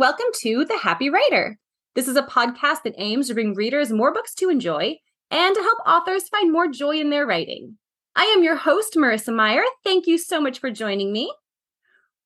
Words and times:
welcome 0.00 0.24
to 0.32 0.64
The 0.64 0.78
Happy 0.78 1.10
Writer. 1.10 1.58
This 1.94 2.08
is 2.08 2.16
a 2.16 2.22
podcast 2.22 2.84
that 2.84 2.94
aims 2.96 3.28
to 3.28 3.34
bring 3.34 3.52
readers 3.52 3.92
more 3.92 4.14
books 4.14 4.34
to 4.36 4.48
enjoy 4.48 4.96
and 5.30 5.54
to 5.54 5.60
help 5.60 5.78
authors 5.86 6.26
find 6.26 6.50
more 6.50 6.68
joy 6.68 6.98
in 6.98 7.10
their 7.10 7.26
writing. 7.26 7.76
I 8.16 8.24
am 8.34 8.42
your 8.42 8.56
host, 8.56 8.94
Marissa 8.94 9.30
Meyer. 9.30 9.60
Thank 9.84 10.06
you 10.06 10.16
so 10.16 10.40
much 10.40 10.58
for 10.58 10.70
joining 10.70 11.12
me. 11.12 11.30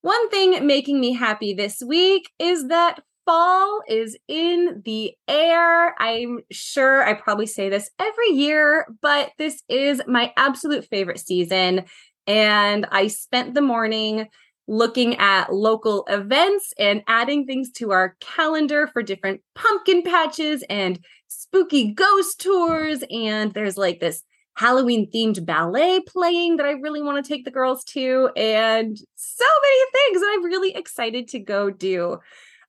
One 0.03 0.31
thing 0.31 0.65
making 0.65 1.01
me 1.01 1.15
happy 1.15 1.53
this 1.53 1.83
week 1.85 2.31
is 2.39 2.69
that 2.69 3.01
fall 3.27 3.81
is 3.89 4.17
in 4.29 4.83
the 4.85 5.15
air. 5.27 6.01
I'm 6.01 6.43
sure 6.53 7.03
I 7.03 7.15
probably 7.15 7.47
say 7.47 7.71
this 7.71 7.91
every 7.99 8.29
year, 8.29 8.87
but 9.03 9.33
this 9.37 9.65
is 9.69 10.01
my 10.07 10.33
absolute 10.37 10.85
favorite 10.85 11.19
season. 11.19 11.87
And 12.29 12.87
I 12.93 13.09
spent 13.09 13.55
the 13.55 13.63
morning 13.63 14.29
looking 14.67 15.17
at 15.17 15.53
local 15.53 16.05
events 16.09 16.73
and 16.79 17.03
adding 17.07 17.47
things 17.47 17.71
to 17.71 17.91
our 17.91 18.17
calendar 18.21 18.87
for 18.87 19.03
different 19.03 19.41
pumpkin 19.55 20.03
patches 20.03 20.65
and 20.71 20.99
spooky 21.29 21.93
ghost 21.93 22.41
tours. 22.41 23.05
And 23.11 23.53
there's 23.53 23.77
like 23.77 24.01
this 24.01 24.23
Halloween 24.57 25.11
themed 25.11 25.45
ballet 25.45 26.01
playing 26.07 26.57
that 26.57 26.67
I 26.67 26.73
really 26.73 27.03
want 27.03 27.23
to 27.23 27.29
take 27.29 27.45
the 27.45 27.51
girls 27.51 27.83
to, 27.85 28.31
and 28.37 28.97
so 29.17 29.45
many 29.63 29.91
things 29.93 30.21
that 30.21 30.33
I'm 30.33 30.45
really 30.45 30.75
excited 30.75 31.29
to 31.29 31.41
go 31.41 31.71
do. 31.71 32.19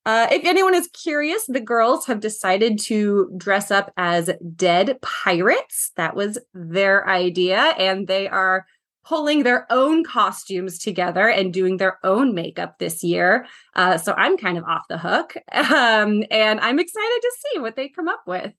Uh, 0.07 0.27
if 0.31 0.45
anyone 0.45 0.75
is 0.75 0.87
curious, 0.93 1.45
the 1.47 1.59
girls 1.59 2.05
have 2.05 2.19
decided 2.19 2.79
to 2.79 3.31
dress 3.37 3.71
up 3.71 3.91
as 3.97 4.31
dead 4.55 4.99
pirates. 5.01 5.91
That 5.95 6.15
was 6.15 6.37
their 6.53 7.07
idea, 7.07 7.57
and 7.77 8.07
they 8.07 8.27
are 8.27 8.65
pulling 9.05 9.43
their 9.43 9.71
own 9.71 10.03
costumes 10.03 10.79
together 10.79 11.29
and 11.29 11.53
doing 11.53 11.77
their 11.77 11.99
own 12.03 12.33
makeup 12.33 12.79
this 12.79 13.03
year. 13.03 13.45
Uh, 13.75 13.97
so 13.97 14.13
I'm 14.13 14.37
kind 14.37 14.57
of 14.57 14.63
off 14.63 14.87
the 14.89 14.97
hook. 14.97 15.35
Um, 15.75 16.23
and 16.31 16.59
I'm 16.59 16.79
excited 16.79 17.19
to 17.21 17.31
see 17.39 17.59
what 17.59 17.75
they 17.75 17.89
come 17.89 18.07
up 18.07 18.21
with. 18.25 18.53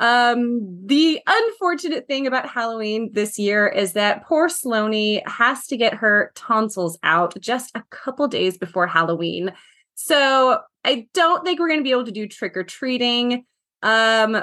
Um, 0.00 0.86
the 0.86 1.20
unfortunate 1.26 2.06
thing 2.06 2.26
about 2.26 2.48
Halloween 2.48 3.10
this 3.12 3.38
year 3.38 3.66
is 3.66 3.92
that 3.94 4.24
poor 4.24 4.48
Sloane 4.48 5.20
has 5.26 5.66
to 5.66 5.76
get 5.76 5.94
her 5.94 6.32
tonsils 6.34 6.98
out 7.02 7.34
just 7.40 7.70
a 7.74 7.82
couple 7.90 8.28
days 8.28 8.56
before 8.56 8.86
Halloween. 8.86 9.52
So 9.94 10.60
I 10.84 11.06
don't 11.12 11.44
think 11.44 11.58
we're 11.58 11.68
going 11.68 11.80
to 11.80 11.84
be 11.84 11.90
able 11.90 12.04
to 12.04 12.12
do 12.12 12.28
trick 12.28 12.56
or 12.56 12.64
treating. 12.64 13.44
Um, 13.82 14.42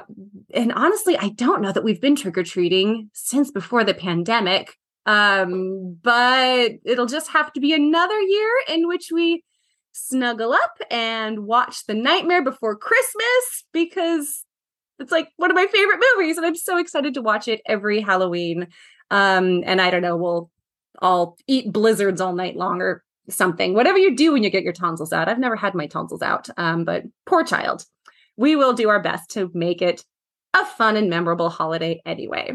and 0.53 0.73
honestly, 0.73 1.17
I 1.17 1.29
don't 1.29 1.61
know 1.61 1.71
that 1.71 1.83
we've 1.83 2.01
been 2.01 2.15
trick 2.15 2.37
or 2.37 2.43
treating 2.43 3.09
since 3.13 3.51
before 3.51 3.83
the 3.83 3.93
pandemic. 3.93 4.75
Um, 5.05 5.97
but 6.01 6.71
it'll 6.83 7.05
just 7.05 7.29
have 7.31 7.53
to 7.53 7.59
be 7.59 7.73
another 7.73 8.19
year 8.19 8.51
in 8.69 8.87
which 8.87 9.09
we 9.11 9.43
snuggle 9.91 10.51
up 10.53 10.77
and 10.91 11.45
watch 11.45 11.85
The 11.85 11.93
Nightmare 11.93 12.43
Before 12.43 12.75
Christmas 12.75 13.65
because 13.71 14.43
it's 14.99 15.11
like 15.11 15.29
one 15.37 15.51
of 15.51 15.55
my 15.55 15.67
favorite 15.67 16.03
movies 16.15 16.37
and 16.37 16.45
I'm 16.45 16.55
so 16.55 16.77
excited 16.77 17.13
to 17.13 17.21
watch 17.21 17.47
it 17.47 17.61
every 17.65 18.01
Halloween. 18.01 18.67
Um, 19.11 19.63
and 19.65 19.79
I 19.79 19.89
don't 19.91 20.01
know, 20.01 20.17
we'll 20.17 20.49
all 21.01 21.37
eat 21.47 21.71
blizzards 21.71 22.21
all 22.21 22.33
night 22.33 22.55
long 22.55 22.81
or 22.81 23.03
something. 23.29 23.73
Whatever 23.73 23.97
you 23.97 24.15
do 24.15 24.33
when 24.33 24.43
you 24.43 24.49
get 24.49 24.63
your 24.63 24.73
tonsils 24.73 25.13
out. 25.13 25.29
I've 25.29 25.39
never 25.39 25.55
had 25.55 25.75
my 25.75 25.87
tonsils 25.87 26.21
out, 26.21 26.49
um, 26.57 26.83
but 26.83 27.03
poor 27.25 27.43
child. 27.43 27.85
We 28.37 28.55
will 28.55 28.73
do 28.73 28.89
our 28.89 29.01
best 29.01 29.31
to 29.31 29.49
make 29.53 29.81
it 29.81 30.03
a 30.53 30.65
fun 30.65 30.95
and 30.95 31.09
memorable 31.09 31.49
holiday 31.49 32.01
anyway. 32.05 32.53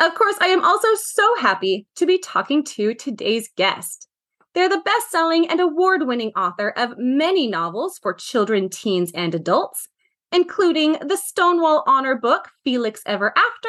Of 0.00 0.14
course, 0.14 0.36
I 0.40 0.48
am 0.48 0.64
also 0.64 0.88
so 0.96 1.36
happy 1.36 1.86
to 1.96 2.06
be 2.06 2.18
talking 2.18 2.64
to 2.64 2.94
today's 2.94 3.48
guest. 3.56 4.08
They're 4.52 4.68
the 4.68 4.82
best 4.84 5.10
selling 5.10 5.48
and 5.48 5.60
award 5.60 6.06
winning 6.06 6.32
author 6.36 6.70
of 6.76 6.94
many 6.98 7.46
novels 7.46 7.98
for 8.02 8.12
children, 8.12 8.68
teens, 8.68 9.12
and 9.14 9.34
adults, 9.34 9.88
including 10.32 10.92
the 11.00 11.16
Stonewall 11.16 11.84
Honor 11.86 12.16
book, 12.16 12.48
Felix 12.64 13.02
Ever 13.06 13.32
After, 13.36 13.68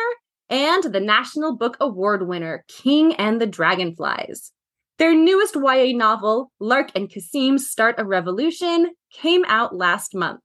and 0.49 0.83
the 0.83 0.99
National 0.99 1.55
Book 1.55 1.77
Award 1.79 2.27
winner, 2.27 2.65
King 2.67 3.13
and 3.15 3.39
the 3.39 3.47
Dragonflies. 3.47 4.51
Their 4.97 5.13
newest 5.13 5.55
YA 5.55 5.95
novel, 5.95 6.51
Lark 6.59 6.91
and 6.95 7.09
Kasim 7.09 7.57
Start 7.57 7.95
a 7.97 8.05
Revolution, 8.05 8.91
came 9.11 9.43
out 9.47 9.75
last 9.75 10.15
month. 10.15 10.41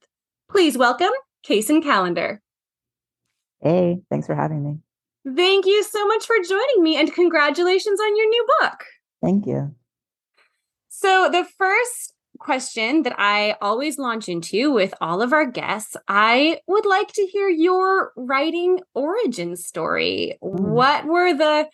Please 0.50 0.76
welcome 0.76 1.12
Kacen 1.46 1.82
Callender. 1.82 2.40
Hey, 3.60 4.00
thanks 4.10 4.26
for 4.26 4.34
having 4.34 4.64
me. 4.64 4.78
Thank 5.26 5.66
you 5.66 5.82
so 5.82 6.06
much 6.06 6.24
for 6.24 6.36
joining 6.46 6.82
me 6.82 6.96
and 6.96 7.12
congratulations 7.12 8.00
on 8.00 8.16
your 8.16 8.28
new 8.28 8.46
book. 8.60 8.84
Thank 9.22 9.46
you. 9.46 9.74
So, 10.88 11.28
the 11.30 11.46
first 11.58 12.14
question 12.38 13.02
that 13.02 13.14
I 13.18 13.56
always 13.60 13.98
launch 13.98 14.28
into 14.28 14.72
with 14.72 14.94
all 15.00 15.20
of 15.20 15.32
our 15.32 15.44
guests, 15.44 15.96
I 16.08 16.60
would 16.66 16.86
like 16.86 17.12
to 17.12 17.26
hear 17.26 17.48
your 17.48 18.12
writing 18.16 18.80
origin 18.94 19.56
story. 19.56 20.38
Mm. 20.42 20.60
What 20.60 21.04
were 21.04 21.34
the 21.34 21.68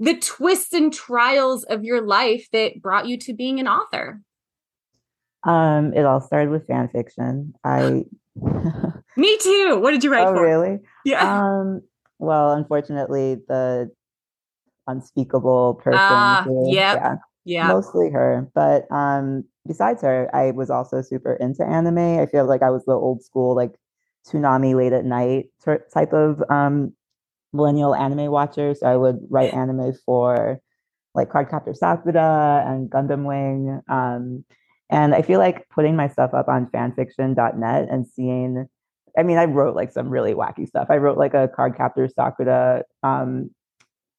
the 0.00 0.16
twists 0.16 0.72
and 0.72 0.92
trials 0.92 1.62
of 1.64 1.84
your 1.84 2.04
life 2.04 2.48
that 2.52 2.82
brought 2.82 3.06
you 3.06 3.16
to 3.18 3.34
being 3.34 3.60
an 3.60 3.68
author? 3.68 4.20
Um, 5.44 5.92
it 5.92 6.04
all 6.04 6.20
started 6.20 6.50
with 6.50 6.66
fan 6.66 6.88
fiction. 6.88 7.52
I 7.64 8.04
Me 9.16 9.38
too. 9.38 9.78
What 9.80 9.90
did 9.90 10.02
you 10.02 10.10
write 10.10 10.26
oh, 10.26 10.34
for? 10.34 10.42
really? 10.42 10.78
Yeah. 11.04 11.42
Um, 11.42 11.82
well, 12.22 12.52
unfortunately, 12.52 13.36
the 13.48 13.90
unspeakable 14.86 15.74
person. 15.74 15.98
Uh, 16.00 16.44
yep. 16.66 16.94
Yeah. 16.94 17.16
Yeah. 17.44 17.68
Mostly 17.68 18.10
her. 18.10 18.48
But 18.54 18.90
um 18.92 19.44
besides 19.66 20.02
her, 20.02 20.30
I 20.34 20.52
was 20.52 20.70
also 20.70 21.02
super 21.02 21.34
into 21.34 21.64
anime. 21.64 22.20
I 22.20 22.26
feel 22.26 22.46
like 22.46 22.62
I 22.62 22.70
was 22.70 22.84
the 22.84 22.92
old 22.92 23.22
school, 23.22 23.54
like 23.54 23.74
Toonami 24.28 24.74
late 24.76 24.92
at 24.92 25.04
night 25.04 25.46
type 25.92 26.12
of 26.12 26.42
um 26.50 26.92
millennial 27.52 27.94
anime 27.94 28.30
watcher. 28.30 28.74
So 28.74 28.86
I 28.86 28.96
would 28.96 29.18
write 29.28 29.52
anime 29.52 29.92
for 30.06 30.60
like 31.14 31.28
Cardcaptor 31.30 31.76
Sakura 31.76 32.64
and 32.66 32.88
Gundam 32.90 33.24
Wing. 33.26 33.82
Um, 33.88 34.44
and 34.88 35.14
I 35.14 35.22
feel 35.22 35.38
like 35.38 35.68
putting 35.68 35.96
my 35.96 36.08
stuff 36.08 36.32
up 36.32 36.48
on 36.48 36.66
fanfiction.net 36.66 37.88
and 37.90 38.06
seeing 38.06 38.68
I 39.18 39.22
mean, 39.22 39.38
I 39.38 39.44
wrote 39.44 39.76
like 39.76 39.92
some 39.92 40.08
really 40.08 40.34
wacky 40.34 40.66
stuff. 40.66 40.86
I 40.90 40.96
wrote 40.96 41.18
like 41.18 41.34
a 41.34 41.48
Cardcaptor 41.48 42.12
Sakura 42.12 42.84
um, 43.02 43.50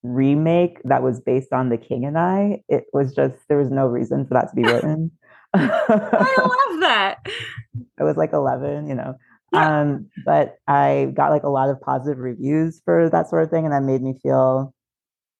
remake 0.04 0.80
that 0.84 1.02
was 1.02 1.20
based 1.20 1.54
on 1.54 1.70
The 1.70 1.78
King 1.78 2.06
and 2.06 2.18
I. 2.18 2.62
It 2.70 2.86
was 2.94 3.14
just 3.16 3.36
there 3.50 3.58
was 3.58 3.72
no 3.72 3.88
reason 3.88 4.26
for 4.28 4.36
that 4.36 4.50
to 4.50 4.56
be 4.56 4.64
written. 4.72 5.12
I 5.54 6.36
love 6.38 6.80
that. 6.81 7.18
I 8.00 8.04
was 8.04 8.18
like 8.18 8.34
11, 8.34 8.88
you 8.88 8.96
know. 8.96 9.16
Yeah. 9.52 9.81
Um, 9.81 10.09
but 10.26 10.58
I 10.68 11.12
got 11.14 11.31
like 11.31 11.44
a 11.44 11.50
lot 11.50 11.70
of 11.70 11.80
positive 11.81 12.18
reviews 12.18 12.81
for 12.84 13.10
that 13.10 13.30
sort 13.30 13.44
of 13.44 13.50
thing, 13.50 13.66
and 13.66 13.74
that 13.74 13.84
made 13.84 14.02
me 14.02 14.16
feel 14.22 14.74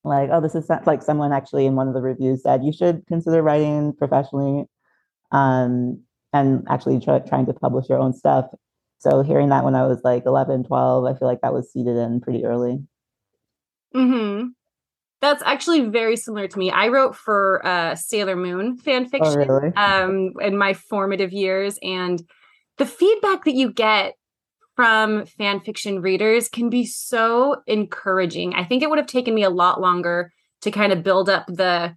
like, 0.04 0.30
oh, 0.32 0.42
this 0.42 0.56
is 0.56 0.70
like 0.86 1.02
someone 1.02 1.32
actually 1.32 1.66
in 1.66 1.76
one 1.76 1.88
of 1.88 1.94
the 1.94 2.02
reviews 2.02 2.44
said 2.44 2.64
you 2.64 2.74
should 2.74 3.04
consider 3.08 3.42
writing 3.42 3.94
professionally, 3.94 4.66
um, 5.32 6.02
and 6.32 6.64
actually 6.70 7.00
try, 7.00 7.20
trying 7.20 7.46
to 7.48 7.54
publish 7.54 7.90
your 7.90 8.00
own 8.00 8.14
stuff. 8.14 8.46
So 9.04 9.22
hearing 9.22 9.50
that 9.50 9.66
when 9.66 9.76
I 9.76 9.86
was 9.86 10.00
like 10.06 10.26
11, 10.26 10.64
12, 10.64 11.06
I 11.06 11.14
feel 11.14 11.28
like 11.28 11.42
that 11.42 11.54
was 11.54 11.70
seeded 11.70 11.98
in 11.98 12.22
pretty 12.22 12.46
early. 12.46 12.82
Hmm. 13.94 14.48
That's 15.20 15.44
actually 15.44 15.90
very 15.90 16.16
similar 16.16 16.48
to 16.48 16.58
me. 16.58 16.72
I 16.72 16.88
wrote 16.88 17.14
for 17.14 17.66
uh, 17.68 17.96
Sailor 17.96 18.38
Moon 18.38 18.78
fan 18.78 19.06
fiction 19.06 19.46
oh, 19.50 19.60
really? 19.60 19.76
um, 19.76 20.32
in 20.40 20.58
my 20.58 20.74
formative 20.74 21.34
years, 21.34 21.78
and 21.84 22.24
the 22.78 22.86
feedback 22.86 23.44
that 23.44 23.56
you 23.56 23.74
get 23.74 24.14
from 24.78 25.26
fan 25.26 25.60
fiction 25.60 26.02
readers 26.02 26.48
can 26.48 26.70
be 26.70 26.86
so 26.86 27.58
encouraging. 27.68 28.54
I 28.54 28.64
think 28.64 28.84
it 28.84 28.90
would 28.90 29.00
have 29.00 29.08
taken 29.08 29.36
me 29.36 29.44
a 29.44 29.50
lot 29.50 29.82
longer 29.82 30.32
to 30.62 30.72
kind 30.72 30.94
of 30.94 31.04
build 31.04 31.30
up 31.30 31.46
the 31.48 31.96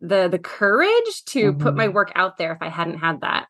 the 0.00 0.28
the 0.28 0.38
courage 0.38 1.24
to 1.26 1.52
mm-hmm. 1.52 1.62
put 1.62 1.76
my 1.76 1.86
mm-hmm. 1.86 1.94
work 1.94 2.12
out 2.16 2.38
there 2.38 2.52
if 2.52 2.60
I 2.60 2.70
hadn't 2.70 2.98
had 2.98 3.20
that. 3.20 3.46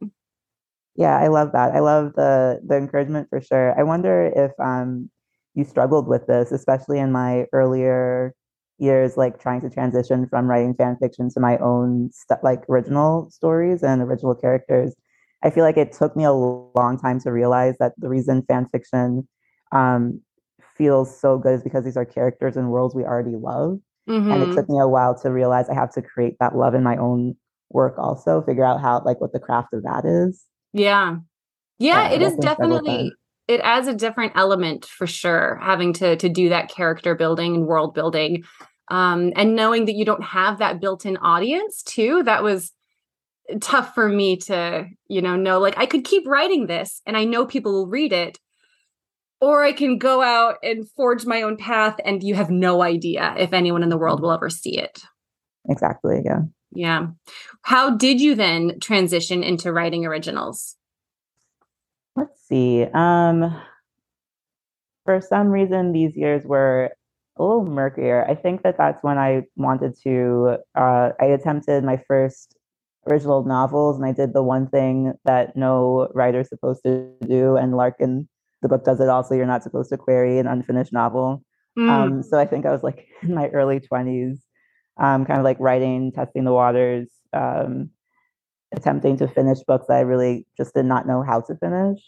Yeah, 1.00 1.16
I 1.16 1.28
love 1.28 1.52
that. 1.52 1.74
I 1.74 1.80
love 1.80 2.12
the 2.14 2.60
the 2.62 2.76
encouragement 2.76 3.28
for 3.30 3.40
sure. 3.40 3.72
I 3.78 3.82
wonder 3.84 4.30
if 4.36 4.52
um 4.60 5.08
you 5.54 5.64
struggled 5.64 6.06
with 6.06 6.26
this, 6.26 6.52
especially 6.52 6.98
in 6.98 7.10
my 7.10 7.46
earlier 7.54 8.34
years, 8.76 9.16
like 9.16 9.40
trying 9.40 9.62
to 9.62 9.70
transition 9.70 10.28
from 10.28 10.46
writing 10.46 10.74
fan 10.74 10.98
fiction 11.00 11.30
to 11.30 11.40
my 11.40 11.56
own 11.56 12.10
stuff, 12.12 12.40
like 12.42 12.68
original 12.68 13.30
stories 13.30 13.82
and 13.82 14.02
original 14.02 14.34
characters. 14.34 14.94
I 15.42 15.48
feel 15.48 15.64
like 15.64 15.78
it 15.78 15.92
took 15.92 16.16
me 16.16 16.24
a 16.24 16.34
long 16.34 16.98
time 17.02 17.18
to 17.20 17.32
realize 17.32 17.76
that 17.78 17.94
the 17.96 18.10
reason 18.10 18.42
fan 18.42 18.66
fiction 18.68 19.26
um, 19.72 20.20
feels 20.76 21.18
so 21.18 21.38
good 21.38 21.54
is 21.54 21.62
because 21.62 21.82
these 21.82 21.96
are 21.96 22.04
characters 22.04 22.58
and 22.58 22.70
worlds 22.70 22.94
we 22.94 23.04
already 23.04 23.36
love. 23.36 23.78
Mm-hmm. 24.06 24.32
And 24.32 24.42
it 24.42 24.54
took 24.54 24.66
mm-hmm. 24.66 24.74
me 24.74 24.80
a 24.80 24.88
while 24.88 25.18
to 25.20 25.30
realize 25.30 25.70
I 25.70 25.74
have 25.74 25.94
to 25.94 26.02
create 26.02 26.36
that 26.40 26.56
love 26.56 26.74
in 26.74 26.82
my 26.82 26.98
own 26.98 27.36
work 27.70 27.94
also, 27.96 28.42
figure 28.42 28.66
out 28.66 28.82
how, 28.82 29.00
like, 29.06 29.18
what 29.18 29.32
the 29.32 29.40
craft 29.40 29.72
of 29.72 29.82
that 29.84 30.04
is. 30.04 30.44
Yeah. 30.72 31.16
Yeah, 31.78 32.10
it 32.10 32.22
is 32.22 32.36
definitely 32.36 33.12
it 33.48 33.60
adds 33.64 33.88
a 33.88 33.94
different 33.94 34.32
element 34.36 34.86
for 34.86 35.06
sure 35.06 35.58
having 35.62 35.92
to 35.94 36.16
to 36.16 36.28
do 36.28 36.50
that 36.50 36.68
character 36.68 37.14
building 37.14 37.54
and 37.56 37.66
world 37.66 37.94
building 37.94 38.44
um 38.90 39.32
and 39.34 39.56
knowing 39.56 39.86
that 39.86 39.94
you 39.94 40.04
don't 40.04 40.22
have 40.22 40.58
that 40.58 40.80
built-in 40.80 41.16
audience 41.16 41.82
too 41.82 42.22
that 42.22 42.44
was 42.44 42.72
tough 43.60 43.94
for 43.94 44.08
me 44.08 44.36
to, 44.36 44.86
you 45.08 45.22
know, 45.22 45.36
know 45.36 45.58
like 45.58 45.76
I 45.76 45.86
could 45.86 46.04
keep 46.04 46.26
writing 46.26 46.66
this 46.66 47.02
and 47.06 47.16
I 47.16 47.24
know 47.24 47.46
people 47.46 47.72
will 47.72 47.88
read 47.88 48.12
it. 48.12 48.38
Or 49.42 49.64
I 49.64 49.72
can 49.72 49.96
go 49.96 50.20
out 50.20 50.56
and 50.62 50.86
forge 50.90 51.24
my 51.24 51.40
own 51.40 51.56
path, 51.56 51.96
and 52.04 52.22
you 52.22 52.34
have 52.34 52.50
no 52.50 52.82
idea 52.82 53.34
if 53.38 53.54
anyone 53.54 53.82
in 53.82 53.88
the 53.88 53.96
world 53.96 54.20
will 54.20 54.32
ever 54.32 54.50
see 54.50 54.78
it. 54.78 55.00
Exactly. 55.66 56.20
Yeah. 56.22 56.40
Yeah. 56.72 57.08
How 57.62 57.96
did 57.96 58.20
you 58.20 58.34
then 58.34 58.78
transition 58.80 59.42
into 59.42 59.72
writing 59.72 60.06
originals? 60.06 60.76
Let's 62.16 62.40
see. 62.46 62.84
Um, 62.94 63.60
for 65.04 65.20
some 65.20 65.48
reason, 65.48 65.92
these 65.92 66.16
years 66.16 66.44
were 66.44 66.90
a 67.38 67.42
little 67.42 67.64
murkier. 67.64 68.26
I 68.28 68.34
think 68.34 68.62
that 68.62 68.76
that's 68.76 69.02
when 69.02 69.18
I 69.18 69.42
wanted 69.56 69.94
to. 70.04 70.58
Uh, 70.74 71.10
I 71.20 71.26
attempted 71.26 71.84
my 71.84 71.96
first 72.06 72.56
original 73.10 73.44
novels, 73.44 73.96
and 73.96 74.04
I 74.04 74.12
did 74.12 74.34
the 74.34 74.42
one 74.42 74.68
thing 74.68 75.14
that 75.24 75.56
no 75.56 76.08
writer's 76.14 76.48
supposed 76.48 76.82
to 76.84 77.10
do, 77.26 77.56
and 77.56 77.76
Larkin, 77.76 78.28
the 78.62 78.68
book 78.68 78.84
does 78.84 79.00
it 79.00 79.08
also. 79.08 79.34
You're 79.34 79.46
not 79.46 79.62
supposed 79.62 79.90
to 79.90 79.96
query 79.96 80.38
an 80.38 80.46
unfinished 80.46 80.92
novel. 80.92 81.42
Mm. 81.78 81.88
Um, 81.88 82.22
so 82.22 82.38
I 82.38 82.46
think 82.46 82.66
I 82.66 82.70
was 82.70 82.82
like 82.82 83.06
in 83.22 83.34
my 83.34 83.48
early 83.48 83.80
twenties, 83.80 84.44
um, 85.00 85.24
kind 85.24 85.38
of 85.38 85.44
like 85.44 85.56
writing, 85.58 86.12
testing 86.12 86.44
the 86.44 86.52
waters, 86.52 87.08
um, 87.32 87.90
attempting 88.72 89.16
to 89.16 89.26
finish 89.26 89.58
books 89.60 89.86
that 89.88 89.96
I 89.96 90.00
really 90.00 90.46
just 90.56 90.74
did 90.74 90.84
not 90.84 91.06
know 91.06 91.22
how 91.22 91.40
to 91.40 91.56
finish. 91.56 91.98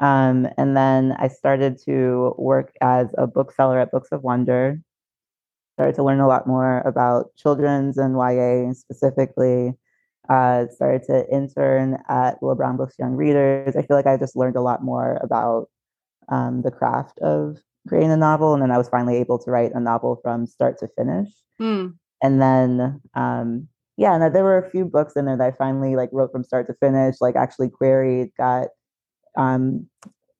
Um, 0.00 0.48
and 0.58 0.76
then 0.76 1.14
I 1.18 1.28
started 1.28 1.78
to 1.86 2.34
work 2.36 2.74
as 2.80 3.08
a 3.16 3.28
bookseller 3.28 3.78
at 3.78 3.92
Books 3.92 4.08
of 4.10 4.22
Wonder. 4.22 4.80
Started 5.74 5.94
to 5.94 6.02
learn 6.02 6.20
a 6.20 6.28
lot 6.28 6.46
more 6.46 6.80
about 6.80 7.34
children's 7.36 7.96
and 7.96 8.16
YA 8.16 8.72
specifically. 8.72 9.72
Uh, 10.28 10.66
started 10.74 11.02
to 11.04 11.26
intern 11.30 11.98
at 12.08 12.40
Brown 12.40 12.76
Books 12.76 12.96
Young 12.98 13.12
Readers. 13.12 13.76
I 13.76 13.82
feel 13.82 13.96
like 13.96 14.06
I 14.06 14.16
just 14.16 14.36
learned 14.36 14.56
a 14.56 14.62
lot 14.62 14.82
more 14.82 15.20
about 15.22 15.68
um, 16.28 16.62
the 16.62 16.70
craft 16.70 17.18
of 17.20 17.58
creating 17.86 18.10
a 18.10 18.16
novel. 18.16 18.54
And 18.54 18.62
then 18.62 18.70
I 18.70 18.78
was 18.78 18.88
finally 18.88 19.16
able 19.16 19.38
to 19.40 19.50
write 19.50 19.72
a 19.74 19.80
novel 19.80 20.18
from 20.22 20.46
start 20.46 20.78
to 20.78 20.88
finish. 20.96 21.28
Mm. 21.60 21.94
And 22.24 22.40
then, 22.40 23.02
um, 23.14 23.68
yeah, 23.98 24.14
and 24.14 24.34
there 24.34 24.42
were 24.42 24.56
a 24.56 24.70
few 24.70 24.86
books 24.86 25.12
in 25.14 25.26
there 25.26 25.36
that 25.36 25.46
I 25.46 25.56
finally 25.56 25.94
like 25.94 26.08
wrote 26.10 26.32
from 26.32 26.42
start 26.42 26.66
to 26.68 26.74
finish, 26.80 27.16
like 27.20 27.36
actually 27.36 27.68
queried, 27.68 28.30
got 28.38 28.68
um, 29.36 29.86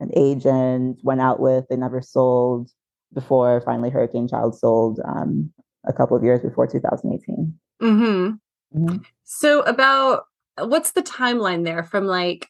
an 0.00 0.10
agent, 0.16 1.00
went 1.02 1.20
out 1.20 1.40
with, 1.40 1.66
they 1.69 1.76
never 1.76 2.00
sold 2.00 2.70
before 3.12 3.60
finally 3.60 3.90
Hurricane 3.90 4.26
Child 4.26 4.58
sold 4.58 4.98
um, 5.04 5.52
a 5.86 5.92
couple 5.92 6.16
of 6.16 6.25
years 6.25 6.40
before 6.40 6.66
2018. 6.66 7.54
Mm-hmm. 7.82 8.78
Mm-hmm. 8.78 8.96
So, 9.25 9.60
about 9.60 10.25
what's 10.56 10.92
the 10.92 11.02
timeline 11.02 11.66
there 11.66 11.84
from 11.84 12.06
like 12.06 12.48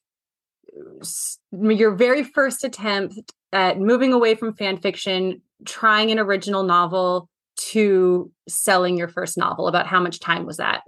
your 1.51 1.91
very 1.97 2.23
first 2.23 2.63
attempt 2.63 3.33
at 3.53 3.81
moving 3.81 4.13
away 4.13 4.37
from 4.37 4.55
fan 4.55 4.77
fiction, 4.77 5.43
trying 5.65 6.13
an 6.13 6.21
original 6.21 6.63
novel 6.63 7.29
to 7.57 8.31
selling 8.49 8.97
your 8.97 9.09
first 9.09 9.37
novel? 9.37 9.69
About 9.69 9.87
how 9.87 10.01
much 10.01 10.21
time 10.21 10.47
was 10.47 10.59
that? 10.59 10.83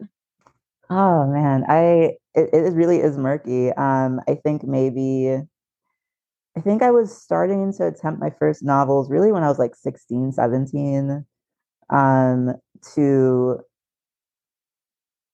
Oh 0.89 1.27
man, 1.27 1.65
I 1.69 2.17
it, 2.35 2.51
it 2.53 2.75
really 2.75 2.99
is 2.99 3.17
murky. 3.17 3.73
Um, 3.73 4.21
I 4.29 4.35
think 4.35 4.65
maybe 4.65 5.43
I 6.57 6.61
think 6.61 6.83
I 6.83 6.91
was 6.91 7.17
starting 7.17 7.73
to 7.75 7.87
attempt 7.87 8.21
my 8.21 8.31
first 8.31 8.63
novels 8.63 9.11
really 9.11 9.33
when 9.33 9.43
I 9.43 9.49
was 9.49 9.59
like 9.59 9.75
16, 9.75 10.33
17. 10.33 11.25
Um, 11.91 12.55
to 12.95 13.61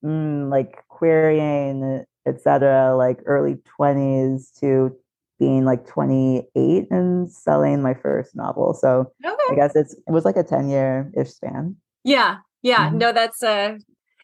mm, 0.04 0.50
like 0.50 0.84
querying, 0.88 2.04
etc., 2.26 2.96
like 2.96 3.20
early 3.26 3.58
20s 3.78 4.58
to 4.60 4.96
being 5.42 5.64
like 5.64 5.84
28 5.88 6.86
and 6.88 7.28
selling 7.28 7.82
my 7.82 7.94
first 7.94 8.36
novel. 8.36 8.74
So 8.74 9.10
okay. 9.24 9.34
I 9.50 9.54
guess 9.56 9.74
it's 9.74 9.94
it 9.94 10.12
was 10.12 10.24
like 10.24 10.36
a 10.36 10.44
10 10.44 10.68
year 10.68 11.10
ish 11.16 11.30
span. 11.30 11.74
Yeah. 12.04 12.36
Yeah. 12.62 12.86
Mm-hmm. 12.86 12.98
No, 12.98 13.12
that's 13.12 13.42
uh 13.42 13.76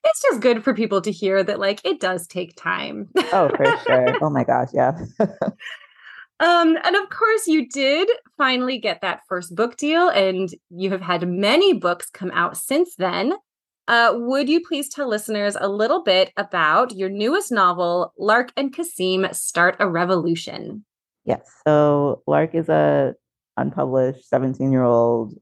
it's 0.04 0.22
just 0.22 0.40
good 0.40 0.62
for 0.62 0.74
people 0.74 1.00
to 1.00 1.10
hear 1.10 1.42
that 1.42 1.58
like 1.58 1.80
it 1.84 1.98
does 1.98 2.28
take 2.28 2.54
time. 2.54 3.08
oh, 3.32 3.50
for 3.56 3.78
sure. 3.84 4.16
Oh 4.22 4.30
my 4.30 4.44
gosh, 4.44 4.68
yeah. 4.72 4.92
um, 6.38 6.78
and 6.84 6.96
of 6.96 7.10
course 7.10 7.48
you 7.48 7.68
did 7.68 8.08
finally 8.36 8.78
get 8.78 9.00
that 9.00 9.22
first 9.28 9.56
book 9.56 9.76
deal, 9.76 10.08
and 10.08 10.50
you 10.70 10.90
have 10.90 11.00
had 11.00 11.28
many 11.28 11.72
books 11.72 12.10
come 12.10 12.30
out 12.30 12.56
since 12.56 12.94
then. 12.94 13.34
Uh, 13.88 14.12
would 14.14 14.48
you 14.48 14.60
please 14.64 14.88
tell 14.88 15.08
listeners 15.08 15.56
a 15.58 15.68
little 15.68 16.02
bit 16.02 16.30
about 16.36 16.94
your 16.94 17.08
newest 17.08 17.50
novel, 17.50 18.12
Lark 18.18 18.52
and 18.56 18.72
Kasim 18.72 19.26
Start 19.32 19.76
a 19.80 19.88
Revolution? 19.88 20.84
Yes. 21.28 21.46
So 21.66 22.22
Lark 22.26 22.54
is 22.54 22.70
a 22.70 23.14
unpublished 23.58 24.26
17 24.26 24.72
year 24.72 24.82
old 24.82 25.34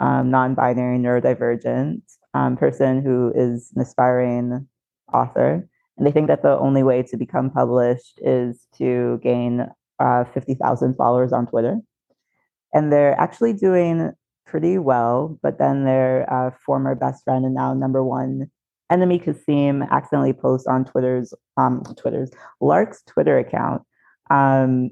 um, 0.00 0.30
non-binary 0.30 0.98
neurodivergent 0.98 2.00
um, 2.32 2.56
person 2.56 3.02
who 3.02 3.30
is 3.34 3.70
an 3.76 3.82
aspiring 3.82 4.66
author. 5.12 5.68
And 5.98 6.06
they 6.06 6.12
think 6.12 6.28
that 6.28 6.42
the 6.42 6.58
only 6.58 6.82
way 6.82 7.02
to 7.02 7.16
become 7.18 7.50
published 7.50 8.18
is 8.22 8.66
to 8.78 9.20
gain 9.22 9.68
uh, 9.98 10.24
50,000 10.24 10.94
followers 10.94 11.32
on 11.34 11.46
Twitter. 11.46 11.78
And 12.72 12.90
they're 12.90 13.20
actually 13.20 13.52
doing 13.52 14.12
pretty 14.46 14.78
well, 14.78 15.38
but 15.42 15.58
then 15.58 15.84
their 15.84 16.32
uh, 16.32 16.52
former 16.64 16.94
best 16.94 17.22
friend 17.24 17.44
and 17.44 17.54
now 17.54 17.74
number 17.74 18.02
one 18.02 18.50
enemy 18.90 19.18
Kasim 19.18 19.82
accidentally 19.82 20.32
posts 20.32 20.66
on 20.66 20.86
Twitter's 20.86 21.34
um, 21.58 21.82
Twitter's 21.98 22.30
Lark's 22.62 23.02
Twitter 23.02 23.38
account, 23.38 23.82
um, 24.30 24.90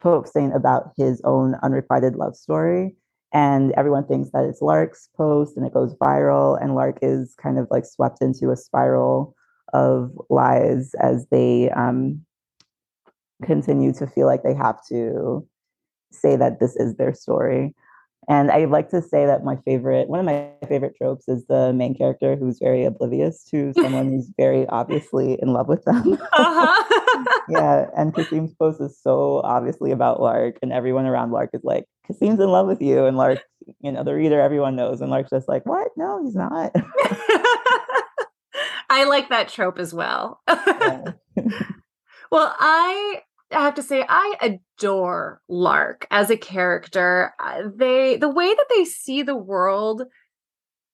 posting 0.00 0.52
about 0.52 0.92
his 0.96 1.20
own 1.24 1.56
unrequited 1.62 2.16
love 2.16 2.36
story 2.36 2.96
and 3.32 3.72
everyone 3.72 4.06
thinks 4.06 4.30
that 4.32 4.44
it's 4.44 4.60
Lark's 4.60 5.08
post 5.16 5.56
and 5.56 5.64
it 5.64 5.72
goes 5.72 5.94
viral 5.94 6.60
and 6.60 6.74
Lark 6.74 6.98
is 7.02 7.34
kind 7.40 7.58
of 7.58 7.68
like 7.70 7.84
swept 7.84 8.20
into 8.20 8.50
a 8.50 8.56
spiral 8.56 9.34
of 9.72 10.10
lies 10.28 10.94
as 11.00 11.26
they 11.30 11.70
um, 11.70 12.24
continue 13.44 13.92
to 13.92 14.06
feel 14.06 14.26
like 14.26 14.42
they 14.42 14.54
have 14.54 14.84
to 14.88 15.46
say 16.10 16.34
that 16.34 16.58
this 16.58 16.74
is 16.74 16.96
their 16.96 17.14
story. 17.14 17.74
And 18.28 18.50
I 18.50 18.66
like 18.66 18.90
to 18.90 19.02
say 19.02 19.26
that 19.26 19.44
my 19.44 19.56
favorite, 19.64 20.08
one 20.08 20.20
of 20.20 20.26
my 20.26 20.50
favorite 20.68 20.94
tropes 20.96 21.26
is 21.26 21.46
the 21.46 21.72
main 21.72 21.94
character 21.94 22.36
who's 22.36 22.58
very 22.58 22.84
oblivious 22.84 23.44
to 23.50 23.72
someone 23.74 24.10
who's 24.10 24.30
very 24.36 24.66
obviously 24.68 25.38
in 25.40 25.52
love 25.52 25.68
with 25.68 25.84
them. 25.84 26.18
Uh-huh. 26.32 27.24
yeah. 27.48 27.86
And 27.96 28.14
Kasim's 28.14 28.54
post 28.54 28.80
is 28.80 28.98
so 29.00 29.40
obviously 29.42 29.90
about 29.90 30.20
Lark, 30.20 30.58
and 30.62 30.72
everyone 30.72 31.06
around 31.06 31.32
Lark 31.32 31.50
is 31.54 31.64
like, 31.64 31.86
Kasim's 32.08 32.40
in 32.40 32.50
love 32.50 32.66
with 32.66 32.82
you. 32.82 33.06
And 33.06 33.16
Lark, 33.16 33.40
you 33.80 33.90
know, 33.90 34.04
the 34.04 34.14
reader, 34.14 34.40
everyone 34.40 34.76
knows. 34.76 35.00
And 35.00 35.10
Lark's 35.10 35.30
just 35.30 35.48
like, 35.48 35.64
what? 35.64 35.88
No, 35.96 36.22
he's 36.22 36.34
not. 36.34 36.72
I 38.90 39.04
like 39.04 39.30
that 39.30 39.48
trope 39.48 39.78
as 39.78 39.94
well. 39.94 40.40
well, 40.46 41.14
I 42.58 43.22
I 43.52 43.64
have 43.64 43.74
to 43.74 43.82
say 43.82 44.04
I 44.08 44.34
adore 44.40 45.40
Lark 45.48 46.06
as 46.10 46.30
a 46.30 46.36
character. 46.36 47.32
Uh, 47.38 47.62
they 47.74 48.16
the 48.16 48.28
way 48.28 48.48
that 48.48 48.66
they 48.74 48.84
see 48.84 49.22
the 49.22 49.36
world 49.36 50.02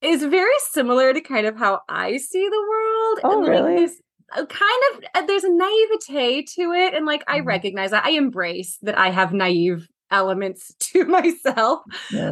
is 0.03 0.23
very 0.23 0.59
similar 0.71 1.13
to 1.13 1.21
kind 1.21 1.47
of 1.47 1.57
how 1.57 1.81
I 1.89 2.17
see 2.19 2.49
the 2.49 2.67
world. 2.69 3.21
Oh, 3.25 3.39
and, 3.39 3.49
really? 3.49 3.87
Like, 3.87 3.91
uh, 4.33 4.45
kind 4.47 4.83
of 4.93 5.05
uh, 5.15 5.27
there's 5.27 5.45
a 5.45 5.51
naivete 5.51 6.43
to 6.43 6.73
it 6.73 6.95
and 6.95 7.07
like 7.07 7.23
i 7.29 7.39
mm-hmm. 7.39 7.47
recognize 7.47 7.93
that 7.93 8.05
i 8.05 8.11
embrace 8.11 8.77
that 8.83 8.99
i 8.99 9.09
have 9.09 9.33
naive 9.33 9.89
elements 10.11 10.75
to 10.81 11.05
myself 11.05 11.81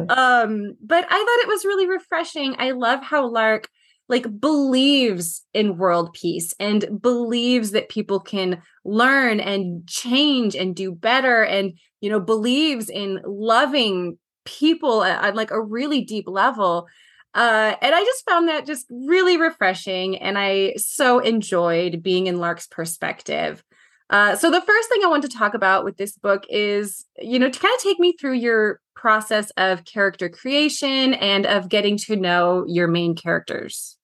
um 0.09 0.75
but 0.81 1.05
i 1.09 1.17
thought 1.17 1.43
it 1.43 1.47
was 1.47 1.63
really 1.63 1.87
refreshing 1.87 2.53
i 2.59 2.71
love 2.71 3.01
how 3.01 3.25
lark 3.29 3.69
like 4.07 4.39
believes 4.39 5.43
in 5.53 5.77
world 5.77 6.13
peace 6.13 6.53
and 6.59 7.01
believes 7.01 7.71
that 7.71 7.89
people 7.89 8.19
can 8.19 8.61
learn 8.83 9.39
and 9.39 9.87
change 9.87 10.55
and 10.55 10.75
do 10.75 10.91
better 10.91 11.43
and 11.43 11.73
you 12.01 12.09
know 12.09 12.19
believes 12.19 12.89
in 12.89 13.19
loving 13.25 14.17
people 14.45 15.03
at, 15.03 15.35
like 15.35 15.51
a 15.51 15.61
really 15.61 16.01
deep 16.01 16.25
level 16.27 16.87
uh, 17.35 17.75
and 17.81 17.93
I 17.93 18.01
just 18.05 18.23
found 18.23 18.47
that 18.47 18.65
just 18.65 18.85
really 18.89 19.35
refreshing, 19.35 20.17
and 20.17 20.37
I 20.37 20.75
so 20.77 21.19
enjoyed 21.19 22.01
being 22.01 22.27
in 22.27 22.39
Lark's 22.39 22.65
perspective. 22.65 23.61
Uh, 24.09 24.37
so 24.37 24.49
the 24.49 24.61
first 24.61 24.87
thing 24.87 25.01
I 25.03 25.07
want 25.07 25.23
to 25.23 25.37
talk 25.37 25.53
about 25.53 25.83
with 25.83 25.97
this 25.97 26.13
book 26.17 26.45
is, 26.49 27.05
you 27.19 27.37
know, 27.37 27.49
to 27.49 27.59
kind 27.59 27.73
of 27.75 27.81
take 27.81 27.99
me 27.99 28.13
through 28.13 28.35
your 28.35 28.79
process 28.95 29.51
of 29.57 29.83
character 29.83 30.29
creation 30.29 31.13
and 31.15 31.45
of 31.45 31.67
getting 31.67 31.97
to 31.97 32.15
know 32.15 32.63
your 32.67 32.87
main 32.87 33.15
characters. 33.15 33.94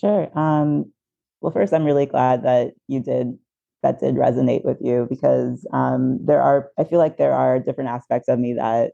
Sure. 0.00 0.30
Um, 0.38 0.92
well, 1.40 1.52
first, 1.52 1.72
I'm 1.72 1.84
really 1.84 2.06
glad 2.06 2.42
that 2.44 2.72
you 2.88 3.00
did 3.00 3.38
that 3.82 3.98
did 3.98 4.14
resonate 4.14 4.64
with 4.64 4.76
you 4.80 5.06
because 5.08 5.66
um, 5.72 6.18
there 6.24 6.42
are 6.42 6.70
I 6.78 6.84
feel 6.84 6.98
like 6.98 7.16
there 7.16 7.32
are 7.32 7.58
different 7.58 7.90
aspects 7.90 8.28
of 8.28 8.38
me 8.38 8.54
that 8.54 8.92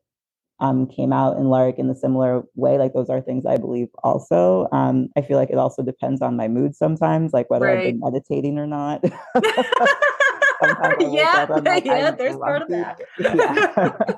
um, 0.60 0.86
came 0.86 1.12
out 1.12 1.36
in 1.36 1.48
Lark 1.48 1.78
in 1.78 1.90
a 1.90 1.94
similar 1.94 2.42
way. 2.54 2.78
Like 2.78 2.92
those 2.94 3.10
are 3.10 3.20
things 3.20 3.44
I 3.46 3.56
believe 3.56 3.88
also. 4.02 4.68
Um, 4.72 5.08
I 5.16 5.22
feel 5.22 5.36
like 5.36 5.50
it 5.50 5.58
also 5.58 5.82
depends 5.82 6.22
on 6.22 6.36
my 6.36 6.48
mood 6.48 6.74
sometimes, 6.74 7.32
like 7.32 7.50
whether 7.50 7.66
right. 7.66 7.78
I've 7.78 7.84
been 7.84 8.00
meditating 8.00 8.58
or 8.58 8.66
not. 8.66 9.04
yeah, 11.00 11.46
like, 11.64 11.84
yeah, 11.84 12.10
there's 12.10 12.36
part 12.36 12.62
of 12.62 12.68
that. 12.68 13.00
yeah. 13.18 14.16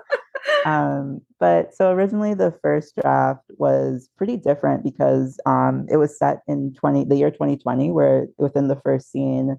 Um, 0.65 1.21
but 1.41 1.75
so 1.75 1.91
originally 1.93 2.35
the 2.35 2.53
first 2.63 2.95
draft 3.01 3.45
was 3.59 4.09
pretty 4.17 4.37
different 4.37 4.85
because 4.85 5.39
um, 5.47 5.87
it 5.91 5.97
was 5.97 6.19
set 6.19 6.39
in 6.47 6.75
20 6.75 7.05
the 7.05 7.17
year 7.17 7.31
2020 7.31 7.91
where 7.91 8.27
within 8.39 8.69
the 8.69 8.81
first 8.85 9.11
scene 9.11 9.59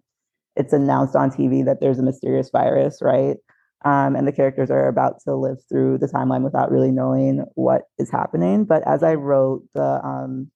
it's 0.60 0.74
announced 0.74 1.16
on 1.16 1.32
TV 1.32 1.64
that 1.64 1.80
there's 1.80 2.00
a 2.00 2.04
mysterious 2.04 2.50
virus, 2.50 3.00
right? 3.02 3.38
Um, 3.86 4.16
and 4.18 4.28
the 4.28 4.34
characters 4.34 4.70
are 4.70 4.90
about 4.90 5.22
to 5.24 5.36
live 5.36 5.58
through 5.70 6.00
the 6.00 6.08
timeline 6.08 6.44
without 6.44 6.70
really 6.70 6.92
knowing 6.92 7.46
what 7.56 7.84
is 7.98 8.12
happening. 8.12 8.66
But 8.66 8.86
as 8.86 9.02
I 9.02 9.14
wrote 9.14 9.64
the 9.74 10.06
um, 10.06 10.52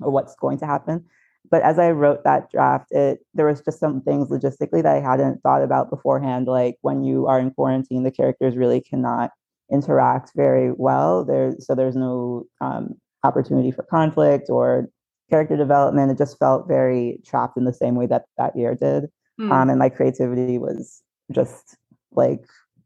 or 0.00 0.10
what's 0.10 0.34
going 0.36 0.58
to 0.58 0.66
happen, 0.66 1.06
but 1.50 1.62
as 1.62 1.78
I 1.78 1.90
wrote 1.90 2.24
that 2.24 2.50
draft, 2.50 2.90
it 2.90 3.20
there 3.34 3.46
was 3.46 3.60
just 3.60 3.78
some 3.78 4.00
things 4.00 4.28
logistically 4.28 4.82
that 4.82 4.96
I 4.96 5.00
hadn't 5.00 5.42
thought 5.42 5.62
about 5.62 5.90
beforehand. 5.90 6.46
Like 6.46 6.76
when 6.80 7.04
you 7.04 7.26
are 7.26 7.38
in 7.38 7.50
quarantine, 7.50 8.02
the 8.02 8.10
characters 8.10 8.56
really 8.56 8.80
cannot 8.80 9.30
interact 9.70 10.32
very 10.34 10.72
well. 10.72 11.24
There's 11.24 11.66
so 11.66 11.74
there's 11.74 11.96
no 11.96 12.44
um, 12.60 12.94
opportunity 13.22 13.70
for 13.70 13.82
conflict 13.84 14.48
or 14.48 14.88
character 15.30 15.56
development. 15.56 16.10
It 16.10 16.18
just 16.18 16.38
felt 16.38 16.68
very 16.68 17.20
trapped 17.26 17.56
in 17.56 17.64
the 17.64 17.72
same 17.72 17.94
way 17.94 18.06
that 18.06 18.24
that 18.38 18.56
year 18.56 18.74
did. 18.74 19.04
Mm. 19.40 19.50
Um, 19.50 19.70
and 19.70 19.78
my 19.78 19.88
creativity 19.88 20.58
was 20.58 21.02
just 21.32 21.76
like 22.12 22.44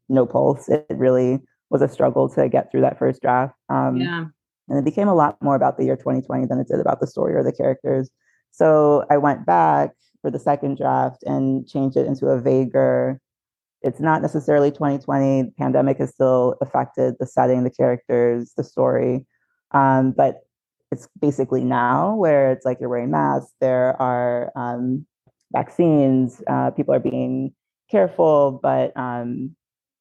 no 0.09 0.25
pulse. 0.25 0.67
It 0.67 0.85
really 0.89 1.39
was 1.69 1.81
a 1.81 1.87
struggle 1.87 2.27
to 2.29 2.49
get 2.49 2.71
through 2.71 2.81
that 2.81 2.97
first 2.97 3.21
draft. 3.21 3.53
Um, 3.69 3.97
yeah. 3.97 4.25
And 4.67 4.77
it 4.77 4.85
became 4.85 5.07
a 5.07 5.15
lot 5.15 5.37
more 5.41 5.55
about 5.55 5.77
the 5.77 5.85
year 5.85 5.95
2020 5.95 6.45
than 6.45 6.59
it 6.59 6.67
did 6.67 6.79
about 6.79 6.99
the 6.99 7.07
story 7.07 7.33
or 7.33 7.43
the 7.43 7.51
characters. 7.51 8.09
So 8.51 9.05
I 9.09 9.17
went 9.17 9.45
back 9.45 9.91
for 10.21 10.31
the 10.31 10.39
second 10.39 10.77
draft 10.77 11.23
and 11.23 11.67
changed 11.67 11.97
it 11.97 12.07
into 12.07 12.27
a 12.27 12.39
vaguer. 12.39 13.19
It's 13.81 13.99
not 13.99 14.21
necessarily 14.21 14.71
2020. 14.71 15.43
The 15.43 15.51
pandemic 15.57 15.97
has 15.99 16.09
still 16.09 16.55
affected 16.61 17.15
the 17.19 17.25
setting, 17.25 17.63
the 17.63 17.69
characters, 17.69 18.51
the 18.57 18.63
story. 18.63 19.25
Um, 19.71 20.11
but 20.11 20.41
it's 20.91 21.07
basically 21.21 21.63
now 21.63 22.15
where 22.15 22.51
it's 22.51 22.65
like 22.65 22.79
you're 22.79 22.89
wearing 22.89 23.11
masks, 23.11 23.53
there 23.61 23.99
are 24.01 24.51
um, 24.55 25.05
vaccines, 25.51 26.41
uh, 26.47 26.71
people 26.71 26.93
are 26.93 26.99
being 26.99 27.53
careful, 27.89 28.59
but 28.61 28.91
um, 28.95 29.55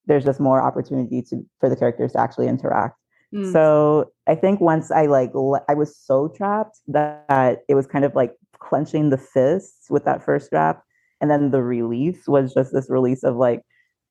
there's 0.07 0.25
just 0.25 0.41
more 0.41 0.63
opportunity 0.63 1.23
to 1.23 1.45
for 1.61 1.69
the 1.69 1.77
characters 1.77 2.13
to 2.13 2.21
actually 2.21 2.49
interact. 2.49 2.97
Mm. 3.35 3.53
So 3.53 4.13
I 4.27 4.35
think 4.35 4.61
once 4.61 4.91
I 4.91 5.07
like 5.07 5.35
le- 5.35 5.65
I 5.69 5.75
was 5.75 5.97
so 5.97 6.29
trapped 6.29 6.79
that, 6.89 7.61
it 7.69 7.75
was 7.75 7.87
kind 7.87 8.05
of 8.05 8.15
like 8.15 8.35
clenching 8.59 9.11
the 9.11 9.19
fists 9.19 9.91
with 9.91 10.05
that 10.05 10.25
first 10.25 10.51
draft, 10.51 10.81
and 11.21 11.31
then 11.31 11.51
the 11.51 11.63
release 11.63 12.27
was 12.27 12.55
just 12.55 12.73
this 12.73 12.89
release 12.89 13.23
of 13.23 13.37
like 13.37 13.63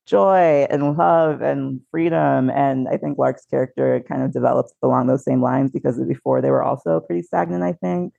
joy 0.06 0.66
and 0.70 0.96
love 0.96 1.42
and 1.42 1.80
freedom. 1.90 2.50
And 2.50 2.88
I 2.88 2.96
think 2.96 3.18
Lark's 3.18 3.44
character 3.44 4.02
kind 4.08 4.22
of 4.22 4.32
developed 4.32 4.72
along 4.82 5.06
those 5.06 5.24
same 5.24 5.42
lines 5.42 5.70
because 5.70 6.02
before 6.04 6.40
they 6.40 6.50
were 6.50 6.62
also 6.62 7.00
pretty 7.00 7.22
stagnant, 7.22 7.62
I 7.62 7.74
think. 7.74 8.14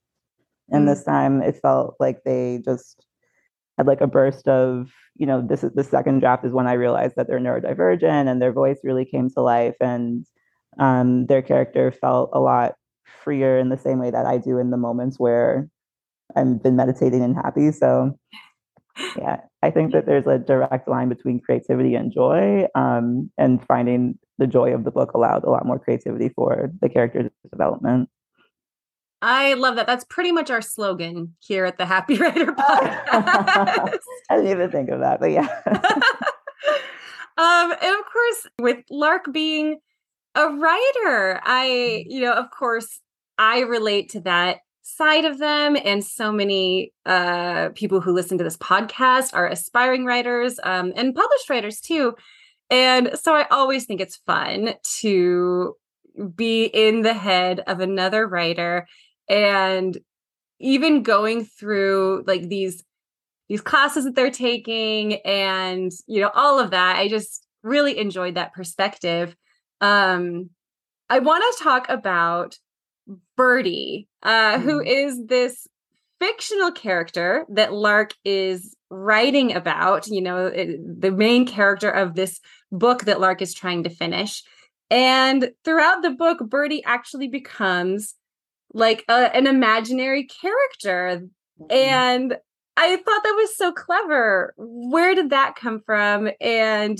And 0.69 0.87
mm. 0.87 0.91
this 0.91 1.03
time 1.03 1.41
it 1.41 1.59
felt 1.61 1.95
like 1.99 2.23
they 2.23 2.61
just 2.63 3.05
had 3.77 3.87
like 3.87 4.01
a 4.01 4.07
burst 4.07 4.47
of, 4.47 4.91
you 5.15 5.25
know, 5.25 5.41
this 5.41 5.63
is 5.63 5.71
the 5.73 5.83
second 5.83 6.19
draft 6.19 6.45
is 6.45 6.51
when 6.51 6.67
I 6.67 6.73
realized 6.73 7.15
that 7.15 7.27
they're 7.27 7.39
neurodivergent 7.39 8.29
and 8.29 8.41
their 8.41 8.53
voice 8.53 8.77
really 8.83 9.05
came 9.05 9.29
to 9.31 9.41
life 9.41 9.75
and 9.81 10.25
um, 10.77 11.25
their 11.25 11.41
character 11.41 11.91
felt 11.91 12.29
a 12.33 12.39
lot 12.39 12.75
freer 13.23 13.57
in 13.57 13.69
the 13.69 13.77
same 13.77 13.99
way 13.99 14.11
that 14.11 14.25
I 14.25 14.37
do 14.37 14.57
in 14.57 14.69
the 14.69 14.77
moments 14.77 15.19
where 15.19 15.67
I've 16.35 16.61
been 16.61 16.75
meditating 16.75 17.23
and 17.23 17.35
happy. 17.35 17.71
So 17.71 18.17
yeah, 19.17 19.37
I 19.63 19.71
think 19.71 19.93
that 19.93 20.05
there's 20.05 20.27
a 20.27 20.37
direct 20.37 20.87
line 20.87 21.09
between 21.09 21.39
creativity 21.39 21.95
and 21.95 22.11
joy, 22.11 22.67
um, 22.75 23.31
and 23.37 23.65
finding 23.65 24.17
the 24.37 24.47
joy 24.47 24.73
of 24.73 24.83
the 24.83 24.91
book 24.91 25.13
allowed 25.13 25.43
a 25.43 25.49
lot 25.49 25.65
more 25.65 25.79
creativity 25.79 26.29
for 26.29 26.71
the 26.81 26.89
character 26.89 27.29
development. 27.51 28.09
I 29.21 29.53
love 29.55 29.75
that. 29.75 29.85
That's 29.85 30.05
pretty 30.05 30.31
much 30.31 30.49
our 30.49 30.61
slogan 30.61 31.35
here 31.39 31.65
at 31.65 31.77
the 31.77 31.85
Happy 31.85 32.17
Writer 32.19 32.53
Podcast. 32.53 33.99
I 34.29 34.37
didn't 34.37 34.51
even 34.51 34.71
think 34.71 34.89
of 34.89 35.01
that, 35.01 35.19
but 35.19 35.31
yeah. 35.31 35.47
um, 37.37 37.71
and 37.71 37.95
of 37.95 38.05
course, 38.11 38.47
with 38.59 38.77
Lark 38.89 39.31
being 39.31 39.79
a 40.35 40.47
writer, 40.47 41.39
I, 41.43 42.05
you 42.07 42.21
know, 42.21 42.33
of 42.33 42.51
course, 42.51 42.99
I 43.37 43.61
relate 43.61 44.09
to 44.09 44.21
that 44.21 44.57
side 44.81 45.25
of 45.25 45.37
them 45.37 45.77
and 45.83 46.03
so 46.03 46.31
many 46.31 46.91
uh, 47.05 47.69
people 47.75 48.01
who 48.01 48.11
listen 48.11 48.37
to 48.37 48.43
this 48.43 48.57
podcast 48.57 49.29
are 49.33 49.47
aspiring 49.47 50.05
writers 50.05 50.59
um, 50.63 50.91
and 50.95 51.15
published 51.15 51.49
writers 51.49 51.79
too 51.79 52.15
and 52.71 53.11
so 53.13 53.33
i 53.33 53.45
always 53.51 53.85
think 53.85 54.01
it's 54.01 54.17
fun 54.25 54.73
to 54.83 55.75
be 56.35 56.65
in 56.65 57.01
the 57.01 57.13
head 57.13 57.61
of 57.67 57.79
another 57.79 58.27
writer 58.27 58.87
and 59.29 59.97
even 60.59 61.03
going 61.03 61.45
through 61.45 62.23
like 62.25 62.49
these 62.49 62.83
these 63.47 63.61
classes 63.61 64.05
that 64.05 64.15
they're 64.15 64.31
taking 64.31 65.15
and 65.21 65.91
you 66.07 66.19
know 66.19 66.31
all 66.33 66.59
of 66.59 66.71
that 66.71 66.97
i 66.97 67.07
just 67.07 67.45
really 67.63 67.97
enjoyed 67.97 68.35
that 68.35 68.53
perspective 68.53 69.35
um 69.81 70.49
i 71.09 71.19
want 71.19 71.43
to 71.57 71.63
talk 71.63 71.87
about 71.89 72.57
birdie 73.35 74.07
uh, 74.23 74.57
mm. 74.57 74.61
who 74.61 74.81
is 74.81 75.25
this 75.25 75.67
fictional 76.19 76.71
character 76.71 77.45
that 77.49 77.73
Lark 77.73 78.13
is 78.25 78.75
writing 78.89 79.55
about, 79.55 80.07
you 80.07 80.21
know, 80.21 80.47
it, 80.47 81.01
the 81.01 81.11
main 81.11 81.47
character 81.47 81.89
of 81.89 82.15
this 82.15 82.39
book 82.71 83.05
that 83.05 83.19
Lark 83.19 83.41
is 83.41 83.53
trying 83.53 83.83
to 83.83 83.89
finish. 83.89 84.43
And 84.89 85.51
throughout 85.63 86.01
the 86.01 86.11
book, 86.11 86.39
Birdie 86.39 86.83
actually 86.83 87.27
becomes 87.27 88.15
like 88.73 89.05
a, 89.07 89.35
an 89.35 89.47
imaginary 89.47 90.25
character. 90.25 91.27
Mm-hmm. 91.59 91.71
And 91.71 92.37
I 92.75 92.95
thought 92.95 93.23
that 93.23 93.35
was 93.37 93.55
so 93.55 93.71
clever. 93.71 94.53
Where 94.57 95.15
did 95.15 95.29
that 95.29 95.55
come 95.55 95.81
from? 95.85 96.29
And 96.41 96.97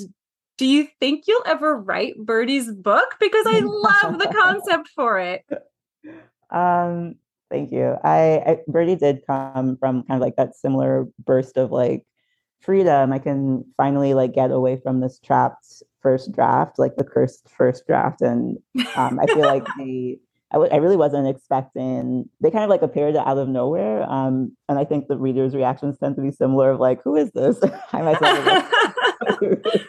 do 0.60 0.66
you 0.66 0.88
think 1.00 1.24
you'll 1.26 1.42
ever 1.46 1.78
write 1.78 2.18
Birdie's 2.18 2.70
book? 2.70 3.16
Because 3.20 3.46
I 3.48 3.62
love 3.64 4.20
the 4.20 4.28
concept 4.28 4.90
for 4.96 5.18
it. 5.18 5.46
Um, 6.52 7.16
Thank 7.50 7.72
you. 7.72 7.96
I, 8.04 8.44
I 8.46 8.58
Birdie 8.68 8.96
did 8.96 9.26
come 9.26 9.78
from 9.78 10.04
kind 10.04 10.18
of 10.18 10.22
like 10.22 10.36
that 10.36 10.56
similar 10.56 11.08
burst 11.26 11.58
of 11.58 11.72
like 11.72 12.06
freedom. 12.60 13.12
I 13.12 13.20
can 13.20 13.66
finally 13.76 14.14
like 14.14 14.34
get 14.36 14.52
away 14.52 14.80
from 14.84 15.00
this 15.00 15.18
trapped 15.20 15.82
first 16.02 16.32
draft, 16.32 16.78
like 16.78 16.96
the 16.98 17.04
cursed 17.04 17.50
first 17.50 17.88
draft, 17.88 18.22
and 18.22 18.58
um, 18.96 19.20
I 19.20 19.26
feel 19.26 19.40
like 19.40 19.66
the 19.80 20.20
I, 20.52 20.56
w- 20.56 20.72
I 20.72 20.78
really 20.78 20.98
wasn't 20.98 21.28
expecting 21.28 22.30
they 22.42 22.52
kind 22.52 22.64
of 22.64 22.70
like 22.70 22.82
appeared 22.82 23.16
out 23.16 23.38
of 23.38 23.48
nowhere 23.48 24.04
um, 24.10 24.56
and 24.68 24.80
i 24.80 24.84
think 24.84 25.08
the 25.08 25.16
readers 25.16 25.54
reactions 25.54 26.00
tend 26.00 26.16
to 26.16 26.24
be 26.24 26.32
similar 26.32 26.72
of 26.72 26.80
like 26.80 27.04
who 27.04 27.16
is 27.16 27.30
this 27.34 27.60
i 27.94 28.02
myself 28.02 29.86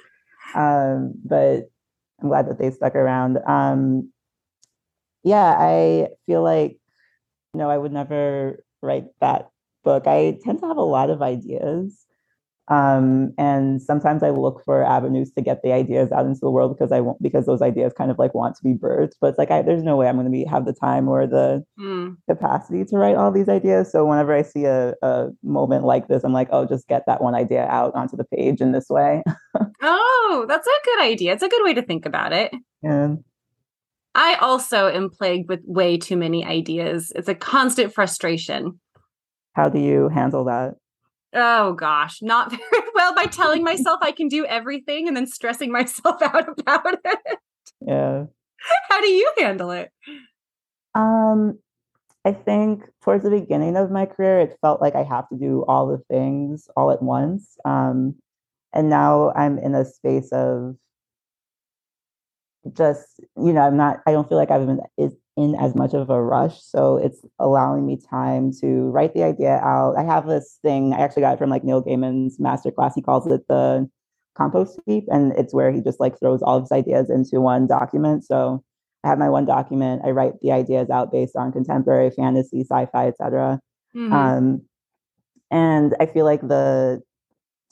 um, 0.54 1.14
but 1.24 1.70
i'm 2.20 2.28
glad 2.28 2.48
that 2.48 2.58
they 2.58 2.70
stuck 2.70 2.94
around 2.94 3.38
um, 3.46 4.10
yeah 5.22 5.56
i 5.58 6.08
feel 6.26 6.42
like 6.42 6.80
no, 7.54 7.68
I 7.68 7.78
would 7.78 7.92
never 7.92 8.64
write 8.82 9.06
that 9.20 9.50
book. 9.84 10.06
I 10.06 10.38
tend 10.42 10.60
to 10.60 10.66
have 10.66 10.76
a 10.76 10.82
lot 10.82 11.10
of 11.10 11.22
ideas. 11.22 12.06
Um, 12.70 13.34
and 13.36 13.82
sometimes 13.82 14.22
I 14.22 14.30
look 14.30 14.62
for 14.64 14.84
avenues 14.84 15.32
to 15.32 15.42
get 15.42 15.62
the 15.62 15.72
ideas 15.72 16.12
out 16.12 16.24
into 16.24 16.38
the 16.40 16.50
world 16.50 16.76
because 16.76 16.92
I 16.92 17.00
want 17.00 17.20
because 17.20 17.44
those 17.44 17.62
ideas 17.62 17.92
kind 17.92 18.12
of 18.12 18.18
like 18.18 18.32
want 18.32 18.54
to 18.56 18.62
be 18.62 18.74
birthed. 18.74 19.14
But 19.20 19.30
it's 19.30 19.38
like 19.38 19.50
I, 19.50 19.62
there's 19.62 19.82
no 19.82 19.96
way 19.96 20.08
I'm 20.08 20.14
going 20.14 20.26
to 20.26 20.30
be 20.30 20.44
have 20.44 20.66
the 20.66 20.72
time 20.72 21.08
or 21.08 21.26
the 21.26 21.64
mm. 21.78 22.16
capacity 22.28 22.84
to 22.84 22.96
write 22.96 23.16
all 23.16 23.32
these 23.32 23.48
ideas. 23.48 23.90
So 23.90 24.06
whenever 24.06 24.32
I 24.32 24.42
see 24.42 24.66
a, 24.66 24.94
a 25.02 25.30
moment 25.42 25.84
like 25.84 26.06
this, 26.06 26.22
I'm 26.22 26.32
like, 26.32 26.48
oh, 26.52 26.64
just 26.64 26.86
get 26.86 27.02
that 27.06 27.20
one 27.20 27.34
idea 27.34 27.66
out 27.66 27.92
onto 27.96 28.16
the 28.16 28.24
page 28.24 28.60
in 28.60 28.70
this 28.70 28.88
way. 28.88 29.24
oh, 29.82 30.46
that's 30.48 30.68
a 30.68 30.84
good 30.84 31.02
idea. 31.02 31.32
It's 31.32 31.42
a 31.42 31.48
good 31.48 31.64
way 31.64 31.74
to 31.74 31.82
think 31.82 32.06
about 32.06 32.32
it. 32.32 32.52
Yeah. 32.84 33.16
I 34.14 34.36
also 34.36 34.88
am 34.88 35.10
plagued 35.10 35.48
with 35.48 35.60
way 35.64 35.98
too 35.98 36.16
many 36.16 36.44
ideas. 36.44 37.12
It's 37.16 37.28
a 37.28 37.34
constant 37.34 37.92
frustration. 37.92 38.78
How 39.54 39.68
do 39.68 39.80
you 39.80 40.08
handle 40.08 40.44
that? 40.44 40.74
Oh 41.34 41.74
gosh, 41.74 42.22
not 42.22 42.50
very 42.50 42.88
well 42.94 43.14
by 43.14 43.24
telling 43.24 43.62
myself 43.70 44.00
I 44.02 44.12
can 44.12 44.28
do 44.28 44.44
everything 44.46 45.08
and 45.08 45.16
then 45.16 45.26
stressing 45.26 45.70
myself 45.70 46.20
out 46.22 46.48
about 46.58 46.98
it. 47.04 47.38
Yeah. 47.80 48.24
How 48.88 49.00
do 49.00 49.08
you 49.08 49.32
handle 49.38 49.70
it? 49.70 49.90
Um 50.94 51.58
I 52.24 52.32
think 52.32 52.84
towards 53.02 53.24
the 53.24 53.30
beginning 53.30 53.76
of 53.76 53.90
my 53.90 54.06
career 54.06 54.40
it 54.40 54.58
felt 54.60 54.82
like 54.82 54.94
I 54.94 55.04
have 55.04 55.28
to 55.30 55.36
do 55.36 55.64
all 55.66 55.86
the 55.86 56.02
things 56.10 56.68
all 56.76 56.90
at 56.90 57.02
once. 57.02 57.56
Um 57.64 58.16
and 58.72 58.88
now 58.88 59.32
I'm 59.34 59.58
in 59.58 59.74
a 59.74 59.84
space 59.84 60.30
of 60.32 60.76
just 62.74 63.20
you 63.36 63.52
know 63.52 63.62
i'm 63.62 63.76
not 63.76 64.00
i 64.06 64.12
don't 64.12 64.28
feel 64.28 64.36
like 64.36 64.50
i've 64.50 64.66
been 64.66 64.80
is 64.98 65.14
in 65.36 65.54
as 65.54 65.74
much 65.74 65.94
of 65.94 66.10
a 66.10 66.22
rush. 66.22 66.62
So 66.62 66.96
it's 66.96 67.24
allowing 67.38 67.86
me 67.86 67.98
time 68.10 68.52
to 68.60 68.90
write 68.90 69.14
the 69.14 69.22
idea 69.22 69.58
out. 69.58 69.96
I 69.96 70.02
have 70.02 70.26
this 70.26 70.58
thing 70.62 70.92
i 70.92 70.98
actually 71.00 71.22
got 71.22 71.34
it 71.34 71.38
from 71.38 71.50
like 71.50 71.64
neil 71.64 71.82
gaiman's 71.82 72.38
masterclass. 72.38 72.92
He 72.94 73.02
calls 73.02 73.26
it 73.26 73.42
the 73.48 73.88
compost 74.36 74.80
heap 74.86 75.04
and 75.08 75.32
it's 75.32 75.54
where 75.54 75.70
he 75.70 75.80
just 75.80 76.00
like 76.00 76.18
throws 76.18 76.42
all 76.42 76.56
of 76.56 76.64
his 76.64 76.72
ideas 76.72 77.10
into 77.10 77.40
one 77.40 77.66
document. 77.66 78.24
So 78.24 78.62
i 79.04 79.08
have 79.08 79.18
my 79.18 79.28
one 79.28 79.46
document. 79.46 80.02
I 80.04 80.10
write 80.10 80.40
the 80.40 80.52
ideas 80.52 80.90
out 80.90 81.12
based 81.12 81.36
on 81.36 81.52
contemporary 81.52 82.10
fantasy 82.10 82.60
sci-fi 82.62 83.08
etc 83.08 83.60
mm-hmm. 83.94 84.12
um, 84.12 84.62
and 85.50 85.94
i 86.00 86.06
feel 86.06 86.24
like 86.24 86.40
the 86.42 87.02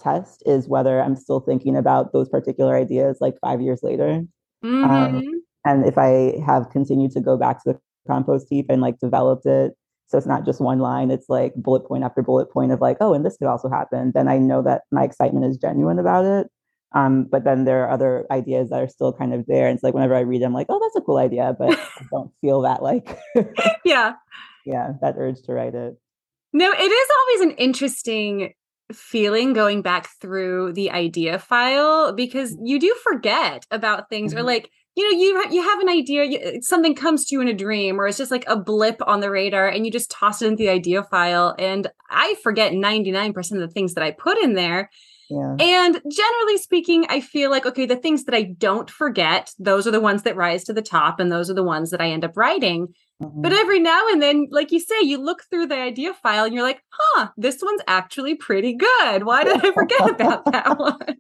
test 0.01 0.43
is 0.47 0.69
whether 0.69 1.01
i'm 1.01 1.17
still 1.17 1.41
thinking 1.41 1.77
about 1.77 2.13
those 2.13 2.29
particular 2.29 2.77
ideas 2.77 3.19
like 3.21 3.35
five 3.41 3.61
years 3.61 3.81
later. 3.83 4.25
Mm-hmm. 4.65 4.91
Um, 4.91 5.43
and 5.65 5.87
if 5.87 5.99
I 5.99 6.35
have 6.47 6.71
continued 6.71 7.13
to 7.13 7.21
go 7.21 7.37
back 7.37 7.63
to 7.63 7.73
the 7.73 7.81
compost 8.07 8.47
heap 8.49 8.67
and 8.69 8.81
like 8.81 8.99
developed 9.01 9.47
it, 9.47 9.73
so 10.09 10.17
it's 10.17 10.27
not 10.27 10.47
just 10.47 10.61
one 10.61 10.79
line, 10.79 11.11
it's 11.11 11.29
like 11.29 11.53
bullet 11.55 11.87
point 11.87 12.05
after 12.05 12.23
bullet 12.23 12.51
point 12.51 12.73
of 12.73 12.81
like, 12.81 12.97
oh, 13.01 13.13
and 13.13 13.25
this 13.25 13.37
could 13.37 13.49
also 13.49 13.69
happen, 13.69 14.13
then 14.15 14.29
I 14.29 14.39
know 14.39 14.63
that 14.63 14.83
my 14.91 15.05
excitement 15.05 15.45
is 15.45 15.59
genuine 15.59 15.99
about 15.99 16.25
it. 16.25 16.49
Um, 16.95 17.25
but 17.31 17.45
then 17.45 17.65
there 17.65 17.85
are 17.85 17.91
other 17.91 18.27
ideas 18.31 18.71
that 18.71 18.81
are 18.81 18.89
still 18.89 19.13
kind 19.13 19.35
of 19.35 19.45
there. 19.47 19.67
And 19.69 19.77
it's 19.77 19.85
like 19.85 19.93
whenever 19.93 20.15
I 20.15 20.21
read 20.21 20.41
them, 20.41 20.55
like, 20.55 20.69
oh, 20.71 20.81
that's 20.81 20.97
a 20.97 21.05
cool 21.05 21.19
idea, 21.19 21.55
but 21.59 21.79
I 21.79 22.05
don't 22.11 22.33
feel 22.41 22.63
that 22.63 22.83
like 22.83 23.19
Yeah. 23.85 24.15
Yeah, 24.65 24.93
that 25.03 25.17
urge 25.19 25.43
to 25.43 25.53
write 25.53 25.75
it. 25.75 25.99
No, 26.53 26.71
it 26.71 26.91
is 26.91 27.09
always 27.19 27.53
an 27.53 27.57
interesting 27.59 28.55
feeling 28.93 29.53
going 29.53 29.83
back 29.83 30.09
through 30.21 30.73
the 30.73 30.91
idea 30.91 31.39
file 31.39 32.13
because 32.13 32.57
mm. 32.57 32.61
you 32.65 32.81
do 32.81 32.95
forget 33.03 33.67
about 33.71 34.09
things 34.09 34.33
mm-hmm. 34.33 34.41
or 34.41 34.45
like 34.45 34.71
you 34.99 35.05
know 35.05 35.19
you 35.19 35.55
you 35.55 35.63
have 35.63 35.79
an 35.79 35.89
idea 35.89 36.25
you, 36.25 36.61
something 36.61 36.95
comes 36.95 37.25
to 37.25 37.37
you 37.37 37.41
in 37.41 37.49
a 37.49 37.55
dream 37.55 38.01
or 38.01 38.09
it's 38.09 38.19
just 38.19 38.33
like 38.33 38.45
a 38.49 38.57
blip 38.57 39.01
on 39.07 39.21
the 39.21 39.31
radar 39.31 39.69
and 39.69 39.87
you 39.87 39.93
just 39.93 40.11
toss 40.11 40.43
it 40.43 40.47
into 40.47 40.57
the 40.57 40.69
idea 40.69 41.05
file 41.05 41.55
and 41.59 41.87
i 42.11 42.35
forget 42.43 42.73
99% 42.73 43.37
of 43.53 43.61
the 43.61 43.69
things 43.69 43.95
that 43.95 44.03
i 44.03 44.11
put 44.11 44.39
in 44.39 44.55
there 44.55 44.91
yeah. 45.31 45.57
And 45.61 46.01
generally 46.11 46.57
speaking, 46.57 47.05
I 47.11 47.21
feel 47.21 47.51
like, 47.51 47.67
okay, 47.67 47.85
the 47.85 47.97
things 47.97 48.25
that 48.25 48.35
I 48.35 48.45
don't 48.45 48.91
forget, 48.91 49.53
those 49.59 49.87
are 49.87 49.91
the 49.91 50.01
ones 50.01 50.23
that 50.23 50.37
rise 50.37 50.65
to 50.65 50.73
the 50.73 50.81
top, 50.81 51.21
and 51.21 51.31
those 51.31 51.51
are 51.51 51.55
the 51.55 51.63
ones 51.63 51.91
that 51.91 52.01
I 52.01 52.09
end 52.09 52.25
up 52.25 52.35
writing. 52.35 52.95
Mm-hmm. 53.23 53.43
But 53.43 53.53
every 53.53 53.79
now 53.79 54.09
and 54.09 54.23
then, 54.23 54.49
like 54.51 54.73
you 54.73 54.81
say, 54.81 55.03
you 55.03 55.19
look 55.19 55.43
through 55.51 55.67
the 55.67 55.77
idea 55.77 56.15
file 56.15 56.47
and 56.47 56.55
you're 56.55 56.63
like, 56.63 56.83
huh, 56.91 57.29
this 57.37 57.61
one's 57.63 57.83
actually 57.87 58.37
pretty 58.37 58.75
good. 58.75 59.25
Why 59.25 59.45
did 59.45 59.63
I 59.63 59.71
forget 59.73 60.09
about 60.09 60.51
that 60.51 60.79
one? 60.79 61.17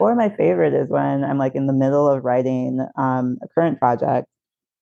Or 0.00 0.14
my 0.14 0.28
favorite 0.28 0.74
is 0.74 0.88
when 0.88 1.24
I'm 1.24 1.38
like 1.38 1.54
in 1.54 1.66
the 1.66 1.72
middle 1.72 2.08
of 2.08 2.24
writing 2.24 2.86
um, 2.96 3.38
a 3.42 3.48
current 3.48 3.78
project 3.78 4.28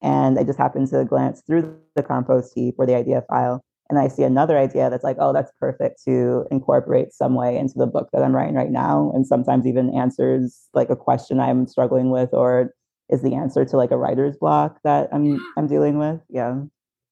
and 0.03 0.39
I 0.39 0.45
just 0.45 0.59
happen 0.59 0.87
to 0.91 1.05
glance 1.05 1.43
through 1.47 1.79
the 1.95 2.03
compost 2.03 2.53
heap 2.55 2.75
or 2.79 2.87
the 2.87 2.95
idea 2.95 3.25
file 3.29 3.65
and 3.89 3.99
I 3.99 4.09
see 4.09 4.25
another 4.25 4.59
idea 4.59 4.91
that's 4.91 5.05
like, 5.05 5.17
oh, 5.21 5.33
that's 5.33 5.53
perfect 5.61 6.03
to 6.05 6.45
incorporate 6.51 7.13
some 7.13 7.35
way 7.35 7.57
into 7.57 7.75
the 7.79 7.87
book 7.87 8.09
that 8.13 8.23
I'm 8.23 8.35
writing 8.35 8.57
right 8.57 8.71
now. 8.71 9.13
And 9.15 9.27
sometimes 9.27 9.67
even 9.67 9.95
answers 9.97 10.69
like 10.75 10.91
a 10.91 10.97
question 10.97 11.39
I'm 11.39 11.67
struggling 11.67 12.11
with 12.11 12.31
or 12.33 12.75
is 13.09 13.23
the 13.23 13.35
answer 13.35 13.65
to 13.65 13.77
like 13.77 13.93
a 13.93 13.97
writer's 13.97 14.37
block 14.37 14.79
that 14.83 15.09
I'm 15.13 15.41
I'm 15.57 15.69
dealing 15.69 15.99
with. 15.99 16.21
Yeah. 16.29 16.63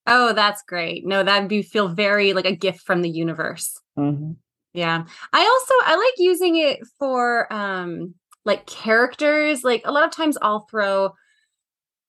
Oh, 0.06 0.32
that's 0.32 0.62
great. 0.62 1.06
No, 1.06 1.22
that'd 1.22 1.48
be 1.48 1.62
feel 1.62 1.88
very 1.88 2.32
like 2.32 2.44
a 2.44 2.54
gift 2.54 2.80
from 2.80 3.02
the 3.02 3.08
universe. 3.08 3.78
Mm-hmm. 3.98 4.32
Yeah. 4.74 5.04
I 5.32 5.40
also 5.40 5.74
I 5.86 5.96
like 5.96 6.14
using 6.18 6.56
it 6.56 6.80
for 6.98 7.50
um 7.52 8.14
like 8.44 8.66
characters. 8.66 9.64
Like 9.64 9.82
a 9.84 9.92
lot 9.92 10.04
of 10.04 10.10
times 10.10 10.36
I'll 10.42 10.66
throw 10.70 11.14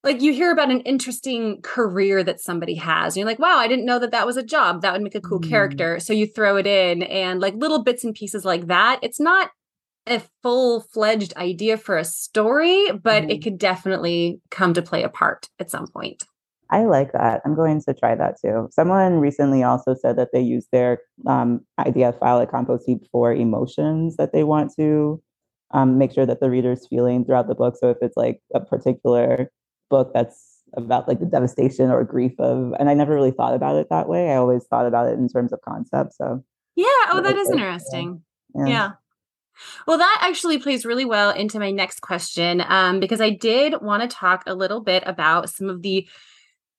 like 0.06 0.22
you 0.22 0.32
hear 0.32 0.52
about 0.52 0.70
an 0.70 0.82
interesting 0.82 1.62
career 1.64 2.24
that 2.24 2.40
somebody 2.40 2.76
has 2.76 3.16
and 3.16 3.22
you're 3.22 3.28
like 3.28 3.40
wow 3.40 3.58
i 3.58 3.68
didn't 3.68 3.86
know 3.86 4.00
that 4.00 4.12
that 4.12 4.26
was 4.26 4.38
a 4.38 4.44
job 4.44 4.82
that 4.82 4.94
would 4.94 5.02
make 5.02 5.16
a 5.16 5.22
cool 5.22 5.40
mm. 5.40 5.50
character 5.50 6.00
so 6.00 6.14
you 6.14 6.28
throw 6.28 6.56
it 6.56 6.68
in 6.68 7.04
and 7.04 7.42
like 7.42 7.56
little 7.56 7.84
bits 7.84 8.04
and 8.04 8.14
pieces 8.14 8.46
like 8.46 8.68
that 8.68 9.00
it's 9.02 9.20
not 9.20 9.50
a 10.08 10.22
full-fledged 10.44 11.36
idea 11.36 11.76
for 11.76 11.98
a 11.98 12.06
story 12.06 12.92
but 12.92 13.24
mm. 13.24 13.32
it 13.32 13.44
could 13.44 13.58
definitely 13.58 14.40
come 14.52 14.74
to 14.74 14.82
play 14.82 15.02
a 15.02 15.10
part 15.10 15.50
at 15.60 15.72
some 15.72 15.88
point 15.88 16.24
i 16.70 16.86
like 16.86 17.12
that. 17.14 17.42
I'm 17.46 17.56
going 17.56 17.82
to 17.82 17.94
try 17.94 18.16
that 18.16 18.40
too. 18.42 18.70
Someone 18.72 19.20
recently 19.20 19.64
also 19.64 19.94
said 19.94 20.18
that 20.18 20.30
they 20.34 20.42
use 20.42 20.68
their 20.72 21.00
um, 21.28 21.62
idea 21.80 22.14
file 22.14 22.40
at 22.40 22.50
compost 22.50 22.86
heap 22.86 23.02
for 23.12 23.34
emotions 23.34 24.18
that 24.18 24.34
they 24.34 24.44
want 24.44 24.74
to 24.78 25.22
um, 25.72 25.98
make 25.98 26.12
sure 26.12 26.26
that 26.26 26.40
the 26.40 26.50
reader's 26.50 26.88
feeling 26.88 27.26
throughout 27.26 27.48
the 27.48 27.56
book. 27.56 27.76
So 27.80 27.90
if 27.90 27.98
it's 28.02 28.18
like 28.18 28.42
a 28.54 28.60
particular 28.60 29.52
book 29.90 30.12
that's 30.14 30.62
about 30.76 31.08
like 31.08 31.20
the 31.20 31.26
devastation 31.26 31.90
or 31.92 32.04
grief 32.04 32.34
of 32.40 32.74
and 32.80 32.90
i 32.90 32.94
never 32.94 33.14
really 33.14 33.32
thought 33.32 33.54
about 33.54 33.76
it 33.76 33.88
that 33.90 34.10
way. 34.10 34.32
I 34.32 34.36
always 34.36 34.66
thought 34.66 34.88
about 34.88 35.08
it 35.08 35.18
in 35.18 35.30
terms 35.30 35.54
of 35.54 35.62
concept. 35.62 36.14
So 36.16 36.44
yeah. 36.76 36.86
Oh 37.12 37.22
that 37.22 37.38
is 37.38 37.50
interesting. 37.50 38.24
Yeah. 38.56 38.66
yeah. 38.66 38.92
Well, 39.88 39.98
that 39.98 40.20
actually 40.22 40.58
plays 40.58 40.86
really 40.86 41.06
well 41.06 41.32
into 41.32 41.60
my 41.60 41.72
next 41.72 42.02
question 42.02 42.64
um, 42.68 43.00
because 43.00 43.22
I 43.22 43.30
did 43.30 43.82
want 43.82 44.02
to 44.02 44.14
talk 44.14 44.44
a 44.46 44.54
little 44.54 44.82
bit 44.82 45.04
about 45.06 45.50
some 45.50 45.70
of 45.70 45.82
the 45.82 46.08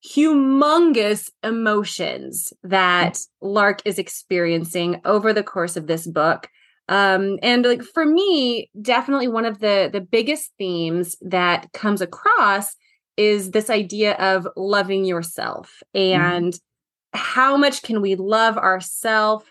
humongous 0.06 1.30
emotions 1.42 2.52
that 2.62 3.18
Lark 3.40 3.82
is 3.84 3.98
experiencing 3.98 5.00
over 5.04 5.32
the 5.32 5.42
course 5.42 5.76
of 5.76 5.86
this 5.86 6.06
book. 6.06 6.48
Um, 6.88 7.38
and 7.42 7.64
like 7.64 7.82
for 7.82 8.06
me, 8.06 8.70
definitely 8.80 9.28
one 9.28 9.44
of 9.44 9.58
the 9.58 9.90
the 9.92 10.00
biggest 10.00 10.52
themes 10.58 11.16
that 11.22 11.72
comes 11.72 12.00
across 12.00 12.76
is 13.16 13.50
this 13.50 13.70
idea 13.70 14.14
of 14.14 14.46
loving 14.56 15.04
yourself 15.04 15.82
mm-hmm. 15.94 16.20
and 16.20 16.52
mm-hmm. 16.52 17.18
how 17.18 17.56
much 17.56 17.82
can 17.82 18.00
we 18.00 18.14
love 18.14 18.56
ourselves 18.56 19.44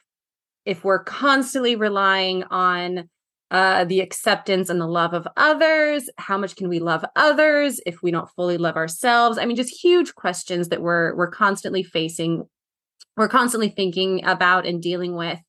if 0.65 0.84
we're 0.84 1.04
constantly 1.04 1.76
relying 1.76 2.44
on 2.46 3.10
uh, 3.52 3.86
the 3.86 4.00
acceptance 4.00 4.70
and 4.70 4.82
the 4.82 4.88
love 4.88 5.14
of 5.14 5.28
others. 5.38 6.10
How 6.18 6.38
much 6.38 6.56
can 6.56 6.68
we 6.68 6.80
love 6.80 7.06
others 7.16 7.80
if 7.86 8.02
we 8.02 8.12
don't 8.12 8.30
fully 8.36 8.58
love 8.58 8.76
ourselves? 8.76 9.38
I 9.38 9.46
mean 9.46 9.56
just 9.56 9.84
huge 9.84 10.16
questions 10.16 10.70
that 10.70 10.82
we're 10.82 11.16
we're 11.16 11.32
constantly 11.32 11.84
facing 11.84 12.44
we're 13.18 13.30
constantly 13.30 13.70
thinking 13.70 14.26
about 14.26 14.66
and 14.66 14.82
dealing 14.82 15.16
with. 15.16 15.40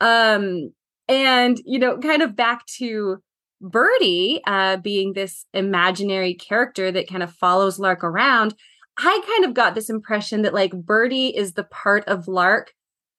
Um 0.00 0.72
and 1.08 1.60
you 1.64 1.78
know 1.78 1.98
kind 1.98 2.22
of 2.22 2.36
back 2.36 2.66
to 2.78 3.22
Birdie, 3.60 4.42
uh, 4.46 4.76
being 4.76 5.14
this 5.14 5.46
imaginary 5.54 6.34
character 6.34 6.92
that 6.92 7.08
kind 7.08 7.22
of 7.22 7.32
follows 7.32 7.78
Lark 7.78 8.04
around, 8.04 8.54
I 8.98 9.22
kind 9.26 9.46
of 9.46 9.54
got 9.54 9.74
this 9.74 9.88
impression 9.88 10.42
that 10.42 10.52
like 10.52 10.72
Birdie 10.72 11.34
is 11.34 11.54
the 11.54 11.64
part 11.64 12.04
of 12.06 12.28
Lark 12.28 12.72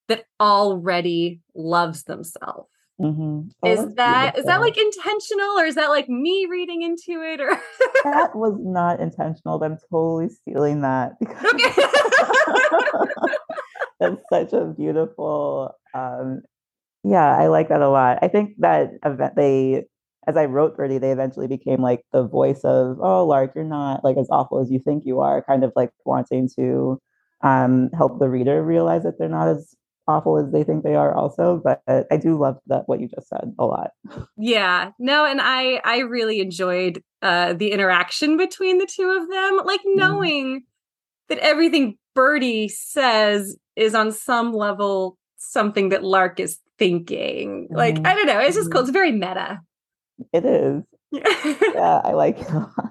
that 0.08 0.24
already 0.40 1.40
loves 1.54 2.04
themselves. 2.04 2.68
Mm-hmm. 3.00 3.48
Oh, 3.62 3.70
is 3.70 3.94
that 3.96 4.34
beautiful. 4.34 4.40
is 4.40 4.46
that 4.46 4.60
like 4.62 4.78
intentional 4.78 5.58
or 5.58 5.66
is 5.66 5.74
that 5.74 5.88
like 5.88 6.08
me 6.08 6.46
reading 6.50 6.80
into 6.80 7.20
it 7.22 7.42
or 7.42 7.50
that 8.04 8.34
was 8.34 8.56
not 8.58 9.00
intentional 9.00 9.62
i'm 9.62 9.76
totally 9.90 10.30
stealing 10.30 10.80
that 10.80 11.12
because 11.20 11.36
that's 14.00 14.22
such 14.30 14.54
a 14.54 14.64
beautiful 14.64 15.74
um 15.92 16.40
yeah 17.04 17.36
i 17.36 17.48
like 17.48 17.68
that 17.68 17.82
a 17.82 17.88
lot 17.90 18.18
i 18.22 18.28
think 18.28 18.54
that 18.60 18.92
event 19.04 19.36
they 19.36 19.84
as 20.26 20.36
I 20.36 20.46
wrote 20.46 20.76
Birdie, 20.76 20.98
they 20.98 21.12
eventually 21.12 21.46
became 21.46 21.80
like 21.80 22.02
the 22.12 22.26
voice 22.26 22.60
of, 22.64 22.98
oh, 23.00 23.24
Lark, 23.24 23.52
you're 23.54 23.64
not 23.64 24.02
like 24.02 24.16
as 24.16 24.28
awful 24.30 24.60
as 24.60 24.70
you 24.70 24.80
think 24.80 25.04
you 25.06 25.20
are, 25.20 25.42
kind 25.42 25.62
of 25.62 25.72
like 25.76 25.90
wanting 26.04 26.48
to 26.56 27.00
um, 27.42 27.90
help 27.96 28.18
the 28.18 28.28
reader 28.28 28.62
realize 28.64 29.04
that 29.04 29.18
they're 29.18 29.28
not 29.28 29.48
as 29.48 29.74
awful 30.08 30.38
as 30.38 30.50
they 30.52 30.62
think 30.62 30.84
they 30.84 30.94
are 30.94 31.14
also 31.14 31.60
but 31.62 31.82
i 32.10 32.16
do 32.16 32.38
love 32.38 32.58
that 32.66 32.82
what 32.86 33.00
you 33.00 33.08
just 33.08 33.28
said 33.28 33.52
a 33.58 33.64
lot 33.64 33.90
yeah 34.36 34.90
no 34.98 35.24
and 35.24 35.40
i 35.42 35.80
i 35.84 35.98
really 35.98 36.40
enjoyed 36.40 37.02
uh 37.22 37.52
the 37.52 37.72
interaction 37.72 38.36
between 38.36 38.78
the 38.78 38.86
two 38.86 39.10
of 39.10 39.28
them 39.28 39.60
like 39.64 39.80
mm-hmm. 39.80 39.98
knowing 39.98 40.60
mm. 40.60 40.64
that 41.28 41.38
everything 41.38 41.96
birdie 42.14 42.68
says 42.68 43.56
is 43.74 43.94
on 43.94 44.12
some 44.12 44.52
level 44.52 45.18
something 45.36 45.90
that 45.90 46.04
lark 46.04 46.40
is 46.40 46.58
thinking 46.78 47.68
mm. 47.70 47.76
like 47.76 47.96
mm-hmm. 47.96 48.06
i 48.06 48.14
don't 48.14 48.26
know 48.26 48.38
it's 48.38 48.56
just 48.56 48.70
cool 48.70 48.82
mm-hmm. 48.82 48.88
it's 48.88 48.92
very 48.92 49.12
meta 49.12 49.60
it 50.32 50.44
is. 50.44 50.82
yeah, 51.12 52.00
I 52.04 52.12
like 52.12 52.38
it 52.38 52.48
a 52.50 52.58
lot. 52.58 52.90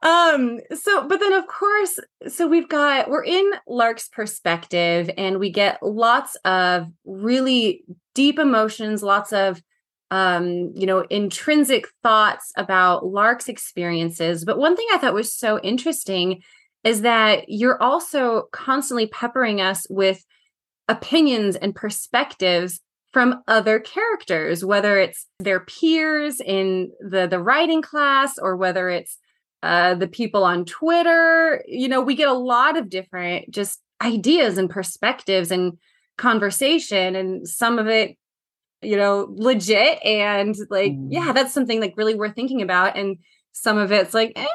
Um, 0.00 0.60
so 0.72 1.08
but 1.08 1.18
then 1.18 1.32
of 1.32 1.46
course, 1.48 1.98
so 2.28 2.46
we've 2.46 2.68
got 2.68 3.10
we're 3.10 3.24
in 3.24 3.50
Lark's 3.66 4.08
perspective 4.08 5.10
and 5.16 5.38
we 5.38 5.50
get 5.50 5.82
lots 5.82 6.36
of 6.44 6.86
really 7.04 7.84
deep 8.14 8.38
emotions, 8.38 9.02
lots 9.02 9.32
of 9.32 9.60
um, 10.10 10.72
you 10.74 10.86
know, 10.86 11.04
intrinsic 11.10 11.88
thoughts 12.02 12.52
about 12.56 13.04
Lark's 13.04 13.48
experiences. 13.48 14.44
But 14.44 14.58
one 14.58 14.74
thing 14.74 14.86
I 14.92 14.98
thought 14.98 15.14
was 15.14 15.34
so 15.34 15.60
interesting 15.60 16.42
is 16.84 17.02
that 17.02 17.44
you're 17.48 17.82
also 17.82 18.44
constantly 18.52 19.06
peppering 19.08 19.60
us 19.60 19.86
with 19.90 20.24
opinions 20.88 21.56
and 21.56 21.74
perspectives 21.74 22.80
from 23.12 23.42
other 23.48 23.80
characters, 23.80 24.64
whether 24.64 24.98
it's 24.98 25.26
their 25.40 25.60
peers 25.60 26.40
in 26.40 26.92
the 27.00 27.26
the 27.26 27.40
writing 27.40 27.82
class 27.82 28.38
or 28.38 28.56
whether 28.56 28.88
it's 28.88 29.18
uh, 29.62 29.94
the 29.94 30.08
people 30.08 30.44
on 30.44 30.64
Twitter. 30.64 31.64
You 31.66 31.88
know, 31.88 32.00
we 32.00 32.14
get 32.14 32.28
a 32.28 32.32
lot 32.32 32.76
of 32.76 32.88
different 32.88 33.50
just 33.50 33.80
ideas 34.02 34.58
and 34.58 34.70
perspectives 34.70 35.50
and 35.50 35.78
conversation, 36.16 37.16
and 37.16 37.48
some 37.48 37.78
of 37.78 37.86
it, 37.86 38.16
you 38.82 38.96
know, 38.96 39.28
legit 39.30 40.04
and 40.04 40.56
like, 40.70 40.92
mm. 40.92 41.08
yeah, 41.10 41.32
that's 41.32 41.54
something 41.54 41.80
like 41.80 41.94
really 41.96 42.14
worth 42.14 42.34
thinking 42.34 42.62
about. 42.62 42.96
And 42.96 43.18
some 43.52 43.78
of 43.78 43.92
it's 43.92 44.14
like, 44.14 44.32
eh, 44.36 44.46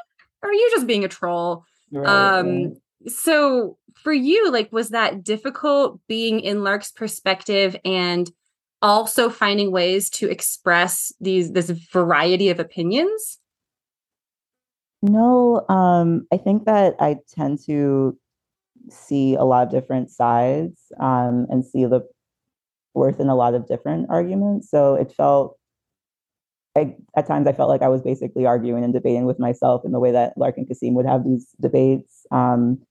are 0.43 0.53
you 0.53 0.69
just 0.71 0.87
being 0.87 1.03
a 1.03 1.09
troll? 1.09 1.65
Right, 1.91 2.39
um, 2.39 2.75
so 3.07 3.77
for 3.95 4.13
you, 4.13 4.51
like, 4.51 4.71
was 4.71 4.89
that 4.89 5.23
difficult 5.23 5.99
being 6.07 6.39
in 6.39 6.63
Lark's 6.63 6.91
perspective 6.91 7.75
and 7.85 8.31
also 8.81 9.29
finding 9.29 9.71
ways 9.71 10.09
to 10.09 10.29
express 10.29 11.13
these 11.19 11.51
this 11.51 11.69
variety 11.69 12.49
of 12.49 12.59
opinions? 12.59 13.39
No, 15.03 15.65
um, 15.67 16.25
I 16.31 16.37
think 16.37 16.63
that 16.63 16.95
I 16.97 17.17
tend 17.35 17.59
to 17.65 18.17
see 18.89 19.35
a 19.35 19.43
lot 19.43 19.67
of 19.67 19.71
different 19.71 20.09
sides 20.09 20.79
um, 20.97 21.45
and 21.49 21.65
see 21.65 21.83
the 21.83 22.07
worth 22.93 23.19
in 23.19 23.27
a 23.27 23.35
lot 23.35 23.53
of 23.53 23.67
different 23.67 24.07
arguments. 24.09 24.71
So 24.71 24.95
it 24.95 25.11
felt, 25.11 25.57
I, 26.77 26.95
at 27.17 27.27
times, 27.27 27.47
I 27.47 27.51
felt 27.51 27.67
like 27.67 27.81
I 27.81 27.89
was 27.89 28.01
basically 28.01 28.45
arguing 28.45 28.85
and 28.85 28.93
debating 28.93 29.25
with 29.25 29.39
myself 29.39 29.81
in 29.83 29.91
the 29.91 29.99
way 29.99 30.11
that 30.11 30.37
Lark 30.37 30.57
and 30.57 30.65
Kasim 30.65 30.93
would 30.93 31.05
have 31.05 31.25
these 31.25 31.47
debates. 31.59 32.25
Um, 32.31 32.81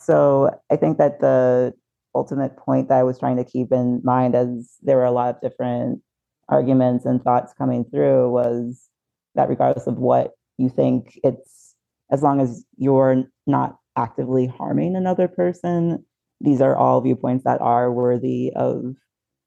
so 0.00 0.50
I 0.70 0.76
think 0.76 0.96
that 0.96 1.20
the 1.20 1.74
ultimate 2.14 2.56
point 2.56 2.88
that 2.88 3.00
I 3.00 3.02
was 3.02 3.18
trying 3.18 3.36
to 3.36 3.44
keep 3.44 3.70
in 3.70 4.00
mind 4.02 4.34
as 4.34 4.76
there 4.80 4.96
were 4.96 5.04
a 5.04 5.10
lot 5.10 5.34
of 5.34 5.42
different 5.42 6.00
arguments 6.48 7.04
and 7.04 7.22
thoughts 7.22 7.52
coming 7.52 7.84
through 7.84 8.30
was 8.30 8.88
that 9.34 9.50
regardless 9.50 9.86
of 9.86 9.98
what 9.98 10.32
you 10.58 10.68
think 10.68 11.18
it's 11.24 11.74
as 12.10 12.22
long 12.22 12.40
as 12.40 12.64
you're 12.76 13.24
not 13.46 13.76
actively 13.96 14.46
harming 14.46 14.96
another 14.96 15.28
person 15.28 16.04
these 16.40 16.60
are 16.60 16.76
all 16.76 17.00
viewpoints 17.00 17.44
that 17.44 17.60
are 17.60 17.92
worthy 17.92 18.52
of 18.54 18.94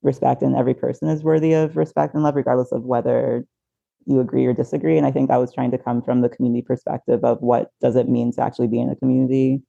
respect 0.04 0.42
and 0.42 0.56
every 0.56 0.74
person 0.74 1.08
is 1.08 1.24
worthy 1.24 1.54
of 1.54 1.78
respect 1.78 2.14
and 2.14 2.24
love 2.24 2.36
regardless 2.36 2.72
of 2.72 2.84
whether 2.84 3.46
you 4.08 4.20
agree 4.20 4.46
or 4.46 4.54
disagree. 4.54 4.98
And 4.98 5.06
i 5.06 5.12
think 5.12 5.30
that 5.30 5.38
was 5.38 5.54
trying 5.54 5.72
to 5.72 5.78
come 5.78 6.02
from 6.02 6.22
the 6.22 6.30
community 6.30 6.64
perspective 6.64 7.24
of 7.24 7.40
what 7.42 7.70
does 7.82 7.96
it 7.96 8.10
mean 8.10 8.32
to 8.34 8.42
actually 8.42 8.68
be 8.68 8.80
in 8.82 8.90
a 8.90 8.96
community. 8.96 9.62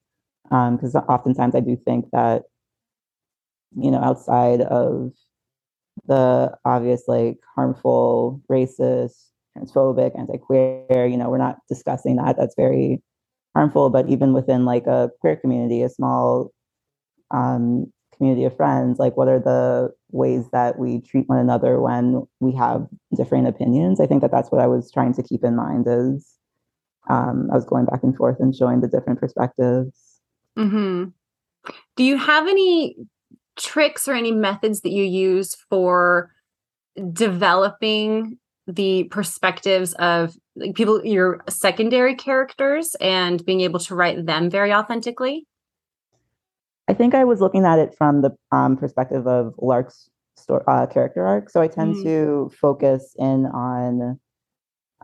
Because 0.45 0.95
um, 0.95 1.05
oftentimes 1.09 1.55
i 1.55 1.61
do 1.61 1.77
think 1.77 2.07
that 2.13 2.43
you 3.77 3.91
know, 3.91 3.99
outside 3.99 4.61
of 4.63 5.13
the 6.07 6.57
obvious 6.65 7.05
like 7.07 7.39
harmful, 7.55 8.43
racist, 8.51 9.32
transphobic, 9.57 10.19
anti-queer, 10.19 11.07
you 11.07 11.17
know, 11.17 11.31
we're 11.31 11.39
not 11.39 11.59
discussing 11.69 12.17
that. 12.17 12.37
That's 12.37 12.55
very 12.57 13.03
harmful. 13.55 13.91
But 13.91 14.09
even 14.09 14.33
within 14.33 14.65
like 14.65 14.87
a 14.87 15.11
queer 15.21 15.37
community, 15.37 15.83
a 15.83 15.89
small 15.89 16.51
um, 17.31 17.93
community 18.17 18.45
of 18.45 18.57
friends, 18.57 18.99
like 18.99 19.17
what 19.17 19.29
are 19.29 19.41
the 19.41 19.91
ways 20.11 20.45
that 20.53 20.79
we 20.79 21.01
treat 21.01 21.29
one 21.29 21.39
another 21.39 21.81
when 21.81 22.23
we 22.41 22.55
have 22.55 22.87
different 23.17 23.49
opinions? 23.49 24.01
I 24.01 24.07
think 24.07 24.23
that 24.23 24.31
that's 24.31 24.51
what 24.51 24.61
I 24.61 24.67
was 24.67 24.91
trying 24.91 25.15
to 25.15 25.23
keep 25.23 25.45
in 25.45 25.57
mind 25.57 25.87
as 25.89 26.27
um, 27.11 27.49
I 27.51 27.57
was 27.57 27.65
going 27.65 27.87
back 27.87 28.03
and 28.03 28.17
forth 28.17 28.39
and 28.41 28.55
showing 28.55 28.81
the 28.81 28.89
different 28.89 29.21
perspectives. 29.21 30.21
Mm-hmm. 30.57 31.05
Do 31.97 32.05
you 32.05 32.17
have 32.17 32.49
any 32.49 32.97
tricks 33.57 34.09
or 34.09 34.15
any 34.15 34.33
methods 34.33 34.81
that 34.81 34.93
you 34.93 35.05
use 35.05 35.57
for 35.69 36.31
developing 37.13 38.39
the 38.67 39.05
perspectives 39.05 39.93
of 39.95 40.35
like, 40.57 40.75
people 40.75 41.05
your 41.05 41.43
secondary 41.49 42.15
characters 42.15 42.95
and 43.01 43.45
being 43.45 43.61
able 43.61 43.81
to 43.81 43.95
write 43.95 44.25
them 44.27 44.51
very 44.51 44.73
authentically 44.73 45.47
i 46.89 46.95
think 46.95 47.15
i 47.15 47.25
was 47.25 47.41
looking 47.41 47.65
at 47.65 47.79
it 47.79 47.95
from 47.97 48.23
the 48.23 48.31
um, 48.53 48.77
perspective 48.77 49.27
of 49.27 49.55
lark's 49.59 50.09
story, 50.37 50.63
uh, 50.69 50.87
character 50.87 51.27
arc 51.27 51.51
so 51.51 51.61
i 51.61 51.67
tend 51.67 51.97
mm. 51.97 52.03
to 52.03 52.51
focus 52.61 53.15
in 53.19 53.47
on 53.47 54.19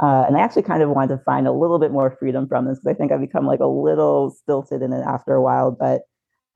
uh, 0.00 0.24
and 0.28 0.36
I 0.36 0.40
actually 0.40 0.62
kind 0.62 0.82
of 0.82 0.90
wanted 0.90 1.16
to 1.16 1.22
find 1.24 1.48
a 1.48 1.52
little 1.52 1.78
bit 1.78 1.90
more 1.90 2.10
freedom 2.10 2.46
from 2.46 2.66
this 2.66 2.78
because 2.78 2.94
I 2.94 2.96
think 2.96 3.10
I've 3.10 3.20
become 3.20 3.46
like 3.46 3.60
a 3.60 3.66
little 3.66 4.30
stilted 4.30 4.80
in 4.80 4.92
it 4.92 5.02
after 5.04 5.34
a 5.34 5.42
while. 5.42 5.72
But 5.72 6.02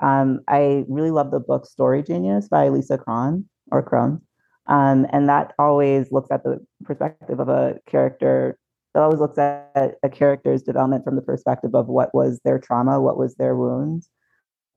um, 0.00 0.40
I 0.48 0.84
really 0.88 1.10
love 1.10 1.30
the 1.30 1.40
book 1.40 1.66
Story 1.66 2.02
Genius 2.02 2.48
by 2.48 2.68
Lisa 2.68 2.98
Cron 2.98 3.46
or 3.72 3.82
Cron. 3.82 4.20
Um, 4.66 5.06
and 5.10 5.28
that 5.28 5.52
always 5.58 6.12
looks 6.12 6.30
at 6.30 6.44
the 6.44 6.64
perspective 6.84 7.40
of 7.40 7.48
a 7.48 7.78
character. 7.86 8.58
that 8.94 9.02
always 9.02 9.20
looks 9.20 9.38
at 9.38 9.96
a 10.02 10.08
character's 10.08 10.62
development 10.62 11.04
from 11.04 11.16
the 11.16 11.22
perspective 11.22 11.74
of 11.74 11.88
what 11.88 12.14
was 12.14 12.40
their 12.44 12.58
trauma, 12.58 13.00
what 13.00 13.16
was 13.18 13.34
their 13.36 13.56
wound, 13.56 14.04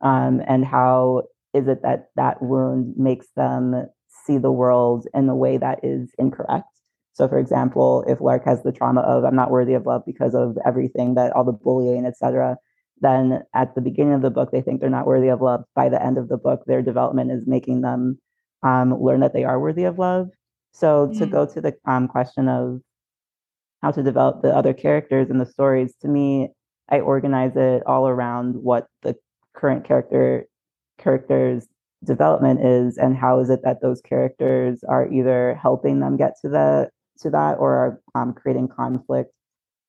um, 0.01 0.41
and 0.47 0.65
how 0.65 1.23
is 1.53 1.67
it 1.67 1.81
that 1.83 2.09
that 2.15 2.41
wound 2.41 2.95
makes 2.97 3.27
them 3.35 3.87
see 4.25 4.37
the 4.37 4.51
world 4.51 5.07
in 5.13 5.29
a 5.29 5.35
way 5.35 5.57
that 5.57 5.79
is 5.83 6.11
incorrect. 6.17 6.67
So, 7.13 7.27
for 7.27 7.39
example, 7.39 8.03
if 8.07 8.19
Lark 8.21 8.45
has 8.45 8.63
the 8.63 8.71
trauma 8.71 9.01
of 9.01 9.23
"I'm 9.23 9.35
not 9.35 9.51
worthy 9.51 9.73
of 9.73 9.85
love 9.85 10.03
because 10.05 10.35
of 10.35 10.57
everything 10.65 11.15
that 11.15 11.33
all 11.33 11.43
the 11.45 11.53
bullying, 11.53 12.05
etc., 12.05 12.57
then 13.01 13.43
at 13.53 13.75
the 13.75 13.81
beginning 13.81 14.13
of 14.13 14.21
the 14.21 14.29
book 14.29 14.51
they 14.51 14.61
think 14.61 14.81
they're 14.81 14.89
not 14.89 15.07
worthy 15.07 15.27
of 15.27 15.41
love 15.41 15.63
by 15.75 15.89
the 15.89 16.03
end 16.03 16.17
of 16.17 16.29
the 16.29 16.37
book 16.37 16.63
their 16.65 16.81
development 16.81 17.31
is 17.31 17.45
making 17.47 17.81
them 17.81 18.17
um, 18.63 19.01
learn 19.01 19.19
that 19.19 19.33
they 19.33 19.43
are 19.43 19.59
worthy 19.59 19.83
of 19.83 19.99
love 19.99 20.29
so 20.71 21.07
mm. 21.07 21.17
to 21.17 21.25
go 21.25 21.45
to 21.45 21.61
the 21.61 21.73
um, 21.85 22.07
question 22.07 22.47
of 22.47 22.81
how 23.81 23.91
to 23.91 24.03
develop 24.03 24.41
the 24.41 24.55
other 24.55 24.73
characters 24.73 25.29
in 25.29 25.37
the 25.37 25.45
stories 25.45 25.93
to 26.01 26.07
me 26.07 26.49
i 26.89 26.99
organize 26.99 27.55
it 27.55 27.83
all 27.85 28.07
around 28.07 28.55
what 28.55 28.87
the 29.03 29.15
current 29.53 29.85
character 29.85 30.45
characters 30.97 31.67
development 32.03 32.63
is 32.63 32.97
and 32.97 33.17
how 33.17 33.39
is 33.39 33.49
it 33.49 33.61
that 33.63 33.81
those 33.81 34.01
characters 34.01 34.83
are 34.87 35.11
either 35.11 35.57
helping 35.61 35.99
them 35.99 36.17
get 36.17 36.33
to 36.41 36.49
the 36.49 36.89
to 37.19 37.29
that 37.29 37.53
or 37.57 37.73
are 37.73 38.01
um, 38.13 38.33
creating 38.33 38.67
conflict 38.67 39.31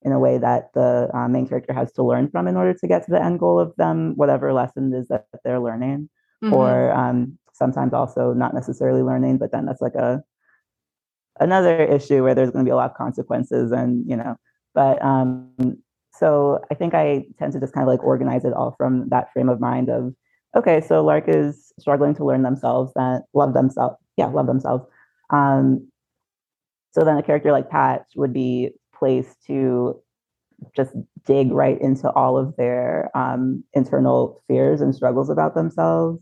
in 0.03 0.13
a 0.13 0.19
way 0.21 0.39
that 0.39 0.73
the 0.75 1.11
uh, 1.13 1.29
main 1.29 1.49
character 1.49 1.73
has 1.73 1.93
to 1.93 2.03
learn 2.03 2.31
from 2.31 2.47
in 2.47 2.57
order 2.57 2.73
to 2.73 2.87
get 2.87 3.05
to 3.05 3.11
the 3.11 3.23
end 3.23 3.41
goal 3.41 3.59
of 3.59 3.75
them, 3.77 4.13
whatever 4.15 4.53
lesson 4.53 4.95
is 4.95 5.09
that 5.09 5.27
they're 5.43 5.59
learning, 5.59 6.09
mm-hmm. 6.45 6.55
or 6.55 6.93
um, 6.93 7.37
sometimes 7.57 7.93
also 7.93 8.33
not 8.33 8.55
necessarily 8.55 9.03
learning, 9.03 9.39
but 9.39 9.53
then 9.53 9.67
that's 9.67 9.81
like 9.81 9.95
a 9.95 10.23
another 11.39 11.83
issue 11.83 12.23
where 12.23 12.35
there's 12.35 12.51
going 12.51 12.65
to 12.65 12.69
be 12.69 12.73
a 12.73 12.77
lot 12.77 12.91
of 12.91 12.97
consequences, 12.97 13.73
and 13.73 14.09
you 14.09 14.17
know, 14.17 14.37
but 14.75 15.03
um, 15.05 15.53
so 16.13 16.61
I 16.71 16.75
think 16.75 16.95
I 16.95 17.27
tend 17.39 17.53
to 17.53 17.61
just 17.61 17.75
kind 17.75 17.83
of 17.83 17.89
like 17.89 18.03
organize 18.03 18.45
it 18.45 18.53
all 18.53 18.75
from 18.77 19.09
that 19.11 19.33
frame 19.33 19.49
of 19.49 19.61
mind 19.61 19.89
of 19.89 20.15
okay, 20.57 20.81
so 20.81 21.05
Lark 21.05 21.25
is 21.29 21.73
struggling 21.79 22.15
to 22.15 22.25
learn 22.25 22.43
themselves, 22.43 22.93
that 22.95 23.25
love 23.35 23.53
themselves, 23.53 23.97
yeah, 24.17 24.27
love 24.27 24.47
themselves. 24.47 24.85
Um, 25.31 25.89
so 26.93 27.05
then 27.05 27.19
a 27.19 27.23
character 27.23 27.53
like 27.53 27.69
Patch 27.69 28.07
would 28.17 28.33
be 28.33 28.71
place 28.95 29.37
to 29.47 30.01
just 30.75 30.93
dig 31.27 31.53
right 31.53 31.79
into 31.81 32.11
all 32.13 32.39
of 32.39 32.57
their 32.57 33.11
um, 33.15 33.63
internal 33.75 34.43
fears 34.49 34.81
and 34.81 34.95
struggles 34.95 35.29
about 35.29 35.55
themselves. 35.55 36.21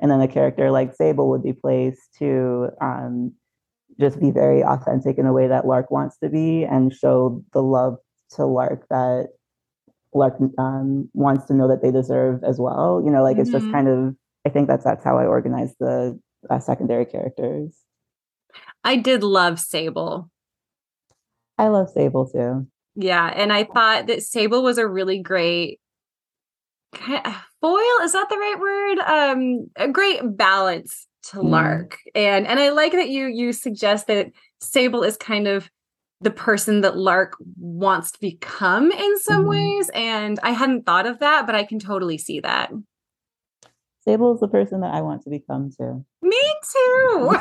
And 0.00 0.10
then 0.10 0.20
a 0.20 0.28
character 0.28 0.70
like 0.70 0.94
Sable 0.94 1.28
would 1.30 1.42
be 1.42 1.52
placed 1.52 2.00
to 2.18 2.70
um, 2.80 3.34
just 3.98 4.18
be 4.20 4.30
very 4.30 4.62
authentic 4.62 5.18
in 5.18 5.26
a 5.26 5.32
way 5.32 5.48
that 5.48 5.66
Lark 5.66 5.90
wants 5.90 6.16
to 6.18 6.28
be 6.28 6.64
and 6.64 6.92
show 6.92 7.44
the 7.52 7.62
love 7.62 7.98
to 8.36 8.46
Lark 8.46 8.86
that 8.88 9.28
Lark 10.14 10.36
um, 10.58 11.08
wants 11.12 11.46
to 11.46 11.54
know 11.54 11.68
that 11.68 11.82
they 11.82 11.90
deserve 11.90 12.42
as 12.44 12.58
well. 12.58 13.02
You 13.04 13.10
know, 13.10 13.22
like 13.22 13.34
mm-hmm. 13.34 13.42
it's 13.42 13.50
just 13.50 13.64
mm-hmm. 13.64 13.74
kind 13.74 13.88
of, 13.88 14.14
I 14.46 14.48
think 14.48 14.68
that's 14.68 14.84
that's 14.84 15.04
how 15.04 15.18
I 15.18 15.26
organize 15.26 15.74
the 15.78 16.18
uh, 16.48 16.58
secondary 16.60 17.04
characters. 17.04 17.76
I 18.82 18.96
did 18.96 19.22
love 19.22 19.60
Sable. 19.60 20.30
I 21.58 21.68
love 21.68 21.90
Sable 21.90 22.28
too. 22.28 22.66
Yeah, 22.96 23.26
and 23.34 23.52
I 23.52 23.64
thought 23.64 24.06
that 24.06 24.22
Sable 24.22 24.62
was 24.62 24.78
a 24.78 24.86
really 24.86 25.20
great 25.20 25.79
foil. 26.92 28.00
Is 28.02 28.12
that 28.12 28.28
the 28.28 28.36
right 28.36 28.56
word? 28.58 28.98
Um, 28.98 29.70
a 29.76 29.88
great 29.88 30.20
balance 30.36 31.06
to 31.30 31.38
mm. 31.38 31.50
Lark, 31.50 31.98
and 32.14 32.46
and 32.46 32.60
I 32.60 32.70
like 32.70 32.92
that 32.92 33.08
you 33.08 33.26
you 33.26 33.52
suggest 33.52 34.06
that 34.06 34.30
Sable 34.60 35.02
is 35.02 35.16
kind 35.16 35.46
of 35.46 35.70
the 36.20 36.30
person 36.30 36.82
that 36.82 36.96
Lark 36.96 37.36
wants 37.58 38.10
to 38.12 38.20
become 38.20 38.90
in 38.90 39.18
some 39.18 39.44
mm. 39.44 39.48
ways, 39.48 39.90
and 39.94 40.38
I 40.42 40.50
hadn't 40.50 40.86
thought 40.86 41.06
of 41.06 41.18
that, 41.20 41.46
but 41.46 41.54
I 41.54 41.64
can 41.64 41.78
totally 41.78 42.18
see 42.18 42.40
that. 42.40 42.70
Sable 44.04 44.34
is 44.34 44.40
the 44.40 44.48
person 44.48 44.80
that 44.80 44.94
I 44.94 45.02
want 45.02 45.22
to 45.22 45.30
become 45.30 45.70
too. 45.70 46.04
Me 46.22 46.54
too. 46.72 47.36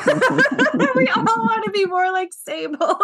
we 0.96 1.08
all 1.08 1.24
want 1.24 1.64
to 1.64 1.72
be 1.72 1.86
more 1.86 2.12
like 2.12 2.30
Sable. 2.34 2.78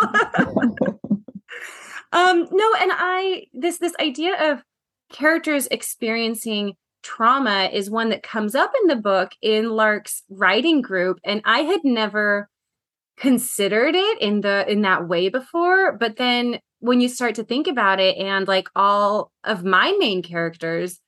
um, 2.12 2.48
no, 2.52 2.74
and 2.82 2.92
I 2.94 3.46
this 3.54 3.78
this 3.78 3.94
idea 4.00 4.52
of 4.52 4.64
characters 5.12 5.68
experiencing 5.72 6.74
trauma 7.06 7.70
is 7.72 7.89
one 7.89 8.10
that 8.10 8.24
comes 8.24 8.56
up 8.56 8.72
in 8.82 8.88
the 8.88 8.96
book 8.96 9.32
in 9.41 9.70
Lark's 9.70 10.24
writing 10.30 10.82
group. 10.82 11.20
And 11.24 11.41
I 11.46 11.60
had 11.60 11.82
never 11.84 12.50
considered 13.18 13.96
it 13.96 14.22
in 14.22 14.41
the 14.41 14.70
in 14.70 14.82
that 14.82 15.08
way 15.08 15.30
before. 15.30 15.98
But 15.98 16.18
then 16.18 16.60
when 16.80 17.02
you 17.02 17.08
start 17.08 17.36
to 17.36 17.44
think 17.44 17.68
about 17.68 18.00
it, 18.00 18.18
and 18.18 18.48
like 18.48 18.68
all 18.76 19.32
of 19.44 19.63
my 19.63 19.96
main 20.00 20.24
characters 20.24 21.00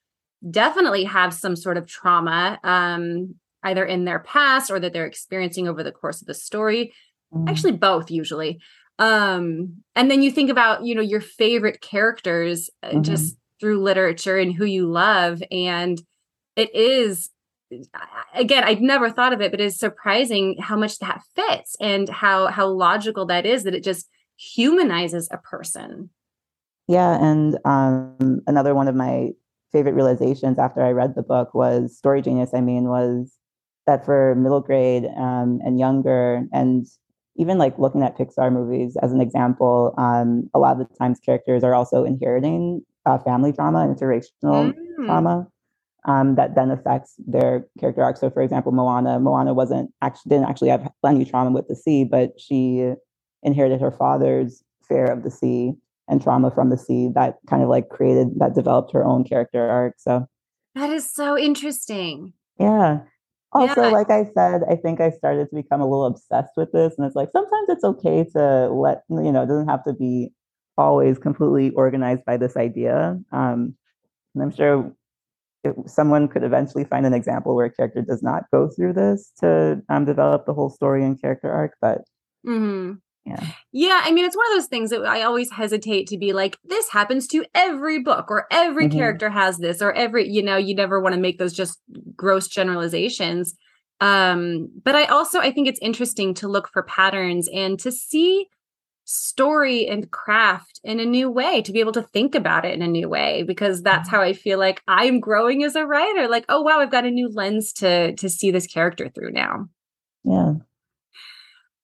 definitely 0.49 1.03
have 1.03 1.33
some 1.33 1.55
sort 1.55 1.77
of 1.77 1.88
trauma, 1.88 2.60
um, 2.63 3.36
either 3.63 3.83
in 3.83 4.05
their 4.05 4.19
past 4.19 4.69
or 4.69 4.79
that 4.79 4.93
they're 4.93 5.07
experiencing 5.07 5.67
over 5.67 5.83
the 5.83 5.91
course 5.91 6.21
of 6.21 6.27
the 6.27 6.33
story. 6.33 6.93
Mm. 7.33 7.49
Actually, 7.49 7.73
both 7.73 8.12
usually 8.12 8.60
um 8.99 9.75
and 9.95 10.10
then 10.10 10.23
you 10.23 10.31
think 10.31 10.49
about 10.49 10.83
you 10.83 10.95
know 10.95 11.03
your 11.03 11.21
favorite 11.21 11.81
characters 11.81 12.67
uh, 12.81 12.88
mm-hmm. 12.88 13.03
just 13.03 13.38
through 13.59 13.81
literature 13.81 14.37
and 14.37 14.53
who 14.53 14.65
you 14.65 14.87
love 14.87 15.41
and 15.51 16.01
it 16.55 16.73
is 16.73 17.29
again 18.33 18.63
i'd 18.63 18.81
never 18.81 19.09
thought 19.09 19.33
of 19.33 19.41
it 19.41 19.51
but 19.51 19.59
it's 19.59 19.77
surprising 19.77 20.57
how 20.59 20.77
much 20.77 20.99
that 20.99 21.21
fits 21.35 21.75
and 21.79 22.07
how 22.09 22.47
how 22.47 22.67
logical 22.67 23.25
that 23.25 23.45
is 23.45 23.63
that 23.63 23.75
it 23.75 23.83
just 23.83 24.07
humanizes 24.39 25.27
a 25.31 25.37
person. 25.37 26.11
Yeah 26.87 27.17
and 27.21 27.57
um 27.65 28.41
another 28.47 28.75
one 28.75 28.87
of 28.87 28.95
my 28.95 29.31
favorite 29.73 29.95
realizations 29.95 30.57
after 30.57 30.81
i 30.81 30.91
read 30.91 31.15
the 31.15 31.23
book 31.23 31.53
was 31.53 31.97
story 31.97 32.21
genius 32.21 32.51
i 32.53 32.61
mean 32.61 32.87
was 32.87 33.33
that 33.87 34.05
for 34.05 34.35
middle 34.35 34.61
grade 34.61 35.05
um, 35.17 35.59
and 35.65 35.79
younger 35.79 36.45
and 36.53 36.87
even 37.37 37.57
like 37.57 37.77
looking 37.77 38.03
at 38.03 38.17
Pixar 38.17 38.51
movies 38.51 38.97
as 39.01 39.11
an 39.11 39.21
example, 39.21 39.93
um, 39.97 40.49
a 40.53 40.59
lot 40.59 40.79
of 40.79 40.87
the 40.87 40.95
times 40.95 41.19
characters 41.19 41.63
are 41.63 41.75
also 41.75 42.03
inheriting 42.03 42.81
uh, 43.07 43.17
family 43.19 43.53
trauma, 43.53 43.87
interracial 43.87 44.31
mm. 44.43 45.05
trauma 45.05 45.47
um, 46.05 46.35
that 46.35 46.55
then 46.55 46.71
affects 46.71 47.15
their 47.25 47.65
character 47.79 48.03
arc. 48.03 48.17
So, 48.17 48.29
for 48.29 48.41
example, 48.41 48.71
Moana, 48.71 49.19
Moana 49.19 49.53
wasn't 49.53 49.91
actually 50.01 50.29
didn't 50.29 50.49
actually 50.49 50.69
have 50.69 50.91
any 51.05 51.25
trauma 51.25 51.51
with 51.51 51.67
the 51.67 51.75
sea, 51.75 52.03
but 52.03 52.39
she 52.39 52.93
inherited 53.43 53.81
her 53.81 53.91
father's 53.91 54.63
fear 54.87 55.05
of 55.05 55.23
the 55.23 55.31
sea 55.31 55.73
and 56.07 56.21
trauma 56.21 56.51
from 56.51 56.69
the 56.69 56.77
sea 56.77 57.09
that 57.15 57.37
kind 57.49 57.63
of 57.63 57.69
like 57.69 57.89
created 57.89 58.39
that 58.39 58.55
developed 58.55 58.91
her 58.93 59.03
own 59.03 59.23
character 59.23 59.61
arc. 59.69 59.95
So 59.97 60.25
that 60.75 60.89
is 60.89 61.09
so 61.09 61.37
interesting. 61.37 62.33
Yeah. 62.59 62.99
Also, 63.53 63.83
yeah. 63.83 63.89
like 63.89 64.09
I 64.09 64.25
said, 64.33 64.61
I 64.69 64.75
think 64.75 64.99
I 64.99 65.09
started 65.09 65.49
to 65.49 65.55
become 65.55 65.81
a 65.81 65.85
little 65.85 66.05
obsessed 66.05 66.53
with 66.57 66.71
this. 66.73 66.93
And 66.97 67.07
it's 67.07 67.15
like 67.15 67.29
sometimes 67.31 67.69
it's 67.69 67.83
okay 67.83 68.25
to 68.35 68.69
let, 68.69 69.03
you 69.09 69.31
know, 69.31 69.43
it 69.43 69.47
doesn't 69.47 69.69
have 69.69 69.83
to 69.85 69.93
be 69.93 70.31
always 70.77 71.17
completely 71.17 71.71
organized 71.71 72.25
by 72.25 72.37
this 72.37 72.55
idea. 72.55 73.19
Um, 73.31 73.75
and 74.33 74.43
I'm 74.43 74.51
sure 74.51 74.93
it, 75.63 75.75
someone 75.85 76.27
could 76.27 76.43
eventually 76.43 76.83
find 76.83 77.05
an 77.05 77.13
example 77.13 77.55
where 77.55 77.65
a 77.65 77.71
character 77.71 78.01
does 78.01 78.21
not 78.21 78.43
go 78.51 78.69
through 78.69 78.93
this 78.93 79.31
to 79.39 79.81
um, 79.89 80.05
develop 80.05 80.45
the 80.45 80.53
whole 80.53 80.69
story 80.69 81.03
and 81.03 81.19
character 81.19 81.51
arc. 81.51 81.73
But 81.81 81.99
mm-hmm. 82.45 82.93
Yeah. 83.27 83.45
Yeah. 83.73 84.01
I 84.05 84.11
mean, 84.11 84.23
it's 84.23 84.37
one 84.37 84.45
of 84.51 84.57
those 84.57 84.69
things 84.69 84.89
that 84.91 85.05
I 85.05 85.23
always 85.23 85.51
hesitate 85.51 86.07
to 86.07 86.17
be 86.17 86.31
like, 86.31 86.57
this 86.63 86.89
happens 86.89 87.27
to 87.27 87.43
every 87.53 87.99
book 87.99 88.31
or 88.31 88.47
every 88.51 88.87
mm-hmm. 88.87 88.97
character 88.97 89.29
has 89.29 89.57
this 89.57 89.81
or 89.81 89.91
every, 89.91 90.29
you 90.29 90.41
know, 90.41 90.55
you 90.55 90.73
never 90.73 91.01
want 91.01 91.13
to 91.13 91.19
make 91.19 91.37
those 91.37 91.51
just 91.51 91.77
gross 92.15 92.47
generalizations. 92.47 93.53
Um, 93.99 94.69
but 94.83 94.95
I 94.95 95.05
also 95.05 95.39
I 95.39 95.51
think 95.51 95.67
it's 95.67 95.79
interesting 95.81 96.33
to 96.35 96.47
look 96.47 96.69
for 96.71 96.83
patterns 96.83 97.49
and 97.53 97.77
to 97.79 97.91
see 97.91 98.47
story 99.09 99.87
and 99.87 100.11
craft 100.11 100.81
in 100.83 100.99
a 100.99 101.05
new 101.05 101.31
way, 101.31 101.61
to 101.61 101.71
be 101.71 101.79
able 101.79 101.93
to 101.93 102.01
think 102.01 102.35
about 102.35 102.65
it 102.65 102.73
in 102.73 102.81
a 102.81 102.87
new 102.87 103.07
way, 103.07 103.43
because 103.43 103.81
that's 103.81 104.09
how 104.09 104.21
I 104.21 104.33
feel 104.33 104.59
like 104.59 104.83
I'm 104.87 105.21
growing 105.21 105.63
as 105.63 105.75
a 105.75 105.85
writer. 105.85 106.27
Like, 106.27 106.43
oh 106.49 106.61
wow, 106.61 106.79
I've 106.79 106.91
got 106.91 107.05
a 107.05 107.11
new 107.11 107.29
lens 107.29 107.71
to 107.73 108.13
to 108.15 108.29
see 108.29 108.51
this 108.51 108.67
character 108.67 109.09
through 109.09 109.31
now. 109.31 109.69
Yeah. 110.25 110.55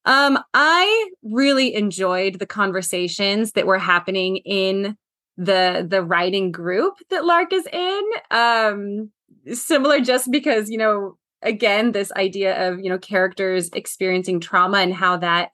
Um, 0.05 0.37
I 0.53 1.09
really 1.23 1.73
enjoyed 1.73 2.39
the 2.39 2.45
conversations 2.45 3.53
that 3.53 3.67
were 3.67 3.79
happening 3.79 4.37
in 4.37 4.97
the 5.37 5.87
the 5.87 6.03
writing 6.03 6.51
group 6.51 6.95
that 7.09 7.23
Lark 7.23 7.53
is 7.53 7.65
in. 7.71 8.01
Um, 8.29 9.11
similar 9.53 10.01
just 10.01 10.29
because, 10.29 10.69
you 10.69 10.77
know, 10.77 11.17
again, 11.41 11.93
this 11.93 12.11
idea 12.13 12.69
of, 12.69 12.79
you 12.81 12.89
know, 12.89 12.97
characters 12.97 13.69
experiencing 13.69 14.41
trauma 14.41 14.79
and 14.79 14.93
how 14.93 15.15
that 15.17 15.51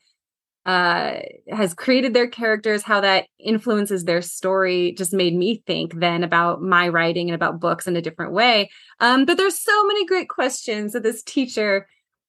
uh 0.65 1.15
has 1.49 1.73
created 1.73 2.13
their 2.13 2.27
characters 2.27 2.83
how 2.83 3.01
that 3.01 3.27
influences 3.39 4.03
their 4.03 4.21
story 4.21 4.93
just 4.97 5.13
made 5.13 5.35
me 5.35 5.63
think 5.65 5.99
then 5.99 6.23
about 6.23 6.61
my 6.61 6.87
writing 6.87 7.29
and 7.29 7.35
about 7.35 7.59
books 7.59 7.87
in 7.87 7.95
a 7.95 8.01
different 8.01 8.33
way. 8.33 8.69
Um 8.99 9.25
but 9.25 9.37
there's 9.37 9.59
so 9.59 9.87
many 9.87 10.05
great 10.05 10.29
questions 10.29 10.93
that 10.93 11.03
this 11.03 11.23
teacher 11.23 11.87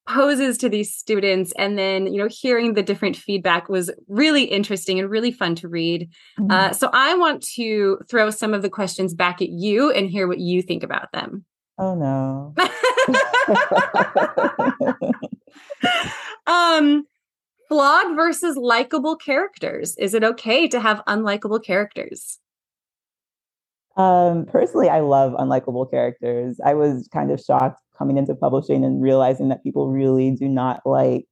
poses 0.08 0.56
to 0.58 0.68
these 0.68 0.94
students. 0.94 1.52
And 1.58 1.78
then 1.78 2.06
you 2.06 2.18
know 2.18 2.28
hearing 2.30 2.74
the 2.74 2.82
different 2.82 3.16
feedback 3.16 3.68
was 3.68 3.90
really 4.08 4.44
interesting 4.44 4.98
and 4.98 5.10
really 5.10 5.32
fun 5.32 5.54
to 5.56 5.68
read. 5.68 6.08
Mm-hmm. 6.38 6.50
uh, 6.50 6.72
so 6.72 6.90
i 6.92 7.14
want 7.14 7.42
to 7.54 7.98
throw 8.08 8.30
some 8.30 8.54
of 8.54 8.62
the 8.62 8.70
questions 8.70 9.14
back 9.14 9.42
at 9.42 9.48
you 9.48 9.90
and 9.90 10.10
hear 10.10 10.26
what 10.26 10.38
you 10.38 10.62
think 10.62 10.82
about 10.82 11.12
them. 11.12 11.44
Oh 11.78 11.94
no. 11.94 12.54
Um 16.46 17.04
flawed 17.70 18.14
versus 18.14 18.56
likable 18.56 19.16
characters 19.16 19.96
is 19.96 20.12
it 20.12 20.22
okay 20.22 20.68
to 20.68 20.80
have 20.80 21.02
unlikable 21.06 21.64
characters 21.64 22.38
um 23.96 24.44
personally 24.44 24.90
i 24.90 25.00
love 25.00 25.32
unlikable 25.32 25.90
characters 25.90 26.60
i 26.66 26.74
was 26.74 27.08
kind 27.12 27.30
of 27.30 27.40
shocked 27.40 27.80
coming 28.00 28.16
into 28.16 28.34
publishing 28.34 28.84
and 28.84 29.02
realizing 29.02 29.48
that 29.50 29.62
people 29.62 29.90
really 29.90 30.30
do 30.30 30.48
not 30.48 30.80
like 30.84 31.26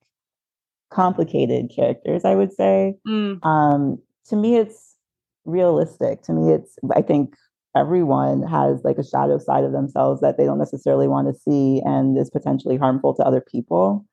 complicated 0.90 1.70
characters, 1.74 2.24
I 2.24 2.34
would 2.34 2.52
say. 2.52 2.94
Mm. 3.06 3.44
Um, 3.44 3.98
to 4.28 4.36
me, 4.36 4.56
it's 4.56 4.96
realistic. 5.44 6.22
To 6.24 6.32
me, 6.32 6.52
it's, 6.52 6.76
I 6.94 7.02
think 7.02 7.34
everyone 7.76 8.42
has 8.42 8.82
like 8.84 8.98
a 8.98 9.04
shadow 9.04 9.38
side 9.38 9.64
of 9.64 9.72
themselves 9.72 10.20
that 10.20 10.36
they 10.36 10.44
don't 10.44 10.58
necessarily 10.58 11.08
want 11.08 11.28
to 11.28 11.40
see 11.40 11.80
and 11.84 12.18
is 12.18 12.30
potentially 12.30 12.76
harmful 12.76 13.14
to 13.14 13.22
other 13.22 13.40
people. 13.40 14.04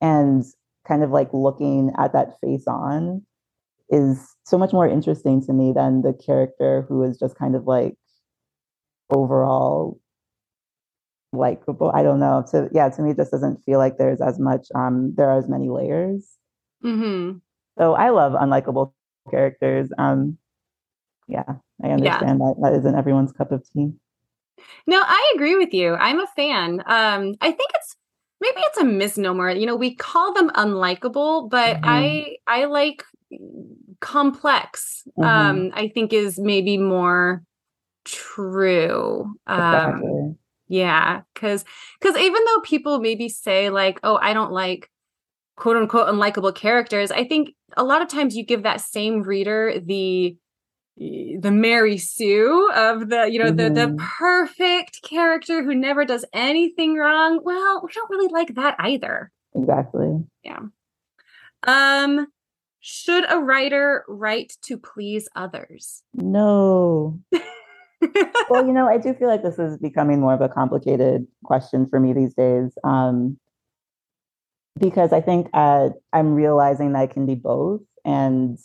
And 0.00 0.44
kind 0.86 1.02
of 1.02 1.10
like 1.10 1.28
looking 1.32 1.92
at 1.98 2.12
that 2.12 2.38
face 2.40 2.66
on 2.66 3.22
is 3.90 4.34
so 4.44 4.58
much 4.58 4.72
more 4.72 4.88
interesting 4.88 5.44
to 5.46 5.52
me 5.52 5.72
than 5.72 6.02
the 6.02 6.12
character 6.12 6.84
who 6.88 7.02
is 7.02 7.18
just 7.18 7.36
kind 7.36 7.54
of 7.54 7.66
like 7.66 7.96
overall 9.10 10.00
likable. 11.32 11.92
I 11.94 12.02
don't 12.02 12.20
know. 12.20 12.44
To 12.50 12.68
yeah, 12.72 12.88
to 12.88 13.02
me, 13.02 13.10
it 13.10 13.16
just 13.16 13.30
doesn't 13.30 13.62
feel 13.64 13.78
like 13.78 13.98
there's 13.98 14.20
as 14.20 14.38
much. 14.38 14.68
Um, 14.74 15.14
there 15.16 15.28
are 15.28 15.38
as 15.38 15.48
many 15.48 15.68
layers. 15.68 16.26
Mm-hmm. 16.84 17.38
So 17.78 17.94
I 17.94 18.10
love 18.10 18.32
unlikable 18.32 18.92
characters. 19.30 19.88
Um, 19.98 20.38
yeah, 21.28 21.44
I 21.82 21.88
understand 21.88 22.40
yeah. 22.40 22.46
that 22.46 22.56
that 22.62 22.78
isn't 22.78 22.94
everyone's 22.94 23.32
cup 23.32 23.52
of 23.52 23.64
tea. 23.70 23.92
No, 24.86 25.02
I 25.04 25.32
agree 25.34 25.56
with 25.56 25.74
you. 25.74 25.94
I'm 25.94 26.20
a 26.20 26.26
fan. 26.28 26.80
Um, 26.86 27.34
I 27.40 27.50
think 27.50 27.70
it's 27.74 27.96
maybe 28.40 28.56
it's 28.58 28.78
a 28.78 28.84
misnomer. 28.84 29.50
You 29.50 29.66
know, 29.66 29.76
we 29.76 29.94
call 29.94 30.32
them 30.34 30.50
unlikable, 30.50 31.48
but 31.50 31.76
mm-hmm. 31.76 31.84
I 31.84 32.36
I 32.46 32.64
like 32.66 33.04
complex. 34.00 35.02
Mm-hmm. 35.18 35.24
Um, 35.24 35.70
I 35.74 35.88
think 35.88 36.12
is 36.12 36.38
maybe 36.38 36.78
more 36.78 37.42
true. 38.04 39.34
Um. 39.46 40.38
Yeah, 40.68 41.20
because 41.32 41.64
because 42.00 42.16
even 42.16 42.44
though 42.44 42.60
people 42.62 42.98
maybe 42.98 43.28
say 43.28 43.70
like, 43.70 44.00
"Oh, 44.02 44.18
I 44.20 44.34
don't 44.34 44.50
like 44.52 44.90
quote 45.56 45.76
unquote 45.76 46.08
unlikable 46.08 46.54
characters," 46.54 47.12
I 47.12 47.24
think 47.24 47.50
a 47.76 47.84
lot 47.84 48.02
of 48.02 48.08
times 48.08 48.36
you 48.36 48.44
give 48.44 48.64
that 48.64 48.80
same 48.80 49.22
reader 49.22 49.80
the 49.84 50.36
the 50.96 51.50
Mary 51.52 51.98
Sue 51.98 52.70
of 52.74 53.08
the 53.08 53.28
you 53.30 53.38
know 53.38 53.46
mm-hmm. 53.46 53.56
the 53.56 53.70
the 53.70 53.86
mm-hmm. 53.88 54.04
perfect 54.18 55.02
character 55.02 55.62
who 55.62 55.74
never 55.74 56.04
does 56.04 56.24
anything 56.32 56.96
wrong. 56.96 57.40
Well, 57.42 57.82
we 57.84 57.92
don't 57.92 58.10
really 58.10 58.32
like 58.32 58.54
that 58.54 58.76
either. 58.78 59.30
Exactly. 59.54 60.24
Yeah. 60.42 60.60
Um 61.66 62.28
should 62.88 63.24
a 63.28 63.40
writer 63.40 64.04
write 64.06 64.52
to 64.62 64.78
please 64.78 65.28
others? 65.34 66.04
No. 66.14 67.18
well, 68.48 68.64
you 68.64 68.72
know, 68.72 68.86
I 68.88 68.98
do 68.98 69.12
feel 69.12 69.26
like 69.26 69.42
this 69.42 69.58
is 69.58 69.76
becoming 69.78 70.20
more 70.20 70.34
of 70.34 70.40
a 70.40 70.48
complicated 70.48 71.26
question 71.42 71.88
for 71.88 71.98
me 71.98 72.12
these 72.12 72.34
days. 72.34 72.78
Um, 72.84 73.38
because 74.78 75.12
I 75.12 75.20
think 75.20 75.48
uh, 75.52 75.88
I'm 76.12 76.34
realizing 76.34 76.92
that 76.92 77.00
I 77.00 77.06
can 77.08 77.26
be 77.26 77.34
both. 77.34 77.80
And 78.04 78.56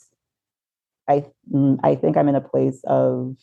I, 1.12 1.26
mm, 1.54 1.78
I 1.84 1.96
think 1.96 2.18
I'm 2.18 2.30
in 2.30 2.36
a 2.36 2.42
place 2.42 2.82
of 2.86 3.36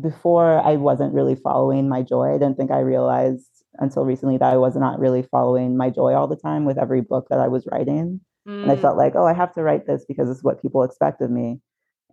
before 0.00 0.60
I 0.60 0.76
wasn't 0.76 1.14
really 1.14 1.34
following 1.34 1.88
my 1.88 2.02
joy. 2.02 2.34
I 2.34 2.38
didn't 2.38 2.56
think 2.56 2.70
I 2.70 2.80
realized 2.80 3.46
until 3.78 4.04
recently 4.04 4.38
that 4.38 4.52
I 4.52 4.56
was 4.56 4.76
not 4.76 4.98
really 4.98 5.22
following 5.22 5.76
my 5.76 5.90
joy 5.90 6.14
all 6.14 6.28
the 6.28 6.36
time 6.36 6.64
with 6.64 6.78
every 6.78 7.00
book 7.00 7.26
that 7.30 7.40
I 7.40 7.48
was 7.48 7.66
writing. 7.70 8.20
Mm. 8.46 8.62
And 8.62 8.70
I 8.70 8.76
felt 8.76 8.94
mm. 8.94 8.98
like, 8.98 9.14
oh, 9.16 9.26
I 9.26 9.34
have 9.34 9.54
to 9.54 9.62
write 9.62 9.86
this 9.86 10.04
because 10.06 10.30
it's 10.30 10.44
what 10.44 10.62
people 10.62 10.82
expect 10.82 11.20
of 11.20 11.30
me 11.30 11.60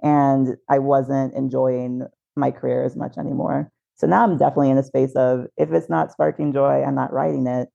and 0.04 0.56
I 0.70 0.80
wasn't 0.80 1.34
enjoying 1.34 2.04
my 2.36 2.52
career 2.52 2.84
as 2.84 2.96
much 2.96 3.18
anymore. 3.18 3.72
so 3.96 4.08
now 4.08 4.24
I'm 4.24 4.38
definitely 4.38 4.70
in 4.70 4.78
a 4.78 4.84
space 4.84 5.16
of 5.16 5.48
if 5.58 5.72
it's 5.72 5.90
not 5.90 6.12
sparking 6.12 6.52
joy, 6.54 6.84
I'm 6.84 6.96
not 6.96 7.14
writing 7.14 7.48
it. 7.48 7.70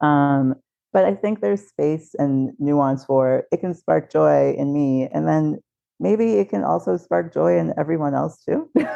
Um, 0.00 0.56
but 0.92 1.04
I 1.04 1.14
think 1.14 1.40
there's 1.40 1.66
space 1.66 2.14
and 2.18 2.52
nuance 2.58 3.04
for 3.04 3.44
it 3.52 3.58
can 3.58 3.74
spark 3.74 4.10
joy 4.10 4.54
in 4.56 4.72
me, 4.72 5.08
and 5.12 5.26
then 5.26 5.60
maybe 5.98 6.34
it 6.34 6.48
can 6.50 6.64
also 6.64 6.96
spark 6.96 7.32
joy 7.32 7.58
in 7.58 7.74
everyone 7.78 8.14
else 8.14 8.42
too. 8.44 8.70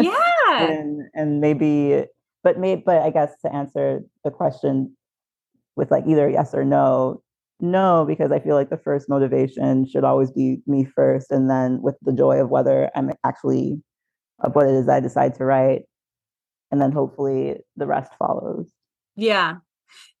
Yeah. 0.00 0.70
and 0.70 1.02
and 1.14 1.40
maybe, 1.40 2.04
but 2.42 2.58
maybe, 2.58 2.82
but 2.84 3.02
I 3.02 3.10
guess 3.10 3.34
to 3.44 3.54
answer 3.54 4.00
the 4.24 4.30
question 4.30 4.96
with 5.76 5.90
like 5.90 6.04
either 6.06 6.30
yes 6.30 6.54
or 6.54 6.64
no, 6.64 7.22
no, 7.60 8.04
because 8.08 8.32
I 8.32 8.40
feel 8.40 8.56
like 8.56 8.70
the 8.70 8.78
first 8.78 9.08
motivation 9.08 9.86
should 9.86 10.04
always 10.04 10.30
be 10.30 10.62
me 10.66 10.84
first, 10.84 11.30
and 11.30 11.50
then 11.50 11.82
with 11.82 11.96
the 12.02 12.12
joy 12.12 12.40
of 12.40 12.48
whether 12.48 12.90
I'm 12.94 13.12
actually 13.24 13.82
of 14.40 14.54
what 14.54 14.66
it 14.66 14.74
is 14.74 14.88
I 14.88 15.00
decide 15.00 15.34
to 15.36 15.44
write, 15.44 15.82
and 16.70 16.80
then 16.80 16.92
hopefully 16.92 17.58
the 17.76 17.86
rest 17.86 18.12
follows. 18.18 18.70
Yeah. 19.14 19.56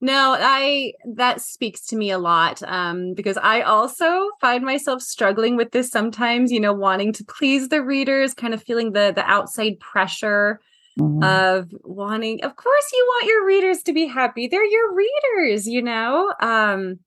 No, 0.00 0.36
I 0.38 0.94
that 1.14 1.40
speaks 1.40 1.86
to 1.86 1.96
me 1.96 2.10
a 2.10 2.18
lot 2.18 2.62
um, 2.64 3.14
because 3.14 3.36
I 3.36 3.62
also 3.62 4.30
find 4.40 4.64
myself 4.64 5.02
struggling 5.02 5.56
with 5.56 5.70
this 5.70 5.90
sometimes. 5.90 6.50
You 6.50 6.60
know, 6.60 6.72
wanting 6.72 7.12
to 7.14 7.24
please 7.24 7.68
the 7.68 7.82
readers, 7.82 8.34
kind 8.34 8.54
of 8.54 8.62
feeling 8.62 8.92
the 8.92 9.12
the 9.14 9.24
outside 9.24 9.78
pressure 9.80 10.60
mm-hmm. 10.98 11.22
of 11.22 11.68
wanting. 11.84 12.42
Of 12.44 12.56
course, 12.56 12.90
you 12.92 13.06
want 13.08 13.26
your 13.26 13.46
readers 13.46 13.82
to 13.84 13.92
be 13.92 14.06
happy; 14.06 14.48
they're 14.48 14.64
your 14.64 14.94
readers, 14.94 15.66
you 15.66 15.82
know. 15.82 16.34
Um, 16.40 16.98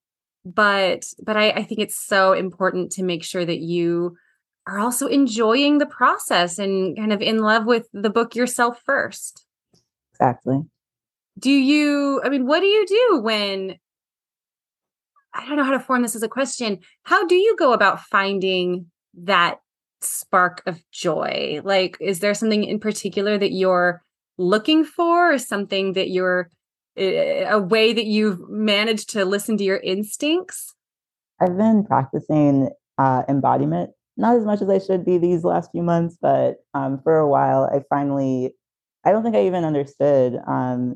but 0.46 1.06
but 1.24 1.36
I, 1.36 1.50
I 1.50 1.64
think 1.64 1.82
it's 1.82 2.00
so 2.00 2.34
important 2.34 2.92
to 2.94 3.04
make 3.04 3.24
sure 3.24 3.46
that 3.46 3.60
you 3.60 4.16
are 4.68 4.80
also 4.80 5.08
enjoying 5.08 5.78
the 5.78 5.86
process 5.86 6.58
and 6.60 6.98
kind 6.98 7.14
of 7.14 7.22
in 7.22 7.40
love 7.40 7.66
with 7.66 7.88
the 7.94 8.10
book 8.10 8.36
yourself 8.36 8.82
first. 8.86 9.46
Exactly. 10.14 10.64
Do 11.38 11.52
you, 11.52 12.22
I 12.24 12.30
mean, 12.30 12.46
what 12.46 12.62
do 12.62 12.66
you 12.66 12.86
do 12.86 13.22
when, 13.22 13.78
I 15.34 15.46
don't 15.46 15.58
know 15.58 15.64
how 15.64 15.72
to 15.72 15.80
form 15.80 16.02
this 16.02 16.16
as 16.16 16.24
a 16.24 16.30
question. 16.30 16.80
How 17.04 17.26
do 17.26 17.36
you 17.36 17.56
go 17.58 17.74
about 17.74 18.02
finding 18.02 18.88
that 19.24 19.60
spark 20.02 20.64
of 20.66 20.82
joy? 20.92 21.62
Like, 21.64 21.98
is 22.00 22.20
there 22.20 22.34
something 22.34 22.64
in 22.64 22.80
particular 22.80 23.38
that 23.38 23.52
you're 23.52 24.02
looking 24.38 24.86
for 24.86 25.34
or 25.34 25.38
something 25.38 25.94
that 25.94 26.10
you're, 26.10 26.50
eh, 26.96 27.46
a 27.50 27.60
way 27.60 27.92
that 27.92 28.06
you've 28.06 28.50
managed 28.50 29.10
to 29.12 29.26
listen 29.26 29.58
to 29.58 29.64
your 29.64 29.78
instincts? 29.78 30.74
I've 31.42 31.58
been 31.58 31.86
practicing 31.86 32.70
uh, 32.98 33.24
embodiment 33.28 33.92
not 34.18 34.36
as 34.36 34.46
much 34.46 34.62
as 34.62 34.70
I 34.70 34.80
should 34.80 35.06
be 35.06 35.18
these 35.18 35.44
last 35.44 35.72
few 35.72 35.84
months, 35.84 36.18
but 36.22 36.58
um, 36.74 37.00
for 37.04 37.18
a 37.18 37.28
while, 37.28 37.66
I 37.66 37.82
finally, 37.90 38.54
I 39.04 39.12
don't 39.12 39.24
think 39.24 39.36
I 39.36 39.46
even 39.46 39.66
understood 39.66 40.40
um, 40.48 40.96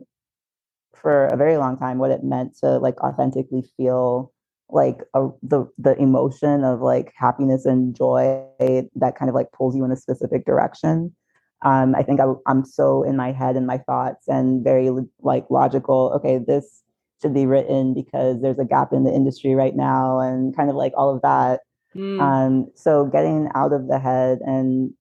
for 0.96 1.28
a 1.28 1.38
very 1.38 1.58
long 1.58 1.78
time 1.78 1.98
what 1.98 2.12
it 2.12 2.24
meant 2.24 2.58
to 2.58 2.78
like 2.78 3.00
authentically 3.02 3.64
feel 3.78 4.32
like 4.70 4.98
a, 5.14 5.30
the 5.42 5.66
the 5.78 5.98
emotion 5.98 6.64
of 6.64 6.82
like 6.82 7.12
happiness 7.16 7.66
and 7.66 7.96
joy 7.96 8.44
that 8.60 9.16
kind 9.18 9.30
of 9.30 9.36
like 9.36 9.52
pulls 9.52 9.76
you 9.76 9.84
in 9.84 9.92
a 9.92 9.96
specific 9.96 10.46
direction. 10.46 11.16
Um, 11.62 11.94
I 11.96 12.04
think 12.04 12.22
I, 12.22 12.26
I'm 12.48 12.64
so 12.64 13.04
in 13.04 13.18
my 13.18 13.32
head 13.32 13.56
and 13.56 13.68
my 13.68 13.80
thoughts 13.80 14.28
and 14.28 14.64
very 14.64 14.90
like 15.22 15.46
logical. 15.50 16.12
Okay, 16.16 16.38
this 16.38 16.84
should 17.22 17.34
be 17.34 17.46
written 17.46 17.94
because 17.94 18.42
there's 18.42 18.60
a 18.60 18.66
gap 18.66 18.94
in 18.94 19.04
the 19.04 19.14
industry 19.14 19.56
right 19.56 19.76
now, 19.76 20.20
and 20.20 20.56
kind 20.56 20.70
of 20.70 20.76
like 20.76 20.94
all 20.96 21.14
of 21.14 21.22
that. 21.22 21.62
Mm. 21.96 22.22
Um, 22.22 22.72
so 22.76 23.06
getting 23.06 23.50
out 23.56 23.74
of 23.74 23.88
the 23.88 24.00
head 24.00 24.40
and 24.46 24.94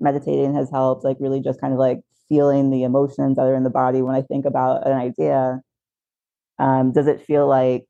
meditating 0.00 0.54
has 0.54 0.70
helped, 0.70 1.02
like 1.04 1.16
really 1.18 1.40
just 1.40 1.60
kind 1.60 1.72
of 1.72 1.78
like 1.78 2.00
feeling 2.28 2.70
the 2.70 2.82
emotions 2.82 3.36
that 3.36 3.46
are 3.46 3.54
in 3.54 3.64
the 3.64 3.70
body 3.70 4.02
when 4.02 4.14
I 4.14 4.22
think 4.22 4.44
about 4.46 4.86
an 4.86 4.92
idea. 4.92 5.60
Um, 6.58 6.92
does 6.92 7.06
it 7.06 7.24
feel 7.26 7.46
like 7.46 7.86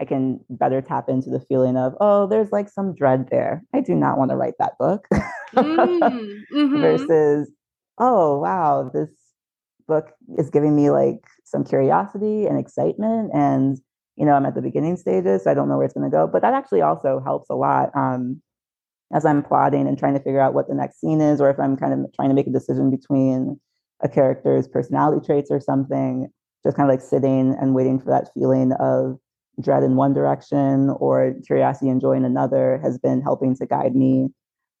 I 0.00 0.04
can 0.04 0.40
better 0.50 0.82
tap 0.82 1.08
into 1.08 1.30
the 1.30 1.40
feeling 1.40 1.76
of, 1.76 1.94
oh, 2.00 2.26
there's 2.26 2.52
like 2.52 2.68
some 2.68 2.94
dread 2.94 3.28
there. 3.30 3.62
I 3.74 3.80
do 3.80 3.94
not 3.94 4.18
want 4.18 4.30
to 4.30 4.36
write 4.36 4.54
that 4.58 4.78
book. 4.78 5.06
mm, 5.12 5.22
mm-hmm. 6.52 6.80
Versus, 6.80 7.50
oh, 7.98 8.38
wow, 8.38 8.90
this 8.92 9.10
book 9.86 10.10
is 10.38 10.50
giving 10.50 10.74
me 10.76 10.90
like 10.90 11.20
some 11.44 11.64
curiosity 11.64 12.46
and 12.46 12.58
excitement 12.58 13.30
and 13.34 13.78
you 14.16 14.26
know, 14.26 14.34
I'm 14.34 14.46
at 14.46 14.54
the 14.54 14.62
beginning 14.62 14.96
stages, 14.96 15.44
so 15.44 15.50
I 15.50 15.54
don't 15.54 15.68
know 15.68 15.76
where 15.76 15.86
it's 15.86 15.94
going 15.94 16.10
to 16.10 16.14
go. 16.14 16.26
But 16.26 16.42
that 16.42 16.54
actually 16.54 16.82
also 16.82 17.20
helps 17.24 17.48
a 17.48 17.54
lot 17.54 17.90
um, 17.96 18.42
as 19.12 19.24
I'm 19.24 19.42
plotting 19.42 19.86
and 19.86 19.98
trying 19.98 20.14
to 20.14 20.20
figure 20.20 20.40
out 20.40 20.54
what 20.54 20.68
the 20.68 20.74
next 20.74 21.00
scene 21.00 21.20
is, 21.20 21.40
or 21.40 21.50
if 21.50 21.58
I'm 21.58 21.76
kind 21.76 21.92
of 21.92 22.12
trying 22.14 22.28
to 22.28 22.34
make 22.34 22.46
a 22.46 22.50
decision 22.50 22.90
between 22.90 23.60
a 24.02 24.08
character's 24.08 24.68
personality 24.68 25.24
traits 25.24 25.50
or 25.50 25.60
something. 25.60 26.28
Just 26.64 26.76
kind 26.76 26.88
of 26.88 26.92
like 26.92 27.02
sitting 27.02 27.56
and 27.60 27.74
waiting 27.74 27.98
for 27.98 28.10
that 28.10 28.30
feeling 28.34 28.72
of 28.72 29.18
dread 29.60 29.82
in 29.82 29.96
one 29.96 30.12
direction 30.12 30.90
or 30.90 31.34
curiosity 31.46 31.90
and 31.90 32.00
joy 32.00 32.12
in 32.12 32.24
another 32.24 32.80
has 32.82 32.98
been 32.98 33.20
helping 33.20 33.54
to 33.56 33.66
guide 33.66 33.94
me 33.94 34.28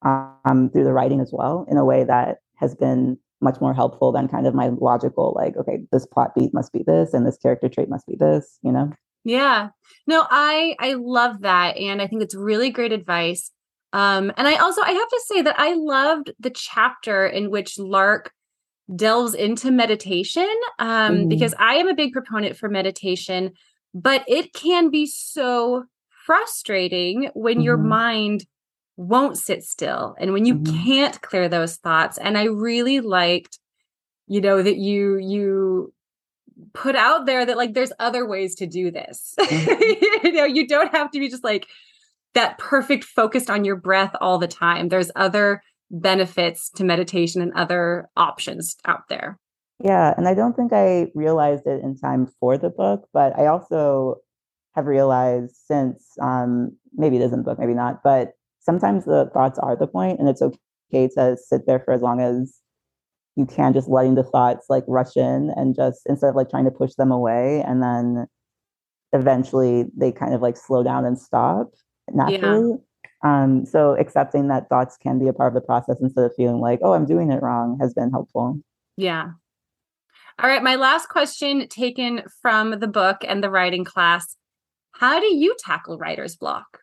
um, 0.02 0.70
through 0.72 0.84
the 0.84 0.92
writing 0.92 1.20
as 1.20 1.30
well 1.32 1.66
in 1.70 1.76
a 1.76 1.84
way 1.84 2.04
that 2.04 2.38
has 2.56 2.74
been 2.74 3.18
much 3.40 3.60
more 3.60 3.74
helpful 3.74 4.12
than 4.12 4.28
kind 4.28 4.46
of 4.46 4.54
my 4.54 4.68
logical 4.68 5.34
like 5.36 5.56
okay 5.56 5.80
this 5.90 6.06
plot 6.06 6.32
beat 6.34 6.54
must 6.54 6.72
be 6.72 6.82
this 6.86 7.12
and 7.12 7.26
this 7.26 7.36
character 7.36 7.68
trait 7.68 7.88
must 7.88 8.06
be 8.06 8.14
this 8.16 8.58
you 8.62 8.70
know 8.70 8.90
yeah. 9.24 9.68
No, 10.06 10.26
I 10.28 10.74
I 10.78 10.94
love 10.94 11.42
that 11.42 11.76
and 11.76 12.02
I 12.02 12.06
think 12.06 12.22
it's 12.22 12.34
really 12.34 12.70
great 12.70 12.92
advice. 12.92 13.50
Um 13.92 14.32
and 14.36 14.48
I 14.48 14.56
also 14.56 14.82
I 14.82 14.92
have 14.92 15.08
to 15.08 15.22
say 15.26 15.42
that 15.42 15.58
I 15.58 15.74
loved 15.74 16.32
the 16.40 16.50
chapter 16.50 17.26
in 17.26 17.50
which 17.50 17.78
Lark 17.78 18.32
delves 18.94 19.34
into 19.34 19.70
meditation 19.70 20.48
um 20.78 21.14
mm. 21.14 21.28
because 21.28 21.54
I 21.58 21.74
am 21.74 21.88
a 21.88 21.94
big 21.94 22.12
proponent 22.12 22.56
for 22.56 22.68
meditation, 22.68 23.52
but 23.94 24.24
it 24.28 24.52
can 24.52 24.90
be 24.90 25.06
so 25.06 25.84
frustrating 26.26 27.30
when 27.34 27.54
mm-hmm. 27.54 27.62
your 27.62 27.76
mind 27.76 28.44
won't 28.96 29.38
sit 29.38 29.64
still 29.64 30.14
and 30.18 30.32
when 30.32 30.44
you 30.44 30.56
mm-hmm. 30.56 30.84
can't 30.84 31.20
clear 31.22 31.48
those 31.48 31.76
thoughts 31.76 32.18
and 32.18 32.36
I 32.36 32.44
really 32.44 33.00
liked 33.00 33.58
you 34.26 34.40
know 34.40 34.62
that 34.62 34.76
you 34.76 35.16
you 35.18 35.92
put 36.72 36.96
out 36.96 37.26
there 37.26 37.44
that 37.44 37.56
like 37.56 37.74
there's 37.74 37.92
other 37.98 38.26
ways 38.26 38.54
to 38.56 38.66
do 38.66 38.90
this. 38.90 39.34
Mm-hmm. 39.38 40.26
you 40.26 40.32
know, 40.32 40.44
you 40.44 40.66
don't 40.66 40.92
have 40.92 41.10
to 41.10 41.18
be 41.18 41.28
just 41.28 41.44
like 41.44 41.66
that 42.34 42.58
perfect 42.58 43.04
focused 43.04 43.50
on 43.50 43.64
your 43.64 43.76
breath 43.76 44.14
all 44.20 44.38
the 44.38 44.48
time. 44.48 44.88
There's 44.88 45.10
other 45.16 45.62
benefits 45.92 46.70
to 46.70 46.84
meditation 46.84 47.42
and 47.42 47.52
other 47.52 48.08
options 48.16 48.76
out 48.86 49.08
there. 49.08 49.38
Yeah, 49.78 50.14
and 50.16 50.26
I 50.26 50.34
don't 50.34 50.56
think 50.56 50.72
I 50.72 51.08
realized 51.14 51.66
it 51.66 51.82
in 51.82 51.96
time 51.96 52.28
for 52.40 52.56
the 52.56 52.70
book, 52.70 53.08
but 53.12 53.38
I 53.38 53.46
also 53.46 54.16
have 54.74 54.86
realized 54.86 55.54
since 55.66 56.04
um 56.20 56.76
maybe 56.94 57.16
it 57.16 57.22
isn't 57.22 57.38
the 57.38 57.44
book, 57.44 57.58
maybe 57.58 57.74
not, 57.74 58.02
but 58.02 58.32
sometimes 58.60 59.04
the 59.04 59.30
thoughts 59.34 59.58
are 59.58 59.76
the 59.76 59.86
point 59.86 60.18
and 60.18 60.28
it's 60.28 60.40
okay 60.42 61.08
to 61.16 61.36
sit 61.36 61.66
there 61.66 61.80
for 61.80 61.92
as 61.92 62.00
long 62.00 62.20
as 62.20 62.58
you 63.36 63.46
can 63.46 63.72
just 63.72 63.88
letting 63.88 64.14
the 64.14 64.22
thoughts 64.22 64.66
like 64.68 64.84
rush 64.86 65.16
in 65.16 65.52
and 65.56 65.74
just 65.74 66.02
instead 66.06 66.30
of 66.30 66.36
like 66.36 66.50
trying 66.50 66.64
to 66.64 66.70
push 66.70 66.94
them 66.94 67.10
away 67.10 67.62
and 67.66 67.82
then 67.82 68.26
eventually 69.12 69.86
they 69.96 70.12
kind 70.12 70.34
of 70.34 70.40
like 70.40 70.56
slow 70.56 70.82
down 70.82 71.04
and 71.04 71.18
stop 71.18 71.70
naturally. 72.12 72.70
Yeah. 72.70 72.76
Um, 73.22 73.64
so 73.64 73.96
accepting 73.98 74.48
that 74.48 74.68
thoughts 74.68 74.96
can 74.96 75.18
be 75.18 75.28
a 75.28 75.32
part 75.32 75.48
of 75.48 75.54
the 75.54 75.66
process 75.66 75.96
instead 76.00 76.24
of 76.24 76.34
feeling 76.36 76.60
like, 76.60 76.80
oh, 76.82 76.92
I'm 76.92 77.06
doing 77.06 77.30
it 77.30 77.42
wrong 77.42 77.78
has 77.80 77.94
been 77.94 78.10
helpful. 78.10 78.58
Yeah. 78.96 79.30
All 80.38 80.48
right. 80.48 80.62
My 80.62 80.76
last 80.76 81.08
question 81.08 81.68
taken 81.68 82.22
from 82.40 82.80
the 82.80 82.88
book 82.88 83.18
and 83.26 83.42
the 83.42 83.50
writing 83.50 83.84
class. 83.84 84.36
How 84.92 85.20
do 85.20 85.34
you 85.34 85.54
tackle 85.58 85.98
writer's 85.98 86.36
block? 86.36 86.80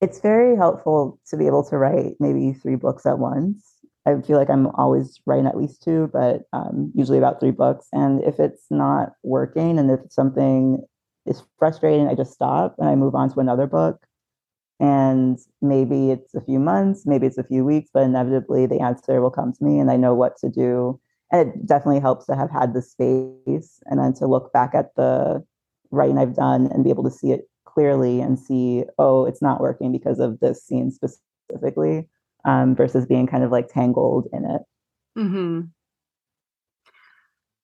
it's 0.00 0.20
very 0.20 0.56
helpful 0.56 1.18
to 1.28 1.36
be 1.36 1.46
able 1.46 1.64
to 1.64 1.78
write 1.78 2.14
maybe 2.20 2.52
three 2.52 2.76
books 2.76 3.06
at 3.06 3.18
once. 3.18 3.64
I 4.06 4.20
feel 4.20 4.36
like 4.36 4.50
I'm 4.50 4.68
always 4.68 5.18
writing 5.26 5.46
at 5.46 5.56
least 5.56 5.82
two, 5.82 6.10
but 6.12 6.42
um, 6.52 6.92
usually 6.94 7.18
about 7.18 7.40
three 7.40 7.50
books. 7.50 7.88
And 7.92 8.22
if 8.22 8.38
it's 8.38 8.66
not 8.70 9.12
working 9.24 9.78
and 9.78 9.90
if 9.90 10.00
something 10.10 10.84
is 11.26 11.42
frustrating, 11.58 12.08
I 12.08 12.14
just 12.14 12.32
stop 12.32 12.76
and 12.78 12.88
I 12.88 12.94
move 12.94 13.14
on 13.14 13.32
to 13.32 13.40
another 13.40 13.66
book. 13.66 14.06
And 14.78 15.38
maybe 15.62 16.10
it's 16.10 16.34
a 16.34 16.40
few 16.40 16.58
months, 16.58 17.06
maybe 17.06 17.26
it's 17.26 17.38
a 17.38 17.44
few 17.44 17.64
weeks, 17.64 17.88
but 17.92 18.02
inevitably 18.02 18.66
the 18.66 18.80
answer 18.80 19.20
will 19.20 19.30
come 19.30 19.52
to 19.52 19.64
me 19.64 19.78
and 19.78 19.90
I 19.90 19.96
know 19.96 20.14
what 20.14 20.36
to 20.38 20.50
do. 20.50 21.00
And 21.32 21.48
it 21.48 21.66
definitely 21.66 22.00
helps 22.00 22.26
to 22.26 22.36
have 22.36 22.50
had 22.50 22.74
the 22.74 22.82
space 22.82 23.80
and 23.86 23.98
then 23.98 24.12
to 24.14 24.26
look 24.26 24.52
back 24.52 24.74
at 24.74 24.94
the 24.94 25.44
writing 25.90 26.18
I've 26.18 26.36
done 26.36 26.66
and 26.66 26.84
be 26.84 26.90
able 26.90 27.04
to 27.04 27.10
see 27.10 27.32
it 27.32 27.48
clearly 27.64 28.20
and 28.20 28.38
see, 28.38 28.84
oh, 28.98 29.24
it's 29.24 29.42
not 29.42 29.60
working 29.60 29.92
because 29.92 30.20
of 30.20 30.40
this 30.40 30.64
scene 30.64 30.90
specifically, 30.90 32.08
um, 32.44 32.76
versus 32.76 33.06
being 33.06 33.26
kind 33.26 33.44
of 33.44 33.50
like 33.50 33.68
tangled 33.68 34.28
in 34.32 34.44
it. 34.44 34.62
Mm-hmm. 35.18 35.60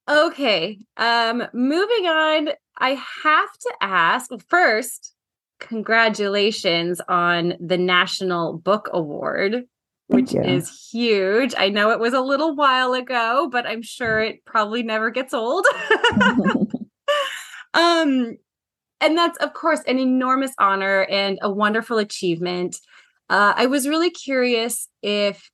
Okay. 0.09 0.79
Um, 0.97 1.45
moving 1.53 2.07
on, 2.07 2.49
I 2.83 3.01
have 3.23 3.53
to 3.53 3.73
ask 3.81 4.29
first, 4.49 5.15
congratulations 5.61 7.01
on 7.09 7.55
the 7.61 7.79
National 7.79 8.55
Book 8.55 8.91
Award. 8.93 9.67
which 10.09 10.35
is 10.35 10.91
huge. 10.93 11.55
I 11.57 11.69
know 11.69 11.91
it 11.91 12.01
was 12.01 12.13
a 12.13 12.21
little 12.21 12.57
while 12.57 12.93
ago, 12.93 13.49
but 13.51 13.67
I'm 13.67 13.83
sure 13.83 14.19
it 14.19 14.45
probably 14.45 14.83
never 14.83 15.11
gets 15.11 15.33
old. 15.33 15.65
um, 17.73 18.37
and 19.01 19.17
that's, 19.17 19.39
of 19.39 19.55
course, 19.55 19.81
an 19.87 20.01
enormous 20.01 20.53
honor 20.59 21.05
and 21.05 21.39
a 21.41 21.51
wonderful 21.51 21.99
achievement. 21.99 22.77
Uh, 23.31 23.55
I 23.57 23.67
was 23.67 23.89
really 23.89 24.11
curious 24.11 24.89
if 25.03 25.51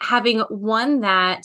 having 0.00 0.44
won 0.48 1.00
that, 1.00 1.42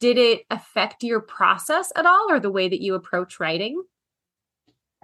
did 0.00 0.18
it 0.18 0.42
affect 0.50 1.04
your 1.04 1.20
process 1.20 1.92
at 1.94 2.06
all 2.06 2.26
or 2.30 2.40
the 2.40 2.50
way 2.50 2.68
that 2.68 2.80
you 2.80 2.94
approach 2.94 3.38
writing? 3.38 3.82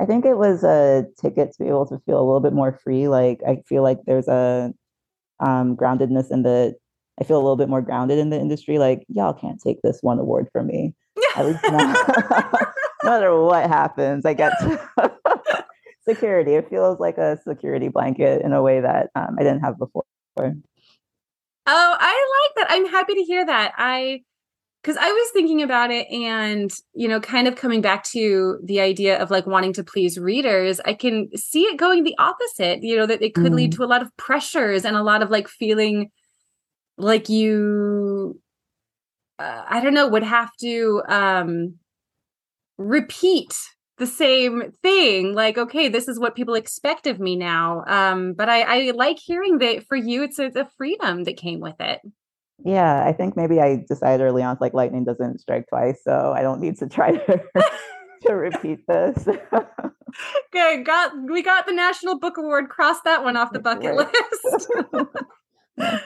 I 0.00 0.06
think 0.06 0.24
it 0.24 0.36
was 0.36 0.64
a 0.64 1.06
ticket 1.20 1.52
to 1.52 1.62
be 1.62 1.68
able 1.68 1.86
to 1.86 1.98
feel 2.04 2.18
a 2.18 2.24
little 2.24 2.40
bit 2.40 2.52
more 2.52 2.78
free. 2.82 3.08
Like 3.08 3.40
I 3.46 3.62
feel 3.68 3.82
like 3.82 3.98
there's 4.06 4.28
a 4.28 4.72
um, 5.40 5.76
groundedness 5.76 6.30
in 6.30 6.42
the. 6.42 6.74
I 7.18 7.24
feel 7.24 7.36
a 7.36 7.44
little 7.44 7.56
bit 7.56 7.70
more 7.70 7.80
grounded 7.80 8.18
in 8.18 8.28
the 8.28 8.38
industry. 8.38 8.78
Like 8.78 9.06
y'all 9.08 9.32
can't 9.32 9.60
take 9.60 9.80
this 9.82 9.98
one 10.02 10.18
award 10.18 10.48
from 10.52 10.66
me. 10.66 10.94
At 11.34 11.46
least 11.46 11.60
not, 11.64 12.68
no 13.04 13.10
matter 13.10 13.40
what 13.40 13.68
happens, 13.68 14.26
I 14.26 14.34
get 14.34 14.52
security. 16.08 16.54
It 16.54 16.68
feels 16.68 17.00
like 17.00 17.16
a 17.16 17.38
security 17.46 17.88
blanket 17.88 18.42
in 18.42 18.52
a 18.52 18.62
way 18.62 18.80
that 18.80 19.10
um, 19.14 19.36
I 19.38 19.42
didn't 19.42 19.60
have 19.60 19.78
before. 19.78 20.04
Oh, 20.38 21.96
I 21.98 22.50
like 22.54 22.68
that. 22.68 22.74
I'm 22.74 22.86
happy 22.86 23.14
to 23.14 23.22
hear 23.22 23.44
that. 23.46 23.72
I 23.78 24.20
because 24.86 25.02
I 25.02 25.10
was 25.10 25.30
thinking 25.32 25.62
about 25.62 25.90
it 25.90 26.06
and, 26.12 26.70
you 26.94 27.08
know, 27.08 27.18
kind 27.18 27.48
of 27.48 27.56
coming 27.56 27.80
back 27.80 28.04
to 28.10 28.60
the 28.62 28.78
idea 28.78 29.20
of 29.20 29.32
like 29.32 29.44
wanting 29.44 29.72
to 29.72 29.82
please 29.82 30.16
readers, 30.16 30.80
I 30.84 30.94
can 30.94 31.28
see 31.36 31.62
it 31.62 31.76
going 31.76 32.04
the 32.04 32.14
opposite, 32.20 32.84
you 32.84 32.96
know, 32.96 33.04
that 33.04 33.20
it 33.20 33.34
could 33.34 33.50
mm. 33.50 33.56
lead 33.56 33.72
to 33.72 33.82
a 33.82 33.90
lot 33.90 34.00
of 34.00 34.16
pressures 34.16 34.84
and 34.84 34.96
a 34.96 35.02
lot 35.02 35.24
of 35.24 35.30
like 35.30 35.48
feeling 35.48 36.12
like 36.98 37.28
you, 37.28 38.40
uh, 39.40 39.64
I 39.68 39.80
don't 39.80 39.92
know, 39.92 40.06
would 40.06 40.22
have 40.22 40.50
to 40.60 41.02
um, 41.08 41.74
repeat 42.78 43.58
the 43.98 44.06
same 44.06 44.72
thing 44.82 45.34
like 45.34 45.56
okay 45.56 45.88
this 45.88 46.06
is 46.06 46.20
what 46.20 46.36
people 46.36 46.52
expect 46.52 47.06
of 47.06 47.18
me 47.18 47.34
now 47.34 47.82
um 47.86 48.34
but 48.34 48.46
i 48.46 48.60
i 48.60 48.90
like 48.90 49.16
hearing 49.18 49.56
that 49.56 49.86
for 49.86 49.96
you 49.96 50.22
it's 50.22 50.38
a, 50.38 50.48
a 50.48 50.68
freedom 50.76 51.24
that 51.24 51.38
came 51.38 51.60
with 51.60 51.76
it 51.80 52.02
yeah, 52.64 53.04
I 53.06 53.12
think 53.12 53.36
maybe 53.36 53.60
I 53.60 53.84
decided 53.88 54.24
early 54.24 54.42
on, 54.42 54.56
like 54.60 54.74
lightning 54.74 55.04
doesn't 55.04 55.40
strike 55.40 55.68
twice, 55.68 56.00
so 56.02 56.32
I 56.34 56.42
don't 56.42 56.60
need 56.60 56.78
to 56.78 56.88
try 56.88 57.12
to 57.12 57.42
to 58.22 58.34
repeat 58.34 58.80
this. 58.88 59.28
okay, 60.48 60.82
got 60.82 61.12
we 61.28 61.42
got 61.42 61.66
the 61.66 61.72
National 61.72 62.18
Book 62.18 62.38
Award. 62.38 62.68
Cross 62.68 63.02
that 63.04 63.22
one 63.22 63.36
off 63.36 63.52
the 63.52 63.60
bucket 63.60 63.94
list. 63.94 64.70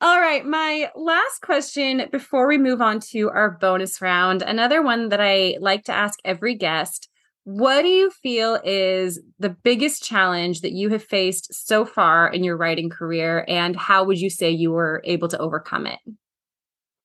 All 0.00 0.20
right, 0.20 0.44
my 0.44 0.90
last 0.94 1.40
question 1.40 2.08
before 2.12 2.46
we 2.46 2.58
move 2.58 2.82
on 2.82 3.00
to 3.00 3.30
our 3.30 3.50
bonus 3.50 4.02
round, 4.02 4.42
another 4.42 4.82
one 4.82 5.08
that 5.08 5.20
I 5.22 5.56
like 5.58 5.84
to 5.84 5.92
ask 5.92 6.18
every 6.24 6.54
guest 6.54 7.08
what 7.46 7.82
do 7.82 7.88
you 7.88 8.10
feel 8.10 8.58
is 8.64 9.20
the 9.38 9.50
biggest 9.50 10.02
challenge 10.02 10.62
that 10.62 10.72
you 10.72 10.88
have 10.88 11.04
faced 11.04 11.54
so 11.54 11.84
far 11.84 12.26
in 12.26 12.42
your 12.42 12.56
writing 12.56 12.90
career, 12.90 13.44
and 13.46 13.76
how 13.76 14.02
would 14.02 14.18
you 14.18 14.28
say 14.28 14.50
you 14.50 14.72
were 14.72 15.00
able 15.04 15.28
to 15.28 15.38
overcome 15.38 15.86
it? 15.86 16.00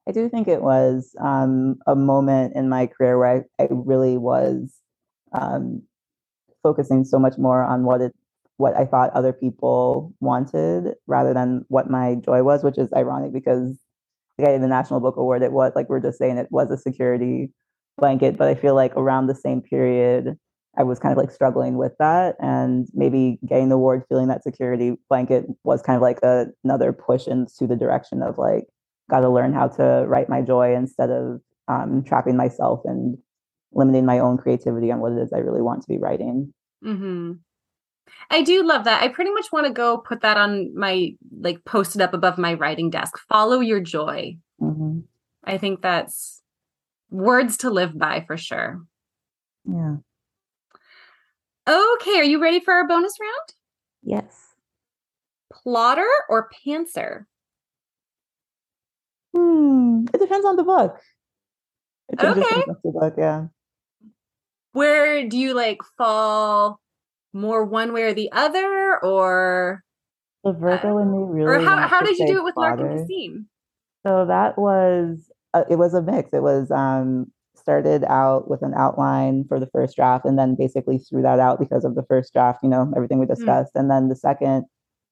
I 0.10 0.12
do 0.12 0.28
think 0.30 0.48
it 0.48 0.64
was 0.64 1.16
um, 1.22 1.76
a 1.86 1.96
moment 1.96 2.56
in 2.56 2.70
my 2.70 2.88
career 2.88 3.20
where 3.20 3.46
I, 3.60 3.64
I 3.64 3.68
really 3.70 4.18
was 4.18 4.74
um, 5.32 5.84
focusing 6.64 7.06
so 7.06 7.20
much 7.20 7.38
more 7.38 7.64
on 7.64 7.84
what 7.84 8.02
it 8.02 8.16
what 8.58 8.76
I 8.76 8.86
thought 8.86 9.12
other 9.12 9.34
people 9.34 10.12
wanted 10.22 10.96
rather 11.06 11.36
than 11.36 11.66
what 11.68 11.88
my 11.88 12.16
joy 12.16 12.42
was, 12.42 12.64
which 12.64 12.80
is 12.80 12.92
ironic 12.94 13.32
because 13.32 13.78
getting 14.40 14.62
the 14.62 14.68
National 14.68 15.02
Book 15.02 15.18
Award, 15.18 15.44
it 15.44 15.52
was 15.52 15.74
like 15.76 15.88
we're 15.88 16.00
just 16.00 16.18
saying 16.18 16.40
it 16.40 16.48
was 16.50 16.72
a 16.72 16.78
security 16.78 17.52
blanket, 17.98 18.38
but 18.38 18.48
I 18.48 18.56
feel 18.56 18.76
like 18.76 18.96
around 18.96 19.28
the 19.28 19.36
same 19.36 19.62
period, 19.62 20.38
I 20.78 20.84
was 20.84 21.00
kind 21.00 21.12
of 21.12 21.18
like 21.18 21.32
struggling 21.32 21.78
with 21.78 21.94
that. 22.00 22.36
And 22.40 22.88
maybe 22.94 23.40
getting 23.48 23.70
the 23.70 23.76
award, 23.76 24.04
feeling 24.08 24.28
that 24.28 24.44
security 24.44 24.96
blanket 25.10 25.46
was 25.64 25.82
kind 25.82 25.96
of 25.96 26.02
like 26.02 26.20
a, 26.24 26.48
another 26.64 26.94
push 26.94 27.28
into 27.28 27.68
the 27.68 27.76
direction 27.76 28.22
of 28.22 28.38
like, 28.38 28.66
got 29.10 29.20
to 29.22 29.30
learn 29.30 29.54
how 29.54 29.68
to 29.68 30.06
write 30.08 30.30
my 30.30 30.42
joy 30.42 30.74
instead 30.74 31.10
of 31.10 31.42
um, 31.68 32.04
trapping 32.04 32.38
myself 32.38 32.82
and 32.86 33.18
limiting 33.74 34.06
my 34.06 34.20
own 34.20 34.38
creativity 34.38 34.92
on 34.92 35.00
what 35.00 35.12
it 35.12 35.20
is 35.20 35.34
I 35.34 35.40
really 35.40 35.62
want 35.62 35.82
to 35.82 35.88
be 35.88 35.98
writing. 35.98 36.54
Mm-hmm. 36.84 37.34
I 38.30 38.42
do 38.42 38.64
love 38.64 38.86
that. 38.86 39.02
I 39.02 39.08
pretty 39.10 39.32
much 39.32 39.52
want 39.52 39.68
to 39.68 39.74
go 39.74 39.98
put 39.98 40.22
that 40.22 40.38
on 40.38 40.72
my 40.76 41.12
like 41.40 41.64
posted 41.66 42.02
up 42.02 42.14
above 42.14 42.38
my 42.38 42.54
writing 42.54 42.90
desk. 42.90 43.18
Follow 43.30 43.60
your 43.60 43.80
joy. 43.80 44.38
Mm-hmm. 44.62 45.00
I 45.44 45.58
think 45.58 45.82
that's 45.82 46.41
words 47.12 47.58
to 47.58 47.70
live 47.70 47.98
by 47.98 48.24
for 48.26 48.38
sure. 48.38 48.82
Yeah. 49.66 49.98
Okay, 51.68 52.18
are 52.18 52.24
you 52.24 52.42
ready 52.42 52.60
for 52.60 52.74
our 52.74 52.88
bonus 52.88 53.14
round? 53.22 53.54
Yes. 54.04 54.36
Plotter 55.54 56.10
or 56.28 56.50
pantser? 56.66 57.26
Hmm. 59.36 60.06
It 60.14 60.20
depends 60.20 60.46
on 60.46 60.56
the 60.56 60.64
book. 60.64 60.98
Okay. 62.20 62.64
The 62.84 62.92
book, 62.92 63.14
yeah. 63.18 63.48
Where 64.74 65.28
do 65.28 65.38
you 65.38 65.54
like 65.54 65.80
fall 65.98 66.80
more 67.34 67.64
one 67.64 67.94
way 67.94 68.04
or 68.04 68.14
the 68.14 68.32
other, 68.32 69.00
or 69.04 69.84
the 70.44 70.54
Virgo 70.54 70.98
uh, 70.98 71.02
and 71.02 71.12
me 71.12 71.18
really? 71.20 71.46
Or 71.46 71.60
how 71.60 71.88
how 71.88 72.02
did 72.02 72.18
you 72.18 72.28
do 72.28 72.38
it 72.38 72.44
with 72.44 72.58
Lark 72.58 72.80
and 72.80 73.00
Kasim? 73.00 73.50
So 74.06 74.26
that 74.26 74.58
was 74.58 75.30
uh, 75.54 75.64
it 75.70 75.78
was 75.78 75.94
a 75.94 76.02
mix. 76.02 76.30
It 76.34 76.42
was 76.42 76.72
um, 76.72 77.32
started 77.56 78.04
out 78.06 78.50
with 78.50 78.62
an 78.62 78.74
outline 78.76 79.46
for 79.48 79.60
the 79.60 79.68
first 79.68 79.96
draft, 79.96 80.26
and 80.26 80.38
then 80.38 80.56
basically 80.56 80.98
threw 80.98 81.22
that 81.22 81.40
out 81.40 81.60
because 81.60 81.86
of 81.86 81.96
the 81.96 82.04
first 82.04 82.34
draft. 82.34 82.60
You 82.64 82.70
know, 82.70 82.92
everything 82.96 83.20
we 83.20 83.26
hmm. 83.26 83.34
discussed, 83.34 83.74
mm. 83.74 83.82
and 83.82 83.92
then 83.92 84.10
the 84.10 84.16
second 84.16 84.66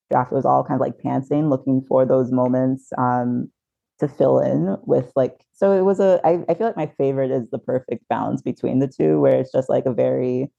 draft 0.09 0.31
was 0.31 0.45
all 0.45 0.63
kind 0.63 0.79
of 0.79 0.81
like 0.81 0.97
pantsing, 0.97 1.49
looking 1.49 1.83
for 1.87 2.05
those 2.05 2.31
moments 2.31 2.89
um, 2.97 3.51
to 3.99 4.07
fill 4.07 4.39
in 4.39 4.77
with 4.83 5.11
like. 5.15 5.39
So 5.53 5.73
it 5.73 5.81
was 5.81 5.99
a. 5.99 6.19
I, 6.23 6.43
I 6.47 6.53
feel 6.53 6.67
like 6.67 6.77
my 6.77 6.91
favorite 6.97 7.31
is 7.31 7.49
the 7.49 7.59
perfect 7.59 8.07
balance 8.09 8.41
between 8.41 8.79
the 8.79 8.87
two, 8.87 9.19
where 9.19 9.39
it's 9.39 9.51
just 9.51 9.69
like 9.69 9.85
a 9.85 9.93
very 9.93 10.51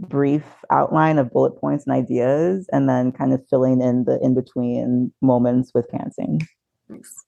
brief 0.00 0.44
outline 0.70 1.18
of 1.18 1.30
bullet 1.30 1.58
points 1.60 1.86
and 1.86 1.94
ideas, 1.94 2.68
and 2.72 2.88
then 2.88 3.12
kind 3.12 3.32
of 3.32 3.42
filling 3.48 3.82
in 3.82 4.04
the 4.04 4.18
in 4.22 4.34
between 4.34 5.12
moments 5.20 5.72
with 5.74 5.86
pantsing. 5.92 6.42
Nice. 6.88 7.23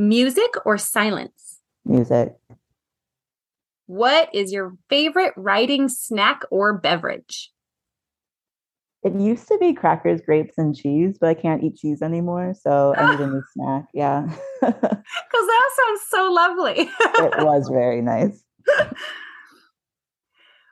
Music 0.00 0.50
or 0.64 0.78
silence? 0.78 1.58
Music. 1.84 2.34
What 3.84 4.34
is 4.34 4.50
your 4.50 4.72
favorite 4.88 5.34
writing 5.36 5.90
snack 5.90 6.40
or 6.50 6.78
beverage? 6.78 7.52
It 9.02 9.14
used 9.14 9.46
to 9.48 9.58
be 9.58 9.74
crackers, 9.74 10.22
grapes, 10.22 10.56
and 10.56 10.74
cheese, 10.74 11.18
but 11.20 11.28
I 11.28 11.34
can't 11.34 11.62
eat 11.62 11.76
cheese 11.76 12.00
anymore. 12.00 12.54
So 12.58 12.94
I 12.96 13.10
need 13.10 13.20
a 13.20 13.26
new 13.26 13.42
snack. 13.52 13.88
Yeah. 13.92 14.26
Because 14.62 15.46
that 15.46 15.70
sounds 15.76 16.00
so 16.08 16.32
lovely. 16.32 16.80
it 16.80 17.44
was 17.44 17.68
very 17.68 18.00
nice. 18.00 18.42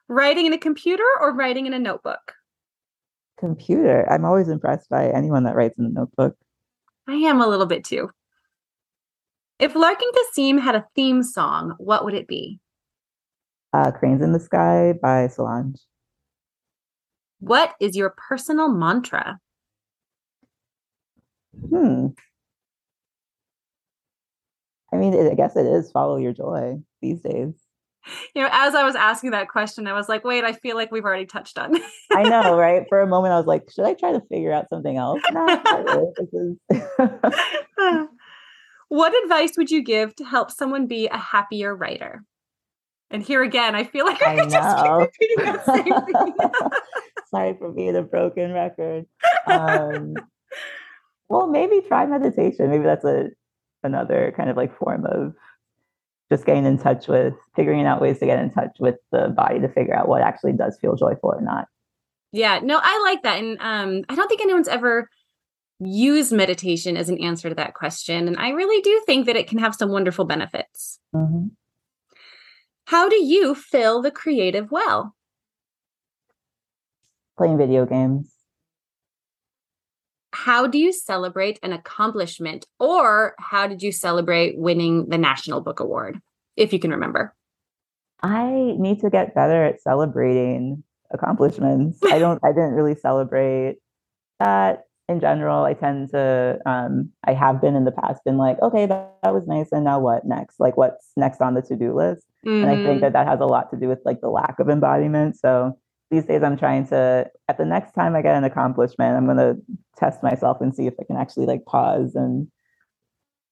writing 0.09 0.47
in 0.47 0.55
a 0.55 0.59
computer 0.59 1.05
or 1.21 1.35
writing 1.35 1.67
in 1.67 1.75
a 1.75 1.79
notebook? 1.79 2.33
Computer. 3.39 4.11
I'm 4.11 4.25
always 4.25 4.49
impressed 4.49 4.89
by 4.89 5.11
anyone 5.11 5.45
that 5.45 5.55
writes 5.55 5.79
in 5.79 5.85
a 5.85 5.91
notebook. 5.91 6.35
I 7.07 7.15
am 7.17 7.43
a 7.43 7.47
little 7.47 7.67
bit 7.67 7.85
too. 7.85 8.11
If 9.59 9.75
Lark 9.75 10.01
and 10.01 10.15
Kasim 10.15 10.59
had 10.59 10.77
a 10.77 10.87
theme 10.95 11.23
song, 11.23 11.75
what 11.79 12.05
would 12.05 12.15
it 12.15 12.29
be? 12.29 12.61
Uh, 13.73 13.91
Cranes 13.91 14.23
in 14.23 14.33
the 14.33 14.41
Sky 14.41 14.95
by 15.01 15.27
Solange. 15.27 15.81
What 17.41 17.75
is 17.81 17.97
your 17.97 18.15
personal 18.17 18.69
mantra? 18.69 19.39
Hmm. 21.69 22.09
I 24.93 24.97
mean, 24.97 25.15
I 25.15 25.35
guess 25.35 25.57
it 25.57 25.67
is 25.67 25.91
follow 25.91 26.17
your 26.17 26.33
joy 26.33 26.79
these 27.03 27.21
days. 27.21 27.53
You 28.35 28.43
know, 28.43 28.49
as 28.53 28.75
I 28.75 28.85
was 28.85 28.95
asking 28.95 29.33
that 29.33 29.49
question, 29.49 29.87
I 29.87 29.93
was 29.93 30.09
like, 30.09 30.25
wait, 30.25 30.45
I 30.45 30.53
feel 30.53 30.77
like 30.77 30.91
we've 30.91 31.05
already 31.05 31.27
touched 31.27 31.59
on. 31.59 31.77
I 32.13 32.23
know, 32.23 32.57
right? 32.59 32.87
For 32.89 33.01
a 33.01 33.07
moment, 33.07 33.35
I 33.35 33.37
was 33.37 33.47
like, 33.47 33.71
should 33.71 33.85
I 33.85 33.95
try 33.95 34.13
to 34.13 34.23
figure 34.31 34.53
out 34.53 34.69
something 34.71 34.97
else? 34.97 35.21
No, 35.31 36.13
this 36.17 36.29
is. 36.33 36.57
What 38.89 39.13
advice 39.25 39.53
would 39.57 39.71
you 39.71 39.83
give 39.83 40.17
to 40.17 40.25
help 40.25 40.51
someone 40.51 40.87
be 40.87 41.09
a 41.09 41.17
happier 41.17 41.75
writer? 41.75 42.25
And 43.11 43.23
here 43.23 43.43
again, 43.43 43.75
I 43.75 43.85
feel 43.85 44.05
like 44.05 44.23
I, 44.23 44.33
I 44.33 44.41
could 44.41 44.51
just 44.51 44.77
keep 44.83 44.93
repeating 44.93 45.45
that 45.45 45.67
same 45.67 46.05
thing. 46.05 46.71
Sorry 47.31 47.57
for 47.59 47.73
being 47.73 47.97
a 47.97 48.03
broken 48.03 48.53
record. 48.53 49.07
Um, 49.47 50.15
well, 51.29 51.47
maybe 51.47 51.81
try 51.87 52.07
meditation. 52.07 52.71
Maybe 52.71 52.85
that's 52.85 53.05
a 53.05 53.31
another 53.83 54.35
kind 54.37 54.51
of 54.51 54.57
like 54.57 54.77
form 54.77 55.07
of 55.07 55.35
just 56.31 56.45
getting 56.45 56.67
in 56.67 56.79
touch 56.79 57.09
with 57.09 57.35
figuring 57.57 57.87
out 57.87 58.03
ways 58.03 58.19
to 58.19 58.27
get 58.27 58.39
in 58.39 58.51
touch 58.51 58.77
with 58.79 58.97
the 59.13 59.29
body 59.29 59.61
to 59.61 59.69
figure 59.69 59.95
out 59.95 60.09
what 60.09 60.21
actually 60.21 60.53
does 60.53 60.77
feel 60.81 60.95
joyful 60.95 61.31
or 61.31 61.41
not. 61.41 61.67
Yeah, 62.33 62.61
no, 62.63 62.79
I 62.83 63.01
like 63.05 63.23
that. 63.23 63.39
And 63.39 63.57
um, 63.61 64.05
I 64.11 64.15
don't 64.15 64.29
think 64.29 64.43
anyone's 64.43 64.69
ever 64.69 65.09
use 65.81 66.33
meditation 66.33 66.97
as 66.97 67.09
an 67.09 67.23
answer 67.23 67.49
to 67.49 67.55
that 67.55 67.75
question. 67.75 68.27
And 68.27 68.37
I 68.37 68.51
really 68.51 68.81
do 68.83 69.03
think 69.07 69.27
that 69.27 69.37
it 69.37 69.47
can 69.47 69.59
have 69.59 69.75
some 69.75 69.91
wonderful 69.91 70.25
benefits. 70.25 70.99
Mm-hmm. 71.15 71.49
How 72.87 73.09
do 73.09 73.23
you 73.23 73.55
fill 73.55 74.03
the 74.03 74.11
creative 74.11 74.71
well? 74.71 75.15
Playing 77.37 77.59
video 77.59 77.87
games. 77.87 78.33
How 80.33 80.67
do 80.67 80.79
you 80.79 80.93
celebrate 80.93 81.59
an 81.63 81.73
accomplishment? 81.73 82.67
Or 82.81 83.35
how 83.39 83.67
did 83.67 83.83
you 83.83 83.93
celebrate 83.93 84.59
winning 84.59 85.09
the 85.09 85.19
National 85.19 85.61
Book 85.61 85.81
Award, 85.81 86.21
if 86.57 86.73
you 86.73 86.79
can 86.79 86.91
remember? 86.91 87.35
I 88.23 88.75
need 88.79 89.01
to 89.01 89.11
get 89.11 89.35
better 89.35 89.65
at 89.65 89.81
celebrating 89.81 90.83
accomplishments. 91.11 91.99
I 92.05 92.19
don't, 92.19 92.41
I 92.43 92.49
didn't 92.49 92.73
really 92.73 92.97
celebrate 92.97 93.77
that 94.41 94.88
in 95.09 95.21
general, 95.21 95.65
I 95.65 95.73
tend 95.73 96.11
to, 96.11 96.59
um, 96.67 97.11
I 97.27 97.33
have 97.33 97.61
been 97.63 97.75
in 97.75 97.85
the 97.85 97.93
past 97.93 98.23
been 98.25 98.37
like, 98.37 98.61
okay, 98.61 98.85
that, 98.87 99.17
that 99.23 99.33
was 99.33 99.47
nice. 99.47 99.69
And 99.73 99.85
now 99.85 99.99
what 99.99 100.27
next? 100.27 100.61
Like, 100.61 100.77
what's 100.77 101.13
next 101.17 101.41
on 101.41 101.55
the 101.55 101.63
to 101.63 101.77
do 101.77 101.95
list? 101.95 102.27
Mm-hmm. 102.47 102.63
And 102.63 102.71
I 102.71 102.75
think 102.75 102.87
mm-hmm. 102.87 103.01
that 103.01 103.13
that 103.15 103.27
has 103.27 103.41
a 103.41 103.47
lot 103.47 103.71
to 103.71 103.79
do 103.79 103.89
with 103.89 104.01
like 104.05 104.21
the 104.21 104.29
lack 104.29 104.59
of 104.61 104.69
embodiment. 104.69 105.39
So 105.39 105.79
these 106.11 106.25
days 106.25 106.43
I'm 106.43 106.59
trying 106.59 106.87
to, 106.89 107.27
at 107.49 107.57
the 107.57 107.65
next 107.65 107.93
time 107.93 108.15
I 108.15 108.23
get 108.23 108.37
an 108.37 108.45
accomplishment, 108.45 109.17
I'm 109.17 109.25
going 109.25 109.39
to 109.39 109.57
test 109.97 110.23
myself 110.23 110.59
and 110.61 110.75
see 110.75 110.87
if 110.87 110.95
I 111.01 111.05
can 111.05 111.17
actually 111.17 111.47
like 111.47 111.65
pause 111.65 112.15
and 112.15 112.49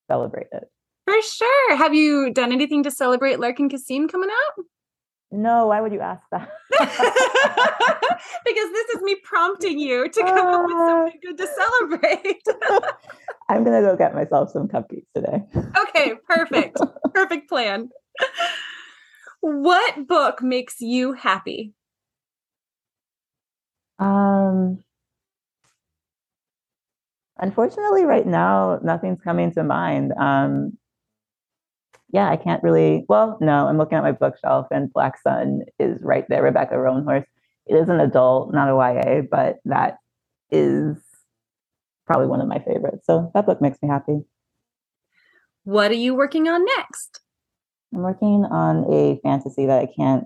celebrate 0.08 0.48
it. 0.52 0.64
For 1.06 1.22
sure. 1.22 1.76
Have 1.76 1.94
you 1.94 2.32
done 2.32 2.52
anything 2.52 2.82
to 2.82 2.90
celebrate 2.90 3.40
Lark 3.40 3.60
and 3.60 3.70
Kasim 3.70 4.08
coming 4.08 4.30
out? 4.30 4.64
No, 5.32 5.66
why 5.66 5.80
would 5.80 5.92
you 5.92 6.00
ask 6.00 6.22
that? 6.30 6.48
because 8.44 8.72
this 8.72 8.88
is 8.94 9.02
me 9.02 9.16
prompting 9.22 9.78
you 9.78 10.08
to 10.08 10.20
come 10.20 10.46
uh, 10.46 10.52
up 10.52 10.66
with 10.66 10.76
something 10.76 11.20
good 11.22 11.38
to 11.38 11.46
celebrate. 11.46 12.42
I'm 13.48 13.64
gonna 13.64 13.82
go 13.82 13.96
get 13.96 14.14
myself 14.14 14.50
some 14.50 14.68
cupcakes 14.68 15.06
today. 15.14 15.42
okay, 15.78 16.14
perfect. 16.26 16.78
perfect 17.14 17.48
plan. 17.48 17.90
What 19.40 20.06
book 20.06 20.42
makes 20.42 20.80
you 20.80 21.12
happy? 21.12 21.74
Um 23.98 24.82
unfortunately 27.38 28.04
right 28.04 28.26
now 28.26 28.78
nothing's 28.82 29.20
coming 29.20 29.52
to 29.52 29.64
mind. 29.64 30.12
Um 30.18 30.78
yeah, 32.16 32.30
I 32.30 32.36
can't 32.38 32.62
really. 32.62 33.04
Well, 33.10 33.36
no, 33.42 33.68
I'm 33.68 33.76
looking 33.76 33.98
at 33.98 34.02
my 34.02 34.12
bookshelf, 34.12 34.68
and 34.70 34.90
Black 34.90 35.20
Sun 35.20 35.64
is 35.78 35.98
right 36.00 36.24
there. 36.30 36.42
Rebecca 36.42 36.72
Roanhorse. 36.72 37.26
It 37.66 37.74
is 37.74 37.90
an 37.90 38.00
adult, 38.00 38.54
not 38.54 38.70
a 38.70 38.74
YA, 38.74 39.20
but 39.30 39.58
that 39.66 39.98
is 40.50 40.96
probably 42.06 42.26
one 42.26 42.40
of 42.40 42.48
my 42.48 42.58
favorites. 42.60 43.04
So 43.04 43.30
that 43.34 43.44
book 43.44 43.60
makes 43.60 43.76
me 43.82 43.90
happy. 43.90 44.20
What 45.64 45.90
are 45.90 46.02
you 46.06 46.14
working 46.14 46.48
on 46.48 46.64
next? 46.64 47.20
I'm 47.94 48.00
working 48.00 48.46
on 48.50 48.90
a 48.90 49.20
fantasy 49.22 49.66
that 49.66 49.82
I 49.82 49.88
can't 49.94 50.24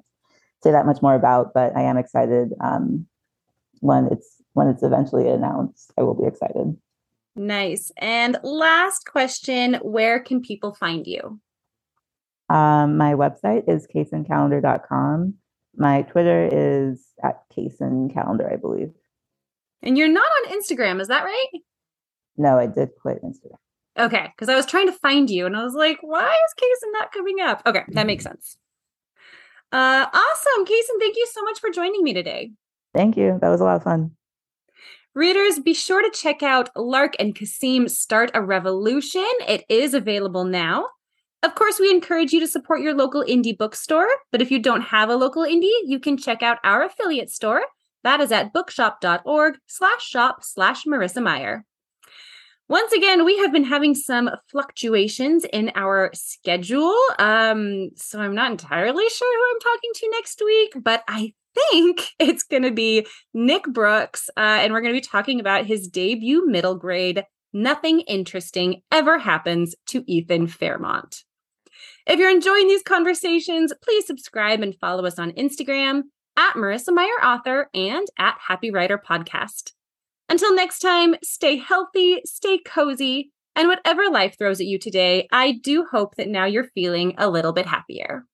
say 0.62 0.70
that 0.70 0.86
much 0.86 1.02
more 1.02 1.16
about, 1.16 1.52
but 1.54 1.76
I 1.76 1.82
am 1.82 1.96
excited. 1.96 2.52
Um, 2.60 3.08
when 3.80 4.06
it's 4.12 4.40
when 4.52 4.68
it's 4.68 4.84
eventually 4.84 5.28
announced, 5.28 5.92
I 5.98 6.02
will 6.02 6.14
be 6.14 6.28
excited. 6.28 6.76
Nice. 7.34 7.90
And 7.96 8.38
last 8.44 9.06
question: 9.10 9.74
Where 9.82 10.20
can 10.20 10.40
people 10.40 10.72
find 10.72 11.04
you? 11.04 11.40
Um, 12.50 12.96
my 12.98 13.14
website 13.14 13.62
is 13.68 13.86
kacencallender.com. 13.94 15.34
My 15.76 16.02
Twitter 16.02 16.48
is 16.50 17.06
at 17.22 17.42
kaysencalendar, 17.56 18.52
I 18.52 18.56
believe. 18.56 18.90
And 19.82 19.96
you're 19.96 20.08
not 20.08 20.26
on 20.26 20.52
Instagram, 20.52 21.00
is 21.00 21.08
that 21.08 21.24
right? 21.24 21.48
No, 22.36 22.58
I 22.58 22.66
did 22.66 22.90
quit 23.00 23.22
Instagram. 23.22 23.56
Okay, 23.98 24.28
because 24.34 24.48
I 24.48 24.56
was 24.56 24.66
trying 24.66 24.86
to 24.86 24.92
find 24.92 25.30
you 25.30 25.46
and 25.46 25.56
I 25.56 25.62
was 25.62 25.74
like, 25.74 25.98
why 26.00 26.28
is 26.28 26.54
Kacen 26.60 26.92
not 26.92 27.12
coming 27.12 27.40
up? 27.40 27.62
Okay, 27.66 27.84
that 27.88 28.06
makes 28.06 28.24
sense. 28.24 28.56
Uh, 29.72 30.06
awesome. 30.12 30.64
Kacen, 30.64 30.98
thank 30.98 31.16
you 31.16 31.28
so 31.32 31.42
much 31.42 31.60
for 31.60 31.70
joining 31.70 32.02
me 32.02 32.12
today. 32.12 32.50
Thank 32.94 33.16
you. 33.16 33.38
That 33.40 33.50
was 33.50 33.60
a 33.60 33.64
lot 33.64 33.76
of 33.76 33.84
fun. 33.84 34.12
Readers, 35.14 35.58
be 35.60 35.74
sure 35.74 36.02
to 36.02 36.10
check 36.16 36.42
out 36.42 36.70
Lark 36.76 37.14
and 37.18 37.34
Kasim 37.34 37.88
Start 37.88 38.30
a 38.34 38.42
Revolution. 38.42 39.26
It 39.46 39.64
is 39.68 39.94
available 39.94 40.44
now. 40.44 40.86
Of 41.42 41.54
course, 41.54 41.80
we 41.80 41.90
encourage 41.90 42.32
you 42.32 42.40
to 42.40 42.46
support 42.46 42.82
your 42.82 42.94
local 42.94 43.24
indie 43.24 43.56
bookstore, 43.56 44.08
but 44.30 44.42
if 44.42 44.50
you 44.50 44.58
don't 44.58 44.82
have 44.82 45.08
a 45.08 45.16
local 45.16 45.42
indie, 45.42 45.72
you 45.86 45.98
can 45.98 46.18
check 46.18 46.42
out 46.42 46.58
our 46.64 46.84
affiliate 46.84 47.30
store. 47.30 47.62
That 48.04 48.20
is 48.20 48.30
at 48.30 48.52
bookshop.org 48.52 49.54
slash 49.66 50.06
shop 50.06 50.44
slash 50.44 50.84
Marissa 50.84 51.22
Meyer. 51.22 51.64
Once 52.68 52.92
again, 52.92 53.24
we 53.24 53.36
have 53.38 53.52
been 53.52 53.64
having 53.64 53.94
some 53.94 54.30
fluctuations 54.48 55.44
in 55.52 55.72
our 55.74 56.10
schedule. 56.14 56.94
Um, 57.18 57.90
so 57.96 58.20
I'm 58.20 58.34
not 58.34 58.52
entirely 58.52 59.08
sure 59.08 59.36
who 59.36 59.54
I'm 59.54 59.60
talking 59.60 59.90
to 59.94 60.10
next 60.12 60.42
week, 60.44 60.74
but 60.80 61.02
I 61.08 61.32
think 61.70 62.10
it's 62.18 62.42
going 62.42 62.62
to 62.62 62.70
be 62.70 63.06
Nick 63.34 63.64
Brooks, 63.64 64.30
uh, 64.36 64.40
and 64.60 64.72
we're 64.72 64.82
going 64.82 64.94
to 64.94 65.00
be 65.00 65.06
talking 65.06 65.40
about 65.40 65.66
his 65.66 65.88
debut 65.88 66.46
middle 66.46 66.76
grade 66.76 67.24
Nothing 67.52 68.00
Interesting 68.00 68.82
Ever 68.92 69.18
Happens 69.18 69.74
to 69.86 70.04
Ethan 70.06 70.46
Fairmont. 70.46 71.24
If 72.10 72.18
you're 72.18 72.28
enjoying 72.28 72.66
these 72.66 72.82
conversations, 72.82 73.72
please 73.84 74.04
subscribe 74.04 74.62
and 74.62 74.74
follow 74.80 75.06
us 75.06 75.16
on 75.16 75.30
Instagram 75.30 76.02
at 76.36 76.54
Marissa 76.54 76.92
Meyer 76.92 77.06
Author 77.22 77.70
and 77.72 78.04
at 78.18 78.36
Happy 78.48 78.72
Writer 78.72 78.98
Podcast. 78.98 79.74
Until 80.28 80.52
next 80.52 80.80
time, 80.80 81.14
stay 81.22 81.58
healthy, 81.58 82.20
stay 82.24 82.58
cozy, 82.66 83.30
and 83.54 83.68
whatever 83.68 84.10
life 84.10 84.36
throws 84.36 84.60
at 84.60 84.66
you 84.66 84.76
today, 84.76 85.28
I 85.30 85.52
do 85.52 85.86
hope 85.88 86.16
that 86.16 86.26
now 86.26 86.46
you're 86.46 86.72
feeling 86.74 87.14
a 87.16 87.30
little 87.30 87.52
bit 87.52 87.66
happier. 87.66 88.24